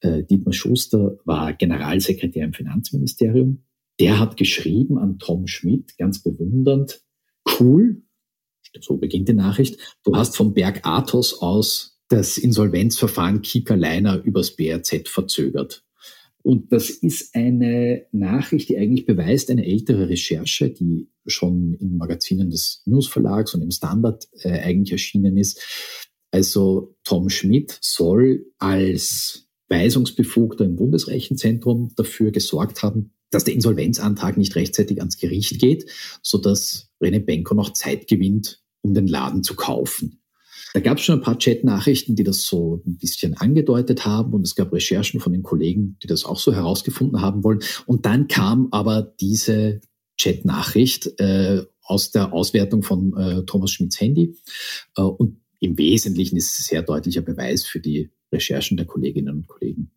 Äh, 0.00 0.24
Dietmar 0.24 0.52
Schuster 0.52 1.18
war 1.24 1.52
Generalsekretär 1.52 2.44
im 2.44 2.52
Finanzministerium. 2.52 3.64
Der 3.98 4.18
hat 4.18 4.36
geschrieben 4.36 4.98
an 4.98 5.18
Tom 5.18 5.46
Schmidt, 5.46 5.98
ganz 5.98 6.22
bewundernd, 6.22 7.02
cool, 7.58 8.02
so 8.80 8.96
beginnt 8.96 9.28
die 9.28 9.34
Nachricht, 9.34 9.78
du 10.04 10.14
hast 10.16 10.36
vom 10.36 10.54
Berg 10.54 10.80
Athos 10.84 11.40
aus 11.40 11.98
das 12.08 12.38
Insolvenzverfahren 12.38 13.42
Kika 13.42 13.74
Leiner 13.74 14.22
übers 14.24 14.56
BRZ 14.56 15.08
verzögert. 15.08 15.84
Und 16.42 16.72
das 16.72 16.88
ist 16.90 17.34
eine 17.34 18.06
Nachricht, 18.12 18.70
die 18.70 18.78
eigentlich 18.78 19.06
beweist 19.06 19.50
eine 19.50 19.66
ältere 19.66 20.08
Recherche, 20.08 20.70
die 20.70 21.08
schon 21.26 21.74
in 21.74 21.98
Magazinen 21.98 22.50
des 22.50 22.82
Newsverlags 22.86 23.54
und 23.54 23.62
im 23.62 23.70
Standard 23.70 24.26
äh, 24.42 24.60
eigentlich 24.60 24.92
erschienen 24.92 25.36
ist. 25.36 25.60
Also 26.30 26.96
Tom 27.04 27.28
Schmidt 27.28 27.78
soll 27.82 28.46
als 28.58 29.48
Weisungsbefugter 29.68 30.64
im 30.64 30.76
Bundesrechenzentrum 30.76 31.92
dafür 31.96 32.32
gesorgt 32.32 32.82
haben, 32.82 33.12
dass 33.30 33.44
der 33.44 33.54
Insolvenzantrag 33.54 34.36
nicht 34.36 34.56
rechtzeitig 34.56 34.98
ans 34.98 35.18
Gericht 35.18 35.60
geht, 35.60 35.90
sodass 36.22 36.89
René 37.00 37.20
Benko 37.20 37.54
noch 37.54 37.72
Zeit 37.72 38.06
gewinnt, 38.06 38.62
um 38.82 38.94
den 38.94 39.06
Laden 39.06 39.42
zu 39.42 39.54
kaufen. 39.54 40.20
Da 40.72 40.80
gab 40.80 40.98
es 40.98 41.04
schon 41.04 41.18
ein 41.18 41.22
paar 41.22 41.38
Chat-Nachrichten, 41.38 42.14
die 42.14 42.22
das 42.22 42.44
so 42.44 42.82
ein 42.86 42.96
bisschen 42.96 43.36
angedeutet 43.36 44.06
haben 44.06 44.32
und 44.34 44.46
es 44.46 44.54
gab 44.54 44.72
Recherchen 44.72 45.18
von 45.20 45.32
den 45.32 45.42
Kollegen, 45.42 45.96
die 46.02 46.06
das 46.06 46.24
auch 46.24 46.38
so 46.38 46.54
herausgefunden 46.54 47.20
haben 47.20 47.42
wollen. 47.42 47.60
Und 47.86 48.06
dann 48.06 48.28
kam 48.28 48.68
aber 48.70 49.02
diese 49.02 49.80
Chat-Nachricht 50.16 51.18
äh, 51.18 51.62
aus 51.82 52.12
der 52.12 52.32
Auswertung 52.32 52.82
von 52.82 53.16
äh, 53.16 53.42
Thomas 53.46 53.72
Schmidts 53.72 54.00
Handy 54.00 54.36
äh, 54.96 55.02
und 55.02 55.40
im 55.60 55.76
Wesentlichen 55.76 56.36
ist 56.36 56.58
es 56.58 56.66
sehr 56.66 56.82
deutlicher 56.82 57.20
Beweis 57.20 57.66
für 57.66 57.80
die 57.80 58.10
Recherchen 58.32 58.76
der 58.76 58.86
Kolleginnen 58.86 59.34
und 59.34 59.48
Kollegen. 59.48 59.90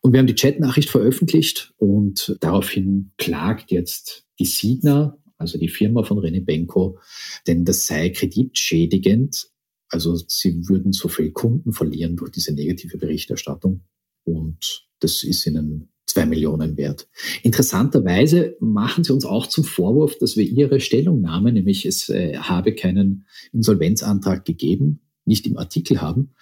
Und 0.00 0.12
wir 0.12 0.20
haben 0.20 0.26
die 0.26 0.34
Chat-Nachricht 0.34 0.90
veröffentlicht 0.90 1.72
und 1.78 2.36
daraufhin 2.40 3.12
klagt 3.16 3.70
jetzt 3.70 4.26
die 4.38 4.44
Signa, 4.44 5.18
also 5.42 5.58
die 5.58 5.68
Firma 5.68 6.02
von 6.02 6.18
René 6.18 6.42
Benko, 6.42 6.98
denn 7.46 7.64
das 7.64 7.86
sei 7.86 8.08
kreditschädigend, 8.08 9.48
also 9.88 10.16
sie 10.16 10.68
würden 10.68 10.92
so 10.92 11.08
viel 11.08 11.32
Kunden 11.32 11.72
verlieren 11.72 12.16
durch 12.16 12.30
diese 12.30 12.54
negative 12.54 12.96
Berichterstattung 12.96 13.82
und 14.24 14.86
das 15.00 15.22
ist 15.22 15.46
ihnen 15.46 15.90
zwei 16.06 16.26
Millionen 16.26 16.76
wert. 16.76 17.08
Interessanterweise 17.42 18.56
machen 18.60 19.04
sie 19.04 19.12
uns 19.12 19.24
auch 19.24 19.46
zum 19.46 19.64
Vorwurf, 19.64 20.18
dass 20.18 20.36
wir 20.36 20.44
ihre 20.44 20.80
Stellungnahme, 20.80 21.52
nämlich 21.52 21.86
es 21.86 22.08
äh, 22.08 22.36
habe 22.36 22.74
keinen 22.74 23.26
Insolvenzantrag 23.52 24.44
gegeben, 24.44 25.00
nicht 25.24 25.46
im 25.46 25.56
Artikel 25.56 26.00
haben. 26.00 26.32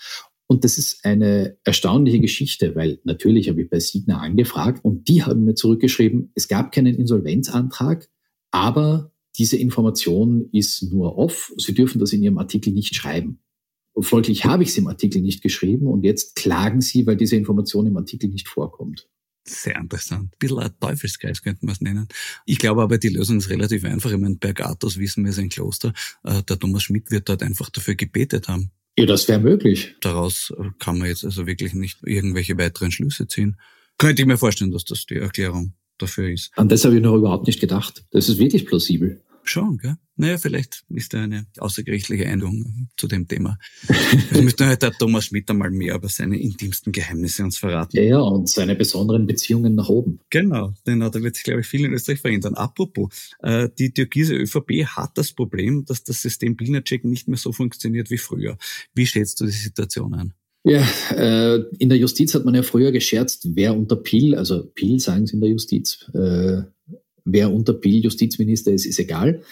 Und 0.46 0.64
das 0.64 0.78
ist 0.78 1.05
eine 1.05 1.57
erstaunliche 1.62 2.18
Geschichte, 2.18 2.74
weil 2.74 2.98
natürlich 3.05 3.48
habe 3.48 3.62
ich 3.62 3.70
bei 3.70 3.78
Signa 3.78 4.18
angefragt 4.18 4.84
und 4.84 5.07
die 5.07 5.22
haben 5.22 5.44
mir 5.44 5.55
zurückgeschrieben, 5.55 6.32
es 6.34 6.48
gab 6.48 6.72
keinen 6.72 6.96
Insolvenzantrag, 6.96 8.09
aber 8.51 9.12
diese 9.38 9.57
Information 9.57 10.48
ist 10.53 10.82
nur 10.82 11.16
off. 11.16 11.53
Sie 11.57 11.74
dürfen 11.74 11.98
das 11.98 12.12
in 12.12 12.22
Ihrem 12.22 12.38
Artikel 12.38 12.72
nicht 12.72 12.94
schreiben. 12.94 13.40
Und 13.92 14.05
folglich 14.05 14.44
habe 14.44 14.62
ich 14.62 14.70
es 14.70 14.78
im 14.78 14.86
Artikel 14.86 15.20
nicht 15.20 15.42
geschrieben 15.42 15.86
und 15.86 16.05
jetzt 16.05 16.36
klagen 16.36 16.80
Sie, 16.80 17.07
weil 17.07 17.16
diese 17.16 17.36
Information 17.36 17.86
im 17.86 17.96
Artikel 17.96 18.28
nicht 18.28 18.48
vorkommt. 18.48 19.09
Sehr 19.44 19.76
interessant. 19.76 20.32
Ein 20.34 20.38
bisschen 20.38 20.59
ein 20.59 20.70
Teufelsgeist 20.78 21.42
könnte 21.42 21.64
man 21.64 21.74
es 21.74 21.80
nennen. 21.80 22.09
Ich 22.44 22.59
glaube 22.59 22.82
aber, 22.82 22.98
die 22.98 23.09
Lösung 23.09 23.38
ist 23.38 23.51
relativ 23.51 23.84
einfach. 23.84 24.12
Ich 24.12 24.18
meine, 24.18 24.36
Bergatos 24.36 24.98
wissen 24.98 25.24
wir, 25.24 25.30
ist 25.30 25.38
ein 25.38 25.48
Kloster. 25.48 25.92
Äh, 26.24 26.42
der 26.42 26.59
Thomas 26.59 26.82
Schmidt 26.84 27.11
wird 27.11 27.28
dort 27.28 27.42
einfach 27.42 27.70
dafür 27.70 27.94
gebetet 27.94 28.48
haben. 28.48 28.70
Ja, 28.98 29.07
das 29.07 29.28
wäre 29.28 29.40
möglich. 29.40 29.96
Daraus 30.01 30.53
kann 30.78 30.98
man 30.98 31.09
jetzt 31.09 31.24
also 31.24 31.46
wirklich 31.46 31.74
nicht 31.74 32.01
irgendwelche 32.05 32.59
weiteren 32.59 32.90
Schlüsse 32.90 33.26
ziehen. 33.26 33.57
Könnte 33.98 34.22
ich 34.22 34.26
mir 34.26 34.36
vorstellen, 34.36 34.72
dass 34.72 34.84
das 34.84 35.07
die 35.07 35.16
Erklärung 35.16 35.74
dafür 36.03 36.30
ist. 36.30 36.51
An 36.57 36.68
das 36.68 36.84
habe 36.84 36.96
ich 36.96 37.03
noch 37.03 37.14
überhaupt 37.14 37.46
nicht 37.46 37.61
gedacht. 37.61 38.05
Das 38.11 38.28
ist 38.28 38.38
wirklich 38.38 38.66
plausibel. 38.66 39.20
Schon, 39.42 39.78
gell? 39.78 39.96
Naja, 40.16 40.36
vielleicht 40.36 40.84
ist 40.90 41.14
da 41.14 41.22
eine 41.22 41.46
außergerichtliche 41.59 42.26
Einigung 42.26 42.88
zu 42.96 43.09
dem 43.09 43.26
Thema. 43.26 43.59
Es 44.30 44.40
müsste 44.42 44.66
halt 44.66 44.82
der 44.82 44.92
Thomas 44.92 45.24
Schmidt 45.24 45.48
einmal 45.51 45.70
mehr 45.70 45.94
über 45.94 46.09
seine 46.09 46.38
intimsten 46.38 46.92
Geheimnisse 46.92 47.42
uns 47.42 47.57
verraten. 47.57 47.96
Ja, 47.96 48.03
ja, 48.03 48.18
und 48.20 48.48
seine 48.48 48.76
besonderen 48.76 49.26
Beziehungen 49.26 49.74
nach 49.74 49.88
oben. 49.88 50.20
Genau, 50.28 50.74
denn 50.86 51.01
da 51.01 51.12
wird 51.14 51.36
sich, 51.36 51.44
glaube 51.44 51.62
ich, 51.62 51.66
viel 51.66 51.86
in 51.86 51.94
Österreich 51.94 52.20
verändern. 52.20 52.55
Apropos, 52.55 53.32
äh, 53.40 53.70
die 53.78 53.94
türkise 53.94 54.34
ÖVP 54.34 54.84
hat 54.84 55.16
das 55.16 55.32
Problem, 55.32 55.86
dass 55.86 56.05
das 56.05 56.20
System 56.20 56.55
Bilnacek 56.55 57.05
nicht 57.05 57.26
mehr 57.26 57.38
so 57.38 57.53
funktioniert 57.53 58.11
wie 58.11 58.18
früher. 58.18 58.59
Wie 58.94 59.07
schätzt 59.07 59.40
du 59.40 59.46
die 59.46 59.53
Situation 59.53 60.12
an? 60.12 60.34
Ja, 60.63 60.87
äh, 61.17 61.65
in 61.79 61.89
der 61.89 61.97
Justiz 61.97 62.35
hat 62.35 62.45
man 62.45 62.55
ja 62.55 62.63
früher 62.63 62.93
gescherzt, 62.93 63.49
wer 63.55 63.75
unter 63.75 63.97
Pil, 63.97 64.35
also 64.35 64.67
Pil 64.75 65.01
sagen 65.01 65.27
sie 65.27 65.35
in 65.35 65.41
der 65.41 65.51
Justiz, 65.51 66.07
äh, 66.13 66.63
wer 67.25 67.53
unter 67.53 67.73
Bill 67.73 68.05
Justizminister 68.05 68.73
ist, 68.73 68.87
ist 68.87 68.99
egal. 68.99 69.43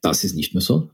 Das 0.00 0.24
ist 0.24 0.34
nicht 0.34 0.54
mehr 0.54 0.62
so. 0.62 0.90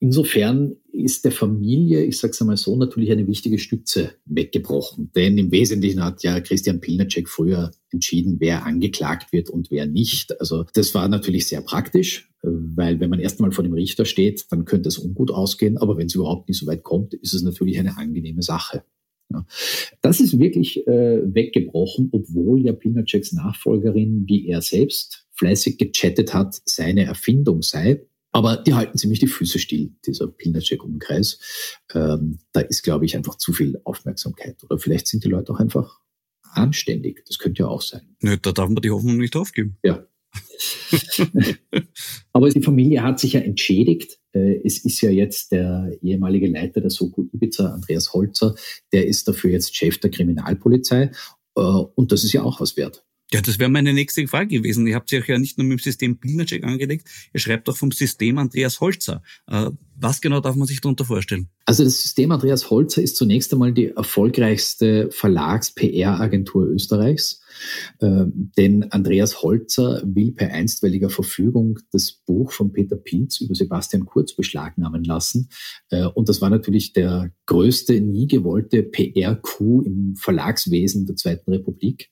Insofern 0.00 0.76
ist 0.92 1.24
der 1.24 1.32
Familie, 1.32 2.02
ich 2.04 2.18
sage 2.18 2.32
es 2.32 2.40
einmal 2.40 2.56
so, 2.56 2.76
natürlich 2.76 3.12
eine 3.12 3.26
wichtige 3.26 3.58
Stütze 3.58 4.14
weggebrochen. 4.24 5.10
Denn 5.14 5.36
im 5.38 5.50
Wesentlichen 5.52 6.02
hat 6.02 6.22
ja 6.22 6.40
Christian 6.40 6.80
Pilnacek 6.80 7.28
früher 7.28 7.70
entschieden, 7.90 8.36
wer 8.38 8.64
angeklagt 8.64 9.32
wird 9.32 9.50
und 9.50 9.70
wer 9.70 9.86
nicht. 9.86 10.38
Also 10.40 10.64
das 10.74 10.94
war 10.94 11.08
natürlich 11.08 11.46
sehr 11.46 11.60
praktisch, 11.60 12.30
weil 12.42 12.98
wenn 12.98 13.10
man 13.10 13.20
erst 13.20 13.38
einmal 13.38 13.52
vor 13.52 13.64
dem 13.64 13.74
Richter 13.74 14.04
steht, 14.04 14.46
dann 14.50 14.64
könnte 14.64 14.88
es 14.88 14.98
ungut 14.98 15.30
ausgehen. 15.30 15.76
Aber 15.78 15.96
wenn 15.96 16.06
es 16.06 16.14
überhaupt 16.14 16.48
nicht 16.48 16.58
so 16.58 16.66
weit 16.66 16.82
kommt, 16.82 17.14
ist 17.14 17.34
es 17.34 17.42
natürlich 17.42 17.78
eine 17.78 17.96
angenehme 17.96 18.42
Sache. 18.42 18.84
Das 20.00 20.20
ist 20.20 20.38
wirklich 20.38 20.86
äh, 20.86 21.20
weggebrochen, 21.24 22.08
obwohl 22.12 22.64
ja 22.64 22.72
Pilnaceks 22.72 23.32
Nachfolgerin, 23.32 24.24
wie 24.26 24.48
er 24.48 24.62
selbst, 24.62 25.26
fleißig 25.32 25.78
gechattet 25.78 26.34
hat, 26.34 26.60
seine 26.64 27.04
Erfindung 27.04 27.62
sei. 27.62 28.06
Aber 28.32 28.56
die 28.56 28.74
halten 28.74 28.96
ziemlich 28.96 29.20
die 29.20 29.26
Füße 29.26 29.58
still, 29.58 29.92
dieser 30.06 30.26
Pilnacek-Umkreis. 30.26 31.38
Ähm, 31.94 32.38
da 32.52 32.60
ist, 32.60 32.82
glaube 32.82 33.04
ich, 33.04 33.14
einfach 33.14 33.36
zu 33.36 33.52
viel 33.52 33.78
Aufmerksamkeit. 33.84 34.62
Oder 34.64 34.78
vielleicht 34.78 35.06
sind 35.06 35.24
die 35.24 35.28
Leute 35.28 35.52
auch 35.52 35.60
einfach 35.60 36.00
anständig. 36.52 37.24
Das 37.26 37.38
könnte 37.38 37.62
ja 37.62 37.68
auch 37.68 37.82
sein. 37.82 38.16
Nö, 38.20 38.36
da 38.40 38.52
darf 38.52 38.68
man 38.68 38.82
die 38.82 38.90
Hoffnung 38.90 39.18
nicht 39.18 39.36
aufgeben. 39.36 39.76
Ja. 39.82 40.06
Aber 42.32 42.48
die 42.48 42.62
Familie 42.62 43.02
hat 43.02 43.20
sich 43.20 43.34
ja 43.34 43.40
entschädigt. 43.40 44.18
Äh, 44.32 44.60
es 44.64 44.84
ist 44.84 45.00
ja 45.00 45.10
jetzt 45.10 45.52
der 45.52 45.92
ehemalige 46.02 46.48
Leiter 46.48 46.80
der 46.80 46.90
Soko 46.90 47.28
Ibiza, 47.32 47.72
Andreas 47.72 48.12
Holzer, 48.12 48.54
der 48.92 49.06
ist 49.06 49.28
dafür 49.28 49.50
jetzt 49.50 49.76
Chef 49.76 49.98
der 49.98 50.10
Kriminalpolizei. 50.10 51.10
Äh, 51.56 51.60
und 51.60 52.12
das 52.12 52.24
ist 52.24 52.32
ja 52.32 52.42
auch 52.42 52.60
was 52.60 52.76
wert. 52.76 53.04
Ja, 53.32 53.40
das 53.40 53.58
wäre 53.58 53.70
meine 53.70 53.94
nächste 53.94 54.26
Frage 54.28 54.58
gewesen. 54.58 54.86
Ihr 54.86 54.94
habt 54.94 55.08
sich 55.08 55.26
ja 55.26 55.38
nicht 55.38 55.56
nur 55.56 55.66
mit 55.66 55.78
dem 55.78 55.82
System 55.82 56.18
Pilnacek 56.18 56.64
angelegt, 56.64 57.08
ihr 57.32 57.40
schreibt 57.40 57.66
auch 57.70 57.76
vom 57.76 57.90
System 57.90 58.36
Andreas 58.36 58.80
Holzer. 58.80 59.22
Äh, 59.46 59.70
was 59.96 60.20
genau 60.20 60.40
darf 60.40 60.54
man 60.54 60.66
sich 60.66 60.82
darunter 60.82 61.06
vorstellen? 61.06 61.48
Also 61.64 61.82
das 61.82 62.02
System 62.02 62.30
Andreas 62.30 62.68
Holzer 62.68 63.00
ist 63.00 63.16
zunächst 63.16 63.52
einmal 63.52 63.72
die 63.72 63.88
erfolgreichste 63.88 65.10
Verlags-PR-Agentur 65.10 66.66
Österreichs. 66.66 67.40
Ähm, 68.00 68.52
denn 68.56 68.90
Andreas 68.90 69.42
Holzer 69.42 70.02
will 70.04 70.32
per 70.32 70.52
einstweiliger 70.52 71.10
Verfügung 71.10 71.78
das 71.90 72.12
Buch 72.12 72.52
von 72.52 72.72
Peter 72.72 72.96
Pilz 72.96 73.40
über 73.40 73.54
Sebastian 73.54 74.06
Kurz 74.06 74.34
beschlagnahmen 74.34 75.04
lassen. 75.04 75.48
Äh, 75.90 76.06
und 76.06 76.28
das 76.28 76.40
war 76.40 76.50
natürlich 76.50 76.92
der 76.92 77.32
größte, 77.46 78.00
nie 78.00 78.26
gewollte 78.26 78.82
PR-Coup 78.82 79.84
im 79.84 80.16
Verlagswesen 80.16 81.06
der 81.06 81.16
Zweiten 81.16 81.50
Republik, 81.50 82.10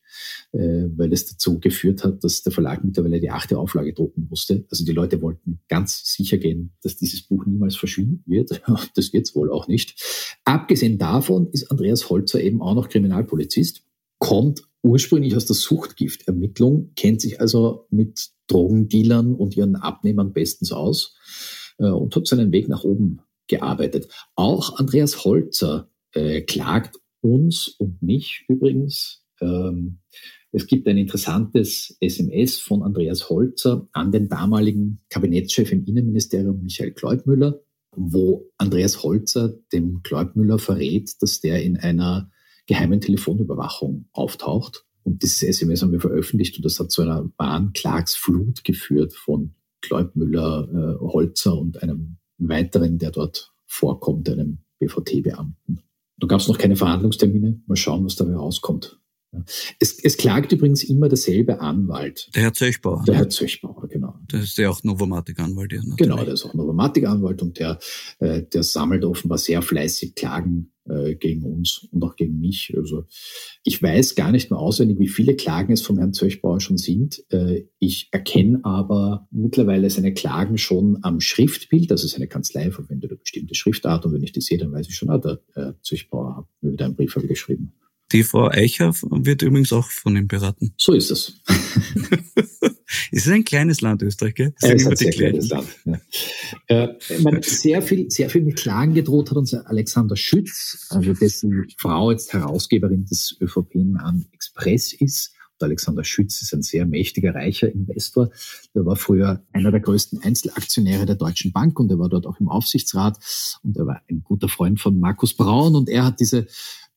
äh, 0.53 0.59
weil 0.97 1.13
es 1.13 1.27
dazu 1.27 1.59
geführt 1.59 2.05
hat, 2.05 2.23
dass 2.25 2.43
der 2.43 2.53
Verlag 2.53 2.85
mittlerweile 2.85 3.21
die 3.21 3.31
achte 3.31 3.59
Auflage 3.59 3.93
drucken 3.93 4.27
musste. 4.29 4.65
Also 4.71 4.85
die 4.85 4.93
Leute 4.93 5.23
wollten 5.23 5.61
ganz 5.69 6.15
sicher 6.15 6.39
gehen, 6.39 6.73
dass 6.83 6.97
dieses 6.97 7.23
Buch 7.23 7.47
niemals 7.47 7.77
verschwinden 7.77 8.23
wird. 8.27 8.63
Das 8.95 9.13
wird 9.13 9.27
es 9.27 9.35
wohl 9.35 9.51
auch 9.51 9.69
nicht. 9.69 10.39
Abgesehen 10.45 10.99
davon 10.99 11.49
ist 11.53 11.71
Andreas 11.71 12.11
Holzer 12.11 12.41
eben 12.41 12.61
auch 12.61 12.75
noch 12.75 12.89
Kriminalpolizist 12.89 13.83
kommt 14.19 14.63
ursprünglich 14.83 15.37
aus 15.37 15.47
der 15.47 15.57
Suchtgiftermittlung, 15.57 16.93
kennt 16.97 17.21
sich 17.21 17.41
also 17.41 17.87
mit 17.91 18.31
Drogendealern 18.47 19.35
und 19.35 19.57
ihren 19.57 19.77
Abnehmern 19.77 20.33
bestens 20.33 20.73
aus 20.73 21.17
äh, 21.79 21.89
und 21.89 22.15
hat 22.17 22.27
seinen 22.27 22.53
Weg 22.53 22.69
nach 22.69 22.85
oben 22.85 23.21
gearbeitet. 23.47 24.09
Auch 24.35 24.79
Andreas 24.79 25.25
Holzer 25.25 25.91
äh, 26.13 26.41
klagt 26.43 26.97
uns 27.21 27.69
und 27.69 28.03
mich 28.03 28.45
übrigens. 28.49 29.25
Ähm, 29.41 29.99
es 30.53 30.67
gibt 30.67 30.89
ein 30.89 30.99
interessantes 30.99 31.97
SMS 32.01 32.59
von 32.59 32.83
Andreas 32.83 33.31
Holzer 33.31 33.89
an 33.93 34.11
den 34.11 34.29
damaligen 34.29 35.01
Kabinettschef 35.09 35.71
im 35.71 35.85
Innenministerium 35.85 36.63
Michael 36.63 36.93
Kleubmüller, 36.93 37.61
wo 37.95 38.51
Andreas 38.59 39.03
Holzer 39.03 39.55
dem 39.73 40.03
Kleubmüller 40.03 40.59
verrät, 40.59 41.23
dass 41.23 41.41
der 41.41 41.63
in 41.63 41.77
einer 41.77 42.31
geheimen 42.71 43.01
Telefonüberwachung 43.01 44.07
auftaucht. 44.13 44.85
Und 45.03 45.25
dieses 45.25 45.43
SMS 45.43 45.83
haben 45.83 45.91
wir 45.91 46.01
veröffentlicht 46.01 46.57
und 46.57 46.65
das 46.65 46.79
hat 46.79 46.93
zu 46.93 47.03
einer 47.03 47.29
wahren 47.37 47.73
Klagsflut 47.73 48.63
geführt 48.63 49.13
von 49.13 49.55
Kleubmüller, 49.83 50.69
äh, 50.71 51.01
Holzer 51.01 51.59
und 51.59 51.83
einem 51.83 52.19
weiteren, 52.39 52.99
der 52.99 53.11
dort 53.11 53.53
vorkommt, 53.67 54.29
einem 54.29 54.59
BVT-Beamten. 54.79 55.81
Da 56.19 56.27
gab 56.29 56.39
es 56.39 56.47
noch 56.47 56.59
keine 56.59 56.77
Verhandlungstermine. 56.77 57.61
Mal 57.67 57.77
schauen, 57.77 58.05
was 58.05 58.15
dabei 58.15 58.37
rauskommt. 58.37 59.01
Es, 59.81 59.99
es 59.99 60.17
klagt 60.17 60.53
übrigens 60.53 60.85
immer 60.85 61.09
derselbe 61.09 61.61
Anwalt. 61.61 62.31
Der 62.37 62.43
Herr 62.43 62.53
Zöchbauer. 62.53 63.03
Der 63.05 63.17
Herr 63.17 63.29
Zöchbauer, 63.29 63.89
genau. 63.89 64.15
Das 64.29 64.43
ist 64.43 64.59
ja 64.59 64.71
auch 64.71 64.83
Novomatic-Anwalt. 64.85 65.75
Genau, 65.97 66.23
der 66.23 66.35
ist 66.35 66.45
auch 66.45 66.55
Novomatic-Anwalt 66.55 67.43
und 67.43 67.59
der, 67.59 67.79
äh, 68.21 68.43
der 68.43 68.63
sammelt 68.63 69.05
offenbar 69.05 69.39
sehr 69.39 69.61
fleißig 69.63 70.15
Klagen 70.15 70.73
äh, 70.91 71.15
gegen 71.15 71.45
uns 71.45 71.89
und 71.91 72.03
auch 72.03 72.17
gegen 72.17 72.41
mich. 72.41 72.73
Also 72.77 73.05
ich 73.65 73.83
weiß 73.83 74.15
gar 74.15 74.33
nicht 74.33 74.51
mehr 74.51 74.59
auswendig, 74.59 74.99
wie 74.99 75.09
viele 75.09 75.37
Klagen 75.37 75.73
es 75.73 75.83
vom 75.83 75.99
Herrn 75.99 76.13
Zöchbauer 76.13 76.61
schon 76.61 76.79
sind. 76.79 77.23
Äh, 77.31 77.65
ich 77.79 78.09
erkenne 78.11 78.61
aber 78.65 79.29
mittlerweile 79.31 79.89
seine 79.91 80.13
Klagen 80.13 80.59
schon 80.59 80.99
am 81.03 81.21
Schriftbild, 81.21 81.91
also 81.91 82.07
seine 82.07 82.27
Kanzlei 82.27 82.71
verwendet 82.71 83.11
eine 83.11 83.19
bestimmte 83.19 83.55
Schriftart 83.55 84.05
und 84.05 84.13
wenn 84.13 84.23
ich 84.23 84.33
die 84.33 84.41
sehe, 84.41 84.59
dann 84.59 84.73
weiß 84.73 84.89
ich 84.89 84.97
schon, 84.97 85.11
ah, 85.11 85.19
der 85.19 85.41
äh, 85.55 85.73
Zöchbauer 85.83 86.37
hat 86.37 86.47
mir 86.61 86.73
wieder 86.73 86.87
einen 86.87 86.97
Brief 86.97 87.15
geschrieben. 87.15 87.73
Die 88.13 88.25
Frau 88.25 88.49
Eicher 88.49 88.93
wird 89.03 89.43
übrigens 89.43 89.73
auch 89.73 89.89
von 89.89 90.17
ihm 90.17 90.27
beraten. 90.27 90.73
So 90.77 90.95
ist 90.95 91.11
es. 91.11 91.41
es 93.13 93.27
ist 93.27 93.29
ein 93.29 93.45
kleines 93.45 93.81
Land, 93.81 94.03
Österreich, 94.03 94.35
gell? 94.35 94.55
Es 94.61 94.71
ist 94.71 94.87
ein 94.87 94.97
sehr 94.97 95.11
kleines 95.13 95.49
Land. 95.49 95.69
Ja. 95.85 96.01
Äh, 96.67 96.89
meine, 97.23 97.43
sehr, 97.43 97.83
viel, 97.83 98.11
sehr 98.11 98.29
viel 98.29 98.43
mit 98.43 98.57
Klagen 98.57 98.95
gedroht 98.95 99.31
hat 99.31 99.37
uns 99.37 99.55
Alexander 99.55 100.17
Schütz, 100.17 100.87
also 100.91 101.13
dessen 101.15 101.67
Frau 101.77 102.11
jetzt 102.11 102.33
Herausgeberin 102.33 103.05
des 103.07 103.37
ÖVP-nahen 103.41 104.27
Express 104.33 104.93
ist. 104.93 105.33
Und 105.61 105.67
Alexander 105.67 106.03
Schütz 106.03 106.43
ist 106.43 106.53
ein 106.53 106.63
sehr 106.63 106.87
mächtiger, 106.87 107.35
reicher 107.35 107.71
Investor. 107.71 108.31
Er 108.75 108.87
war 108.87 108.97
früher 108.97 109.45
einer 109.53 109.71
der 109.71 109.81
größten 109.81 110.23
Einzelaktionäre 110.23 111.07
der 111.07 111.17
Deutschen 111.17 111.53
Bank 111.53 111.79
und 111.79 111.91
er 111.91 111.99
war 111.99 112.09
dort 112.09 112.27
auch 112.27 112.41
im 112.41 112.49
Aufsichtsrat 112.49 113.19
und 113.63 113.77
er 113.77 113.87
war 113.87 114.03
ein 114.11 114.23
guter 114.25 114.49
Freund 114.49 114.81
von 114.81 114.99
Markus 114.99 115.35
Braun 115.35 115.77
und 115.77 115.89
er 115.89 116.05
hat 116.05 116.19
diese 116.19 116.47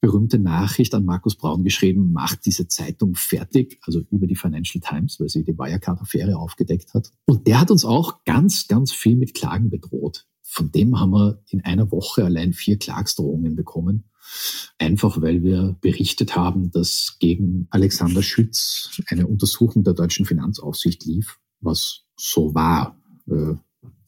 berühmte 0.03 0.37
Nachricht 0.37 0.93
an 0.95 1.05
Markus 1.05 1.37
Braun 1.37 1.63
geschrieben, 1.63 2.11
macht 2.11 2.45
diese 2.45 2.67
Zeitung 2.67 3.15
fertig, 3.15 3.79
also 3.83 4.01
über 4.11 4.27
die 4.27 4.35
Financial 4.35 4.81
Times, 4.81 5.17
weil 5.17 5.29
sie 5.29 5.45
die 5.45 5.57
Wirecard-Affäre 5.57 6.35
aufgedeckt 6.35 6.93
hat. 6.93 7.09
Und 7.23 7.47
der 7.47 7.61
hat 7.61 7.71
uns 7.71 7.85
auch 7.85 8.25
ganz, 8.25 8.67
ganz 8.67 8.91
viel 8.91 9.15
mit 9.15 9.33
Klagen 9.33 9.69
bedroht. 9.69 10.25
Von 10.41 10.73
dem 10.73 10.99
haben 10.99 11.11
wir 11.11 11.41
in 11.47 11.61
einer 11.61 11.89
Woche 11.89 12.25
allein 12.25 12.51
vier 12.51 12.77
Klagsdrohungen 12.77 13.55
bekommen. 13.55 14.03
Einfach 14.77 15.21
weil 15.21 15.41
wir 15.41 15.77
berichtet 15.79 16.35
haben, 16.35 16.69
dass 16.71 17.15
gegen 17.19 17.67
Alexander 17.69 18.23
Schütz 18.23 19.01
eine 19.07 19.25
Untersuchung 19.25 19.85
der 19.85 19.93
deutschen 19.93 20.25
Finanzaufsicht 20.25 21.05
lief, 21.05 21.39
was 21.61 22.01
so 22.17 22.53
war. 22.53 23.01
Äh, 23.29 23.55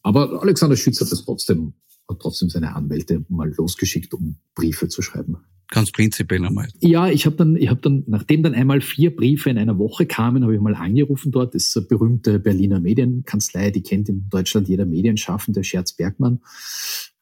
aber 0.01 0.41
Alexander 0.41 0.75
Schütz 0.75 0.99
hat 0.99 1.09
es 1.13 1.23
trotzdem, 1.23 1.71
hat 2.09 2.19
trotzdem 2.19 2.49
seine 2.49 2.75
Anwälte 2.75 3.23
mal 3.29 3.49
losgeschickt, 3.55 4.13
um 4.13 4.35
Briefe 4.55 4.89
zu 4.89 5.01
schreiben. 5.01 5.37
Ganz 5.69 5.91
prinzipiell 5.91 6.45
einmal. 6.45 6.67
Ja, 6.79 7.09
ich 7.09 7.25
habe 7.25 7.35
dann, 7.35 7.55
ich 7.55 7.69
habe 7.69 7.81
dann, 7.81 8.03
nachdem 8.07 8.43
dann 8.43 8.53
einmal 8.53 8.81
vier 8.81 9.15
Briefe 9.15 9.49
in 9.49 9.57
einer 9.57 9.77
Woche 9.77 10.05
kamen, 10.05 10.43
habe 10.43 10.55
ich 10.55 10.61
mal 10.61 10.75
angerufen 10.75 11.31
dort. 11.31 11.55
Das 11.55 11.67
ist 11.67 11.77
eine 11.77 11.87
berühmte 11.87 12.39
Berliner 12.39 12.79
Medienkanzlei, 12.79 13.71
die 13.71 13.81
kennt 13.81 14.09
in 14.09 14.29
Deutschland 14.29 14.67
jeder 14.67 14.85
Medienschaffende, 14.85 15.63
Scherz 15.63 15.93
Bergmann. 15.93 16.41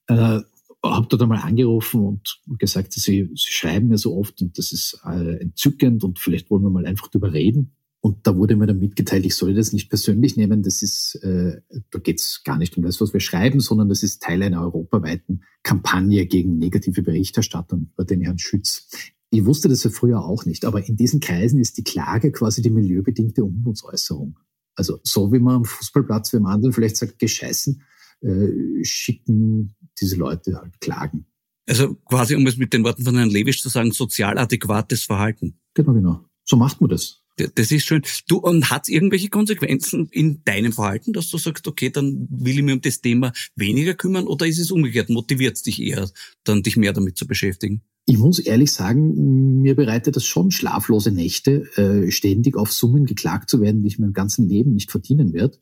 Äh, 0.08 0.42
habe 0.84 1.08
dort 1.08 1.22
einmal 1.22 1.40
angerufen 1.40 2.06
und 2.06 2.40
gesagt, 2.60 2.94
sie, 2.94 3.30
sie 3.34 3.52
schreiben 3.52 3.88
mir 3.88 3.98
so 3.98 4.18
oft 4.18 4.42
und 4.42 4.58
das 4.58 4.74
ist 4.74 5.00
äh, 5.06 5.38
entzückend 5.38 6.04
und 6.04 6.20
vielleicht 6.20 6.50
wollen 6.50 6.64
wir 6.64 6.70
mal 6.70 6.86
einfach 6.86 7.08
drüber 7.08 7.32
reden. 7.32 7.72
Und 8.06 8.28
da 8.28 8.36
wurde 8.36 8.58
mir 8.58 8.68
dann 8.68 8.80
mitgeteilt, 8.80 9.26
ich 9.26 9.34
solle 9.34 9.54
das 9.54 9.72
nicht 9.72 9.88
persönlich 9.88 10.36
nehmen. 10.36 10.62
Das 10.62 10.82
ist, 10.82 11.16
äh, 11.24 11.62
da 11.90 12.00
geht 12.00 12.20
es 12.20 12.42
gar 12.44 12.58
nicht 12.58 12.76
um 12.76 12.84
das, 12.84 13.00
was 13.00 13.14
wir 13.14 13.22
schreiben, 13.22 13.62
sondern 13.62 13.88
das 13.88 14.04
ist 14.04 14.22
Teil 14.22 14.44
einer 14.44 14.62
europaweiten 14.62 15.46
Kampagne 15.64 16.26
gegen 16.26 16.58
negative 16.58 17.02
Berichterstattung 17.02 17.92
über 17.94 18.04
den 18.04 18.20
Herrn 18.20 18.40
Schütz. 18.40 18.90
Ich 19.30 19.46
wusste 19.46 19.70
das 19.70 19.86
ja 19.86 19.90
früher 19.90 20.22
auch 20.22 20.46
nicht, 20.46 20.66
aber 20.66 20.86
in 20.86 20.98
diesen 20.98 21.22
Kreisen 21.22 21.62
ist 21.62 21.78
die 21.78 21.86
Klage 21.86 22.34
quasi 22.34 22.62
die 22.62 22.72
milieubedingte 22.72 23.46
Unmutsäußerung. 23.46 24.38
Also 24.76 25.00
so 25.04 25.32
wie 25.32 25.40
man 25.40 25.56
am 25.56 25.66
Fußballplatz, 25.66 26.34
man 26.34 26.48
anderen 26.48 26.74
vielleicht 26.74 26.98
sagt, 26.98 27.20
gescheißen, 27.20 27.84
äh, 28.20 28.84
schicken 28.84 29.76
diese 30.02 30.18
Leute 30.18 30.60
halt 30.60 30.82
Klagen. 30.82 31.26
Also 31.70 31.96
quasi, 31.96 32.36
um 32.36 32.46
es 32.48 32.58
mit 32.58 32.74
den 32.74 32.84
Worten 32.84 33.06
von 33.06 33.16
Herrn 33.16 33.30
Lewisch 33.30 33.62
zu 33.62 33.70
sagen, 33.70 33.94
sozial 33.94 34.38
adäquates 34.38 35.06
Verhalten. 35.06 35.58
Genau, 35.74 35.94
genau. 35.94 36.26
So 36.44 36.58
macht 36.58 36.82
man 36.82 36.90
das. 36.90 37.23
Das 37.56 37.72
ist 37.72 37.86
schön. 37.86 38.04
Du, 38.28 38.38
und 38.38 38.70
hat 38.70 38.84
es 38.84 38.90
irgendwelche 38.90 39.30
Konsequenzen 39.30 40.08
in 40.12 40.44
deinem 40.44 40.72
Verhalten, 40.72 41.14
dass 41.14 41.30
du 41.30 41.38
sagst, 41.38 41.68
okay, 41.68 41.90
dann 41.90 42.28
will 42.30 42.58
ich 42.58 42.64
mich 42.64 42.76
um 42.76 42.82
das 42.82 43.02
Thema 43.02 43.34
weniger 43.56 43.96
kümmern 43.96 44.28
oder 44.28 44.46
ist 44.46 44.60
es 44.60 44.70
umgekehrt? 44.70 45.10
Motiviert 45.10 45.56
es 45.56 45.64
dich 45.64 45.82
eher, 45.82 46.10
dann 46.44 46.62
dich 46.62 46.78
mehr 46.78 46.94
damit 46.94 47.18
zu 47.18 47.26
beschäftigen? 47.26 47.82
Ich 48.06 48.18
muss 48.18 48.40
ehrlich 48.40 48.72
sagen, 48.72 49.62
mir 49.62 49.76
bereitet 49.76 50.18
das 50.18 50.26
schon 50.26 50.52
schlaflose 50.52 51.12
Nächte, 51.12 51.70
äh, 51.78 52.12
ständig 52.12 52.58
auf 52.58 52.72
Summen 52.72 53.06
geklagt 53.06 53.50
zu 53.50 53.62
werden, 53.62 53.82
die 53.82 53.88
ich 53.88 53.98
mein 53.98 54.12
ganzen 54.12 54.48
Leben 54.48 54.74
nicht 54.74 54.92
verdienen 54.92 55.32
werde. 55.32 55.58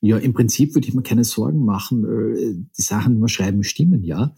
Ja, 0.00 0.18
im 0.18 0.34
Prinzip 0.34 0.74
würde 0.74 0.86
ich 0.86 0.94
mir 0.94 1.02
keine 1.02 1.24
Sorgen 1.24 1.64
machen. 1.64 2.04
Äh, 2.04 2.54
die 2.76 2.82
Sachen, 2.82 3.14
die 3.14 3.20
wir 3.20 3.28
schreiben, 3.28 3.64
stimmen 3.64 4.04
ja. 4.04 4.34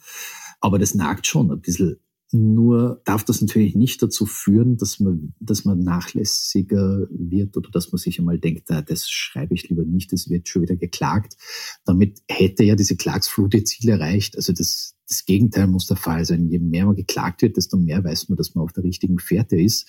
Aber 0.60 0.78
das 0.78 0.94
nagt 0.94 1.26
schon 1.26 1.50
ein 1.50 1.60
bisschen 1.60 1.96
nur 2.32 3.00
darf 3.04 3.24
das 3.24 3.40
natürlich 3.40 3.74
nicht 3.74 4.00
dazu 4.02 4.24
führen, 4.24 4.76
dass 4.76 5.00
man, 5.00 5.34
dass 5.40 5.64
man 5.64 5.80
nachlässiger 5.80 7.06
wird 7.10 7.56
oder 7.56 7.70
dass 7.70 7.90
man 7.90 7.98
sich 7.98 8.18
einmal 8.18 8.38
denkt, 8.38 8.70
ah, 8.70 8.82
das 8.82 9.10
schreibe 9.10 9.54
ich 9.54 9.68
lieber 9.68 9.84
nicht, 9.84 10.12
das 10.12 10.30
wird 10.30 10.48
schon 10.48 10.62
wieder 10.62 10.76
geklagt. 10.76 11.36
Damit 11.84 12.22
hätte 12.28 12.62
ja 12.62 12.76
diese 12.76 12.96
Klagsflut 12.96 13.54
ihr 13.54 13.64
Ziel 13.64 13.90
erreicht. 13.90 14.36
Also 14.36 14.52
das, 14.52 14.94
das 15.08 15.24
Gegenteil 15.24 15.66
muss 15.66 15.86
der 15.86 15.96
Fall 15.96 16.24
sein. 16.24 16.48
Je 16.48 16.60
mehr 16.60 16.86
man 16.86 16.94
geklagt 16.94 17.42
wird, 17.42 17.56
desto 17.56 17.76
mehr 17.76 18.04
weiß 18.04 18.28
man, 18.28 18.36
dass 18.36 18.54
man 18.54 18.64
auf 18.64 18.72
der 18.72 18.84
richtigen 18.84 19.18
Fährte 19.18 19.60
ist. 19.60 19.88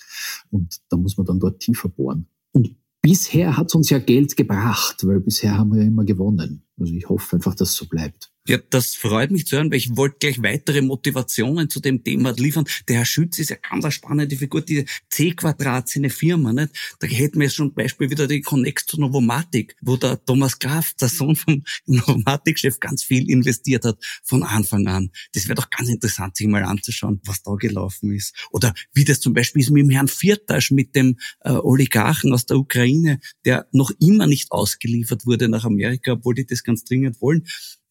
Und 0.50 0.80
da 0.88 0.96
muss 0.96 1.16
man 1.16 1.26
dann 1.26 1.38
dort 1.38 1.60
tiefer 1.60 1.88
bohren. 1.88 2.26
Und 2.50 2.74
bisher 3.02 3.56
hat 3.56 3.68
es 3.68 3.74
uns 3.74 3.90
ja 3.90 3.98
Geld 3.98 4.36
gebracht, 4.36 5.06
weil 5.06 5.20
bisher 5.20 5.58
haben 5.58 5.72
wir 5.72 5.82
ja 5.82 5.86
immer 5.88 6.04
gewonnen. 6.04 6.64
Also 6.82 6.94
ich 6.94 7.08
hoffe 7.08 7.36
einfach, 7.36 7.54
dass 7.54 7.74
so 7.74 7.86
bleibt. 7.86 8.32
Ja, 8.48 8.58
das 8.70 8.96
freut 8.96 9.30
mich 9.30 9.46
zu 9.46 9.54
hören, 9.56 9.70
weil 9.70 9.78
ich 9.78 9.96
wollte 9.96 10.16
gleich 10.18 10.42
weitere 10.42 10.82
Motivationen 10.82 11.70
zu 11.70 11.78
dem 11.78 12.02
Thema 12.02 12.32
liefern. 12.32 12.64
Der 12.88 12.96
Herr 12.96 13.04
Schütz 13.04 13.38
ist 13.38 13.50
ja 13.50 13.56
ganz 13.56 13.84
eine 13.84 13.92
spannende 13.92 14.36
Figur, 14.36 14.62
diese 14.62 14.84
C-Quadrat, 15.10 15.88
seine 15.88 16.10
Firma, 16.10 16.52
nicht? 16.52 16.70
Da 16.98 17.06
hätten 17.06 17.38
wir 17.38 17.44
jetzt 17.44 17.54
schon 17.54 17.72
Beispiel 17.72 18.10
wieder 18.10 18.26
die 18.26 18.40
Connex 18.40 18.86
zu 18.86 18.98
Novomatic, 18.98 19.76
wo 19.80 19.96
der 19.96 20.24
Thomas 20.24 20.58
Graf, 20.58 20.92
der 20.94 21.08
Sohn 21.08 21.36
vom 21.36 21.62
Novomatic-Chef, 21.86 22.80
ganz 22.80 23.04
viel 23.04 23.30
investiert 23.30 23.84
hat 23.84 23.98
von 24.24 24.42
Anfang 24.42 24.88
an. 24.88 25.12
Das 25.34 25.46
wäre 25.46 25.54
doch 25.54 25.70
ganz 25.70 25.88
interessant, 25.88 26.36
sich 26.36 26.48
mal 26.48 26.64
anzuschauen, 26.64 27.20
was 27.24 27.44
da 27.44 27.54
gelaufen 27.54 28.12
ist. 28.12 28.34
Oder 28.50 28.74
wie 28.92 29.04
das 29.04 29.20
zum 29.20 29.34
Beispiel 29.34 29.62
ist 29.62 29.70
mit 29.70 29.84
dem 29.84 29.90
Herrn 29.90 30.08
Viertasch, 30.08 30.72
mit 30.72 30.96
dem 30.96 31.16
äh, 31.44 31.52
Oligarchen 31.52 32.32
aus 32.32 32.46
der 32.46 32.56
Ukraine, 32.56 33.20
der 33.44 33.68
noch 33.70 33.92
immer 34.00 34.26
nicht 34.26 34.50
ausgeliefert 34.50 35.26
wurde 35.26 35.48
nach 35.48 35.64
Amerika, 35.64 36.14
obwohl 36.14 36.34
die 36.34 36.44
das 36.44 36.64
ganz 36.64 36.71
dringend 36.76 37.20
wollen 37.20 37.46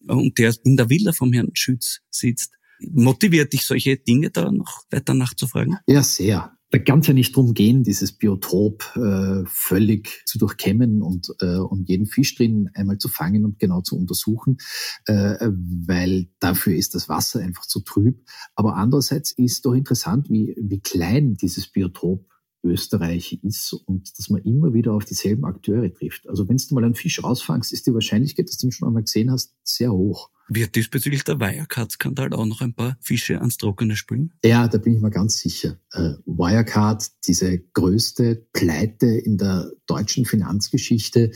und 0.07 0.37
der 0.37 0.53
in 0.63 0.77
der 0.77 0.89
Villa 0.89 1.11
vom 1.11 1.33
Herrn 1.33 1.51
Schütz 1.53 1.99
sitzt. 2.09 2.55
Motiviert 2.79 3.53
dich 3.53 3.65
solche 3.65 3.97
Dinge 3.97 4.31
da 4.31 4.51
noch 4.51 4.83
weiter 4.89 5.13
nachzufragen? 5.13 5.77
Ja, 5.87 6.01
sehr. 6.01 6.57
Da 6.71 6.79
kann 6.79 6.99
es 6.99 7.07
ja 7.07 7.13
nicht 7.13 7.35
drum 7.35 7.53
gehen, 7.53 7.83
dieses 7.83 8.13
Biotop 8.13 8.95
äh, 8.95 9.43
völlig 9.45 10.23
zu 10.25 10.39
durchkämmen 10.39 11.01
und, 11.01 11.27
äh, 11.41 11.57
und 11.57 11.89
jeden 11.89 12.05
Fisch 12.05 12.33
drin 12.35 12.69
einmal 12.73 12.97
zu 12.97 13.09
fangen 13.09 13.43
und 13.43 13.59
genau 13.59 13.81
zu 13.81 13.97
untersuchen, 13.97 14.57
äh, 15.05 15.49
weil 15.49 16.29
dafür 16.39 16.73
ist 16.73 16.95
das 16.95 17.09
Wasser 17.09 17.41
einfach 17.41 17.65
zu 17.65 17.81
trüb. 17.81 18.23
Aber 18.55 18.77
andererseits 18.77 19.33
ist 19.33 19.65
doch 19.65 19.73
interessant, 19.73 20.29
wie, 20.29 20.55
wie 20.57 20.79
klein 20.79 21.35
dieses 21.35 21.69
Biotop 21.69 22.25
Österreich 22.63 23.39
ist 23.43 23.73
und 23.73 24.17
dass 24.17 24.29
man 24.29 24.41
immer 24.43 24.73
wieder 24.73 24.93
auf 24.93 25.05
dieselben 25.05 25.45
Akteure 25.45 25.93
trifft. 25.93 26.27
Also 26.29 26.47
wenn 26.47 26.57
du 26.57 26.75
mal 26.75 26.83
einen 26.83 26.95
Fisch 26.95 27.23
rausfangst, 27.23 27.73
ist 27.73 27.87
die 27.87 27.93
Wahrscheinlichkeit, 27.93 28.47
dass 28.47 28.57
du 28.57 28.67
ihn 28.67 28.71
schon 28.71 28.87
einmal 28.87 29.03
gesehen 29.03 29.31
hast, 29.31 29.53
sehr 29.63 29.91
hoch. 29.91 30.29
Wird 30.53 30.75
diesbezüglich 30.75 31.23
der 31.23 31.39
Wirecard-Skandal 31.39 32.33
auch 32.33 32.45
noch 32.45 32.59
ein 32.59 32.73
paar 32.73 32.97
Fische 32.99 33.39
ans 33.39 33.55
Trockene 33.55 33.95
spülen? 33.95 34.33
Ja, 34.43 34.67
da 34.67 34.79
bin 34.79 34.95
ich 34.95 35.01
mir 35.01 35.09
ganz 35.09 35.39
sicher. 35.39 35.79
Äh, 35.93 36.15
Wirecard, 36.25 37.09
diese 37.25 37.59
größte 37.73 38.47
Pleite 38.51 39.07
in 39.07 39.37
der 39.37 39.71
deutschen 39.85 40.25
Finanzgeschichte, 40.25 41.31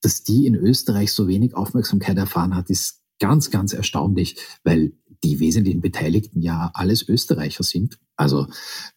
dass 0.00 0.22
die 0.22 0.46
in 0.46 0.54
Österreich 0.54 1.12
so 1.12 1.28
wenig 1.28 1.54
Aufmerksamkeit 1.54 2.16
erfahren 2.16 2.54
hat, 2.54 2.70
ist 2.70 3.02
ganz, 3.18 3.50
ganz 3.50 3.74
erstaunlich, 3.74 4.36
weil 4.64 4.94
die 5.22 5.40
wesentlichen 5.40 5.80
Beteiligten 5.80 6.40
ja 6.40 6.70
alles 6.74 7.06
Österreicher 7.08 7.64
sind. 7.64 7.98
Also 8.16 8.46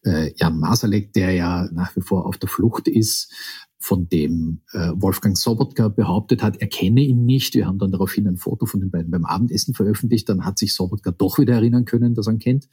äh, 0.04 0.32
Jan 0.36 0.60
Masalek, 0.60 1.14
der 1.14 1.32
ja 1.32 1.68
nach 1.72 1.96
wie 1.96 2.02
vor 2.02 2.26
auf 2.26 2.38
der 2.38 2.50
Flucht 2.50 2.88
ist, 2.88 3.32
von 3.80 4.10
dem 4.10 4.62
äh, 4.74 4.92
Wolfgang 4.96 5.38
Sobotka 5.38 5.88
behauptet 5.88 6.42
hat, 6.42 6.58
er 6.58 6.68
kenne 6.68 7.02
ihn 7.02 7.26
nicht. 7.26 7.54
Wir 7.54 7.68
haben 7.68 7.80
dann 7.80 7.92
daraufhin 7.92 8.28
ein 8.28 8.38
Foto 8.38 8.66
von 8.66 8.80
den 8.80 8.90
beiden 8.90 9.12
beim 9.12 9.26
Abendessen 9.26 9.74
veröffentlicht. 9.74 10.28
Dann 10.30 10.46
hat 10.46 10.58
sich 10.58 10.74
Sobotka 10.74 11.12
doch 11.12 11.38
wieder 11.38 11.54
erinnern 11.54 11.86
können, 11.86 12.16
dass 12.16 12.28
er 12.28 12.34
ihn 12.34 12.40
kennt 12.40 12.68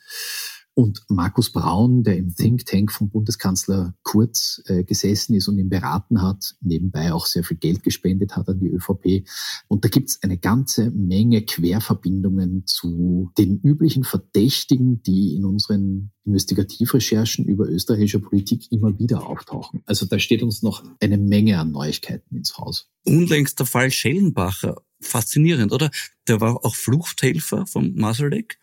und 0.74 1.04
Markus 1.08 1.52
Braun, 1.52 2.02
der 2.02 2.16
im 2.16 2.34
Think 2.34 2.66
Tank 2.66 2.90
vom 2.90 3.08
Bundeskanzler 3.08 3.94
Kurz 4.02 4.60
äh, 4.66 4.82
gesessen 4.82 5.34
ist 5.34 5.46
und 5.46 5.58
ihn 5.58 5.68
beraten 5.68 6.20
hat, 6.20 6.56
nebenbei 6.60 7.12
auch 7.12 7.26
sehr 7.26 7.44
viel 7.44 7.56
Geld 7.56 7.84
gespendet 7.84 8.36
hat 8.36 8.48
an 8.48 8.58
die 8.58 8.68
ÖVP. 8.68 9.24
Und 9.68 9.84
da 9.84 9.88
gibt's 9.88 10.20
eine 10.22 10.36
ganze 10.36 10.90
Menge 10.90 11.42
Querverbindungen 11.42 12.66
zu 12.66 13.30
den 13.38 13.60
üblichen 13.60 14.02
Verdächtigen, 14.02 15.00
die 15.02 15.36
in 15.36 15.44
unseren 15.44 16.10
Investigativrecherchen 16.24 17.44
über 17.44 17.68
österreichische 17.68 18.18
Politik 18.20 18.72
immer 18.72 18.98
wieder 18.98 19.28
auftauchen. 19.28 19.82
Also 19.86 20.06
da 20.06 20.18
steht 20.18 20.42
uns 20.42 20.62
noch 20.62 20.82
eine 21.00 21.18
Menge 21.18 21.60
an 21.60 21.70
Neuigkeiten 21.70 22.36
ins 22.36 22.58
Haus. 22.58 22.90
Unlängst 23.04 23.60
der 23.60 23.66
Fall 23.66 23.90
Schellenbacher. 23.90 24.82
Faszinierend, 25.00 25.70
oder? 25.72 25.90
Der 26.26 26.40
war 26.40 26.64
auch 26.64 26.74
Fluchthelfer 26.74 27.66
vom 27.66 27.94
Masalek 27.94 28.58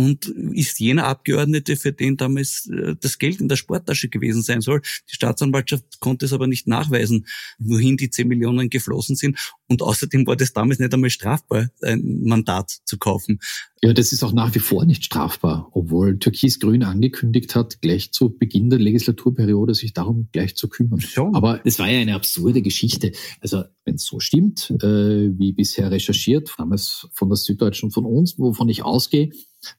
und 0.00 0.28
ist 0.54 0.80
jener 0.80 1.04
Abgeordnete, 1.04 1.76
für 1.76 1.92
den 1.92 2.16
damals 2.16 2.66
äh, 2.72 2.96
das 2.98 3.18
Geld 3.18 3.38
in 3.38 3.48
der 3.48 3.56
Sporttasche 3.56 4.08
gewesen 4.08 4.40
sein 4.40 4.62
soll. 4.62 4.80
Die 5.10 5.14
Staatsanwaltschaft 5.14 6.00
konnte 6.00 6.24
es 6.24 6.32
aber 6.32 6.46
nicht 6.46 6.66
nachweisen, 6.66 7.26
wohin 7.58 7.98
die 7.98 8.08
10 8.08 8.26
Millionen 8.26 8.70
geflossen 8.70 9.14
sind. 9.14 9.36
Und 9.68 9.82
außerdem 9.82 10.26
war 10.26 10.36
das 10.36 10.54
damals 10.54 10.78
nicht 10.78 10.94
einmal 10.94 11.10
strafbar, 11.10 11.68
ein 11.82 12.22
Mandat 12.24 12.78
zu 12.86 12.96
kaufen. 12.96 13.40
Ja, 13.82 13.92
das 13.92 14.12
ist 14.12 14.22
auch 14.22 14.32
nach 14.32 14.54
wie 14.54 14.58
vor 14.58 14.86
nicht 14.86 15.04
strafbar, 15.04 15.68
obwohl 15.72 16.18
Türkis-Grün 16.18 16.82
angekündigt 16.82 17.54
hat, 17.54 17.82
gleich 17.82 18.10
zu 18.10 18.30
Beginn 18.30 18.70
der 18.70 18.78
Legislaturperiode 18.78 19.74
sich 19.74 19.92
darum 19.92 20.28
gleich 20.32 20.56
zu 20.56 20.68
kümmern. 20.68 21.00
Schon. 21.00 21.34
Aber 21.34 21.60
es 21.66 21.78
war 21.78 21.90
ja 21.90 22.00
eine 22.00 22.14
absurde 22.14 22.62
Geschichte. 22.62 23.12
Also 23.40 23.64
wenn 23.84 23.96
es 23.96 24.04
so 24.04 24.18
stimmt, 24.18 24.70
äh, 24.82 25.38
wie 25.38 25.52
bisher 25.52 25.90
recherchiert, 25.90 26.54
damals 26.56 27.08
von 27.12 27.28
der 27.28 27.36
Süddeutschen 27.36 27.88
und 27.88 27.92
von 27.92 28.06
uns, 28.06 28.38
wovon 28.38 28.70
ich 28.70 28.82
ausgehe, 28.82 29.30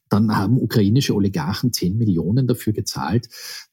dann 0.10 0.36
haben 0.36 0.62
ukrainische 0.62 1.16
Oligarchen 1.16 1.74
10 1.74 1.98
Millionen 1.98 2.48
dafür 2.48 2.74
gezahlt, 2.74 3.30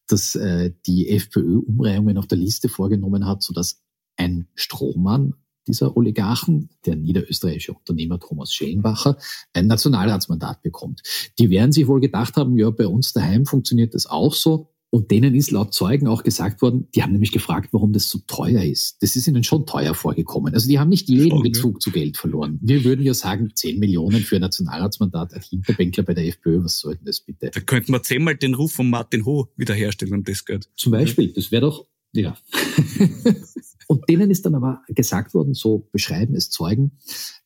dass 0.06 0.34
äh, 0.34 0.72
die 0.86 1.08
FPÖ 1.10 1.58
Umreihungen 1.58 2.18
auf 2.18 2.26
der 2.26 2.38
Liste 2.38 2.68
vorgenommen 2.68 3.26
hat, 3.26 3.42
sodass 3.42 3.82
ein 4.16 4.48
Strohmann 4.54 5.34
dieser 5.68 5.96
Oligarchen, 5.96 6.70
der 6.86 6.96
niederösterreichische 6.96 7.74
Unternehmer 7.74 8.18
Thomas 8.18 8.52
Schellenbacher, 8.52 9.18
ein 9.52 9.66
Nationalratsmandat 9.66 10.62
bekommt. 10.62 11.02
Die 11.38 11.50
werden 11.50 11.72
sich 11.72 11.86
wohl 11.86 12.00
gedacht 12.00 12.36
haben, 12.36 12.56
ja, 12.56 12.70
bei 12.70 12.86
uns 12.86 13.12
daheim 13.12 13.46
funktioniert 13.46 13.94
das 13.94 14.06
auch 14.06 14.32
so. 14.32 14.72
Und 14.90 15.10
denen 15.10 15.34
ist 15.34 15.50
laut 15.50 15.74
Zeugen 15.74 16.06
auch 16.06 16.22
gesagt 16.22 16.62
worden, 16.62 16.88
die 16.94 17.02
haben 17.02 17.12
nämlich 17.12 17.32
gefragt, 17.32 17.68
warum 17.72 17.92
das 17.92 18.08
so 18.08 18.20
teuer 18.26 18.62
ist. 18.62 19.02
Das 19.02 19.16
ist 19.16 19.28
ihnen 19.28 19.44
schon 19.44 19.66
teuer 19.66 19.94
vorgekommen. 19.94 20.54
Also 20.54 20.66
die 20.66 20.78
haben 20.78 20.88
nicht 20.88 21.10
jeden 21.10 21.30
schon, 21.30 21.42
Bezug 21.42 21.74
ja. 21.74 21.78
zu 21.80 21.90
Geld 21.90 22.16
verloren. 22.16 22.58
Wir 22.62 22.84
würden 22.84 23.04
ja 23.04 23.12
sagen, 23.12 23.50
10 23.54 23.78
Millionen 23.78 24.22
für 24.22 24.36
ein 24.36 24.40
Nationalratsmandat 24.40 25.34
als 25.34 25.48
Hinterbänkler 25.48 26.04
bei 26.04 26.14
der 26.14 26.26
FPÖ, 26.26 26.64
was 26.64 26.78
soll 26.78 26.96
denn 26.96 27.04
das 27.04 27.20
bitte? 27.20 27.50
Da 27.52 27.60
könnten 27.60 27.92
wir 27.92 28.02
zehnmal 28.02 28.36
den 28.36 28.54
Ruf 28.54 28.72
von 28.72 28.88
Martin 28.88 29.26
Ho 29.26 29.48
wiederherstellen 29.56 30.14
um 30.14 30.24
das 30.24 30.46
Geld. 30.46 30.70
Zum 30.74 30.92
Beispiel, 30.92 31.34
das 31.34 31.52
wäre 31.52 31.62
doch, 31.62 31.86
ja. 32.12 32.36
Und 33.88 34.08
denen 34.08 34.30
ist 34.30 34.44
dann 34.44 34.54
aber 34.54 34.82
gesagt 34.88 35.34
worden, 35.34 35.54
so 35.54 35.88
beschreiben 35.92 36.34
es 36.34 36.50
Zeugen, 36.50 36.92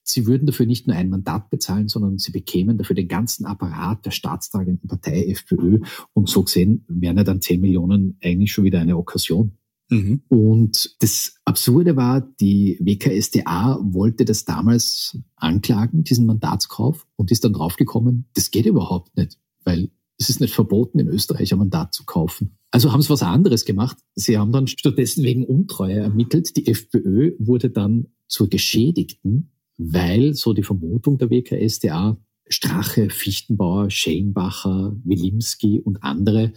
Sie 0.02 0.26
würden 0.26 0.46
dafür 0.46 0.66
nicht 0.66 0.86
nur 0.86 0.96
ein 0.96 1.10
Mandat 1.10 1.50
bezahlen, 1.50 1.88
sondern 1.88 2.18
sie 2.18 2.32
bekämen 2.32 2.78
dafür 2.78 2.96
den 2.96 3.08
ganzen 3.08 3.46
Apparat 3.46 4.04
der 4.04 4.10
staatstragenden 4.10 4.88
Partei 4.88 5.26
FPÖ. 5.26 5.80
Und 6.12 6.28
so 6.28 6.42
gesehen 6.42 6.84
wären 6.88 7.16
ja 7.16 7.24
dann 7.24 7.40
10 7.40 7.60
Millionen 7.60 8.18
eigentlich 8.22 8.52
schon 8.52 8.64
wieder 8.64 8.80
eine 8.80 8.96
Okkasion. 8.96 9.52
Mhm. 9.90 10.22
Und 10.28 10.96
das 11.00 11.36
Absurde 11.44 11.96
war, 11.96 12.20
die 12.40 12.78
WKSDA 12.80 13.78
wollte 13.82 14.24
das 14.24 14.44
damals 14.44 15.18
anklagen, 15.36 16.02
diesen 16.02 16.26
Mandatskauf, 16.26 17.06
und 17.16 17.30
ist 17.30 17.44
dann 17.44 17.52
draufgekommen, 17.52 18.26
das 18.34 18.50
geht 18.50 18.66
überhaupt 18.66 19.16
nicht, 19.16 19.38
weil 19.64 19.90
es 20.18 20.30
ist 20.30 20.40
nicht 20.40 20.54
verboten, 20.54 20.98
in 20.98 21.08
Österreich 21.08 21.52
ein 21.52 21.58
Mandat 21.58 21.92
zu 21.94 22.04
kaufen. 22.04 22.56
Also 22.70 22.92
haben 22.92 23.02
sie 23.02 23.10
was 23.10 23.22
anderes 23.22 23.64
gemacht. 23.64 23.98
Sie 24.14 24.38
haben 24.38 24.52
dann 24.52 24.66
stattdessen 24.66 25.24
wegen 25.24 25.44
Untreue 25.44 25.98
ermittelt. 25.98 26.56
Die 26.56 26.66
FPÖ 26.68 27.32
wurde 27.38 27.70
dann 27.70 28.06
zur 28.28 28.48
Geschädigten 28.48 29.50
weil 29.84 30.34
so 30.34 30.52
die 30.52 30.62
Vermutung 30.62 31.18
der 31.18 31.30
WKSDA 31.30 32.16
Strache, 32.48 33.08
Fichtenbauer, 33.08 33.90
Schellenbacher, 33.90 34.94
Wilimski 35.04 35.80
und 35.80 36.02
andere 36.02 36.52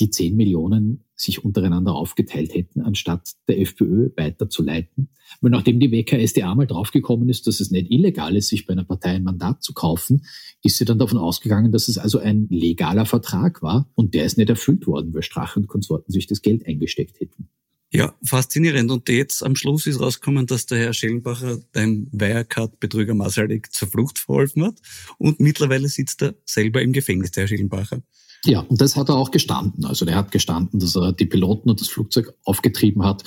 die 0.00 0.10
10 0.10 0.36
Millionen 0.36 1.04
sich 1.16 1.44
untereinander 1.44 1.94
aufgeteilt 1.94 2.54
hätten, 2.54 2.82
anstatt 2.82 3.32
der 3.48 3.60
FPÖ 3.60 4.10
weiterzuleiten. 4.16 5.08
Weil 5.40 5.50
nachdem 5.50 5.80
die 5.80 5.90
WKSDA 5.90 6.54
mal 6.54 6.68
draufgekommen 6.68 7.28
ist, 7.28 7.48
dass 7.48 7.58
es 7.58 7.72
nicht 7.72 7.90
illegal 7.90 8.36
ist, 8.36 8.48
sich 8.48 8.66
bei 8.66 8.74
einer 8.74 8.84
Partei 8.84 9.10
ein 9.10 9.24
Mandat 9.24 9.62
zu 9.64 9.72
kaufen, 9.72 10.24
ist 10.62 10.78
sie 10.78 10.84
dann 10.84 11.00
davon 11.00 11.18
ausgegangen, 11.18 11.72
dass 11.72 11.88
es 11.88 11.98
also 11.98 12.18
ein 12.20 12.46
legaler 12.48 13.06
Vertrag 13.06 13.60
war 13.60 13.90
und 13.96 14.14
der 14.14 14.24
ist 14.24 14.38
nicht 14.38 14.50
erfüllt 14.50 14.86
worden, 14.86 15.12
weil 15.12 15.22
Strache 15.22 15.58
und 15.58 15.66
Konsorten 15.66 16.12
sich 16.12 16.28
das 16.28 16.42
Geld 16.42 16.64
eingesteckt 16.66 17.18
hätten. 17.18 17.48
Ja, 17.90 18.14
faszinierend. 18.22 18.90
Und 18.90 19.08
jetzt 19.08 19.42
am 19.42 19.56
Schluss 19.56 19.86
ist 19.86 20.00
rausgekommen, 20.00 20.46
dass 20.46 20.66
der 20.66 20.78
Herr 20.78 20.92
Schellenbacher 20.92 21.58
dem 21.74 22.08
Wirecard-Betrüger 22.12 23.14
Masalek 23.14 23.72
zur 23.72 23.88
Flucht 23.88 24.18
verholfen 24.18 24.64
hat. 24.64 24.78
Und 25.16 25.40
mittlerweile 25.40 25.88
sitzt 25.88 26.22
er 26.22 26.34
selber 26.44 26.82
im 26.82 26.92
Gefängnis, 26.92 27.30
der 27.30 27.44
Herr 27.44 27.48
Schellenbacher. 27.48 28.02
Ja, 28.44 28.60
und 28.60 28.80
das 28.80 28.94
hat 28.94 29.08
er 29.08 29.16
auch 29.16 29.30
gestanden. 29.30 29.84
Also 29.84 30.04
der 30.04 30.16
hat 30.16 30.32
gestanden, 30.32 30.80
dass 30.80 30.96
er 30.96 31.12
die 31.12 31.26
Piloten 31.26 31.70
und 31.70 31.80
das 31.80 31.88
Flugzeug 31.88 32.34
aufgetrieben 32.44 33.04
hat, 33.04 33.24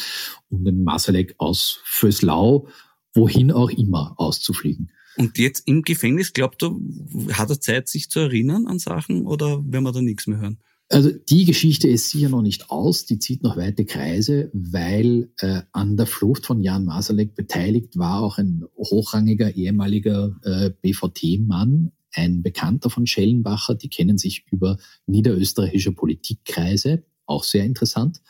um 0.49 0.63
den 0.63 0.83
Masalek 0.83 1.35
aus 1.37 1.79
Föslau, 1.83 2.67
wohin 3.13 3.51
auch 3.51 3.71
immer, 3.71 4.13
auszufliegen. 4.17 4.91
Und 5.17 5.37
jetzt 5.37 5.67
im 5.67 5.81
Gefängnis, 5.81 6.33
glaubt 6.33 6.61
du, 6.61 6.81
hat 7.33 7.49
er 7.49 7.59
Zeit, 7.59 7.89
sich 7.89 8.09
zu 8.09 8.19
erinnern 8.19 8.67
an 8.67 8.79
Sachen 8.79 9.25
oder 9.25 9.61
werden 9.65 9.83
wir 9.83 9.91
da 9.91 10.01
nichts 10.01 10.27
mehr 10.27 10.39
hören? 10.39 10.59
Also 10.91 11.09
die 11.09 11.45
Geschichte 11.45 11.87
ist 11.87 12.09
sicher 12.09 12.27
noch 12.27 12.41
nicht 12.41 12.69
aus, 12.69 13.05
die 13.05 13.17
zieht 13.17 13.43
noch 13.43 13.55
weite 13.55 13.85
Kreise, 13.85 14.49
weil 14.51 15.31
äh, 15.39 15.61
an 15.71 15.95
der 15.95 16.05
Flucht 16.05 16.45
von 16.45 16.61
Jan 16.61 16.83
Masalek 16.83 17.33
beteiligt 17.33 17.97
war 17.97 18.21
auch 18.21 18.37
ein 18.37 18.65
hochrangiger 18.75 19.55
ehemaliger 19.55 20.35
äh, 20.43 20.71
BVT-Mann, 20.81 21.93
ein 22.11 22.43
Bekannter 22.43 22.89
von 22.89 23.07
Schellenbacher, 23.07 23.75
die 23.75 23.87
kennen 23.87 24.17
sich 24.17 24.45
über 24.51 24.77
niederösterreichische 25.05 25.93
Politikkreise, 25.93 27.03
auch 27.25 27.45
sehr 27.45 27.63
interessant. 27.63 28.21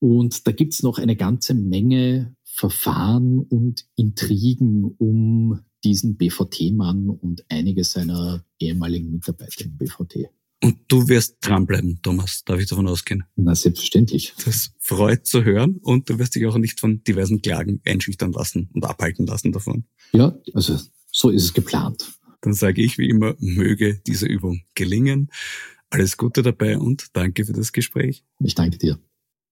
Und 0.00 0.48
da 0.48 0.52
gibt's 0.52 0.82
noch 0.82 0.98
eine 0.98 1.14
ganze 1.14 1.54
Menge 1.54 2.34
Verfahren 2.42 3.38
und 3.38 3.86
Intrigen 3.94 4.84
um 4.98 5.60
diesen 5.84 6.16
BVT-Mann 6.16 7.10
und 7.10 7.44
einige 7.48 7.84
seiner 7.84 8.44
ehemaligen 8.58 9.12
Mitarbeiter 9.12 9.66
im 9.66 9.76
BVT. 9.76 10.30
Und 10.62 10.78
du 10.88 11.08
wirst 11.08 11.38
dranbleiben, 11.40 12.00
Thomas, 12.02 12.44
darf 12.44 12.60
ich 12.60 12.66
davon 12.66 12.86
ausgehen? 12.86 13.24
Na, 13.34 13.54
selbstverständlich. 13.54 14.34
Das 14.44 14.72
freut 14.78 15.26
zu 15.26 15.42
hören 15.42 15.78
und 15.82 16.10
du 16.10 16.18
wirst 16.18 16.34
dich 16.34 16.46
auch 16.46 16.58
nicht 16.58 16.80
von 16.80 17.02
diversen 17.02 17.40
Klagen 17.40 17.80
einschüchtern 17.86 18.32
lassen 18.32 18.68
und 18.74 18.84
abhalten 18.84 19.26
lassen 19.26 19.52
davon. 19.52 19.84
Ja, 20.12 20.38
also 20.52 20.78
so 21.10 21.30
ist 21.30 21.44
es 21.44 21.54
geplant. 21.54 22.12
Dann 22.42 22.52
sage 22.52 22.82
ich 22.82 22.98
wie 22.98 23.08
immer, 23.08 23.36
möge 23.38 24.00
diese 24.06 24.26
Übung 24.26 24.62
gelingen. 24.74 25.30
Alles 25.88 26.18
Gute 26.18 26.42
dabei 26.42 26.78
und 26.78 27.08
danke 27.14 27.46
für 27.46 27.52
das 27.52 27.72
Gespräch. 27.72 28.24
Ich 28.38 28.54
danke 28.54 28.76
dir. 28.76 28.98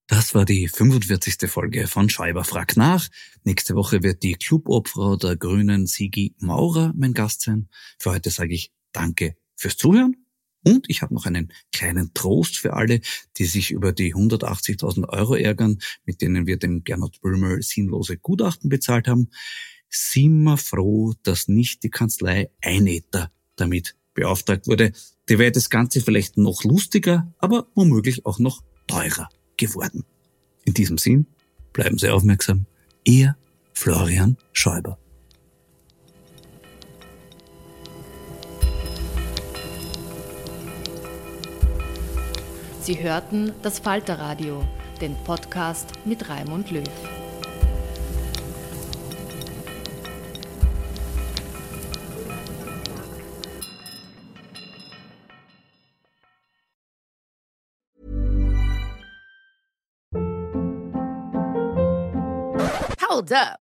Das 0.08 0.34
war 0.34 0.44
die 0.44 0.68
45. 0.68 1.50
Folge 1.50 1.86
von 1.86 2.08
Schreiber 2.08 2.44
fragt 2.44 2.76
nach. 2.76 3.08
Nächste 3.44 3.74
Woche 3.74 4.02
wird 4.02 4.22
die 4.22 4.34
Clubobfrau 4.34 5.16
der 5.16 5.36
Grünen 5.36 5.86
Sigi 5.86 6.34
Maurer 6.38 6.92
mein 6.96 7.12
Gast 7.12 7.42
sein. 7.42 7.68
Für 7.98 8.12
heute 8.12 8.30
sage 8.30 8.54
ich 8.54 8.72
Danke 8.92 9.36
fürs 9.54 9.76
Zuhören 9.76 10.16
und 10.64 10.86
ich 10.88 11.02
habe 11.02 11.14
noch 11.14 11.26
einen 11.26 11.52
kleinen 11.72 12.12
Trost 12.14 12.58
für 12.58 12.74
alle, 12.74 13.00
die 13.36 13.44
sich 13.44 13.70
über 13.70 13.92
die 13.92 14.14
180.000 14.14 15.08
Euro 15.08 15.34
ärgern, 15.34 15.78
mit 16.04 16.20
denen 16.20 16.46
wir 16.46 16.58
dem 16.58 16.84
Gernot 16.84 17.20
Böhmer 17.20 17.62
sinnlose 17.62 18.16
Gutachten 18.16 18.68
bezahlt 18.68 19.08
haben. 19.08 19.30
Sind 19.88 20.42
wir 20.42 20.56
froh, 20.56 21.14
dass 21.22 21.48
nicht 21.48 21.82
die 21.82 21.90
Kanzlei 21.90 22.50
Einetter 22.62 23.30
damit 23.56 23.96
beauftragt 24.14 24.66
wurde. 24.66 24.92
Da 25.26 25.38
wäre 25.38 25.52
das 25.52 25.70
Ganze 25.70 26.00
vielleicht 26.00 26.36
noch 26.36 26.64
lustiger, 26.64 27.32
aber 27.38 27.68
womöglich 27.74 28.26
auch 28.26 28.38
noch 28.38 28.62
teurer 28.86 29.28
geworden. 29.56 30.04
In 30.64 30.74
diesem 30.74 30.98
Sinn, 30.98 31.26
bleiben 31.72 31.98
Sie 31.98 32.10
aufmerksam. 32.10 32.66
Ihr 33.04 33.36
Florian 33.72 34.36
Schäuber. 34.52 34.98
Sie 42.88 43.02
hörten 43.02 43.52
das 43.60 43.80
Falterradio, 43.80 44.64
den 45.02 45.14
Podcast 45.24 45.92
mit 46.06 46.26
Raimund 46.30 46.70
Löw. 46.70 46.88
Hold 63.06 63.32
up. 63.34 63.67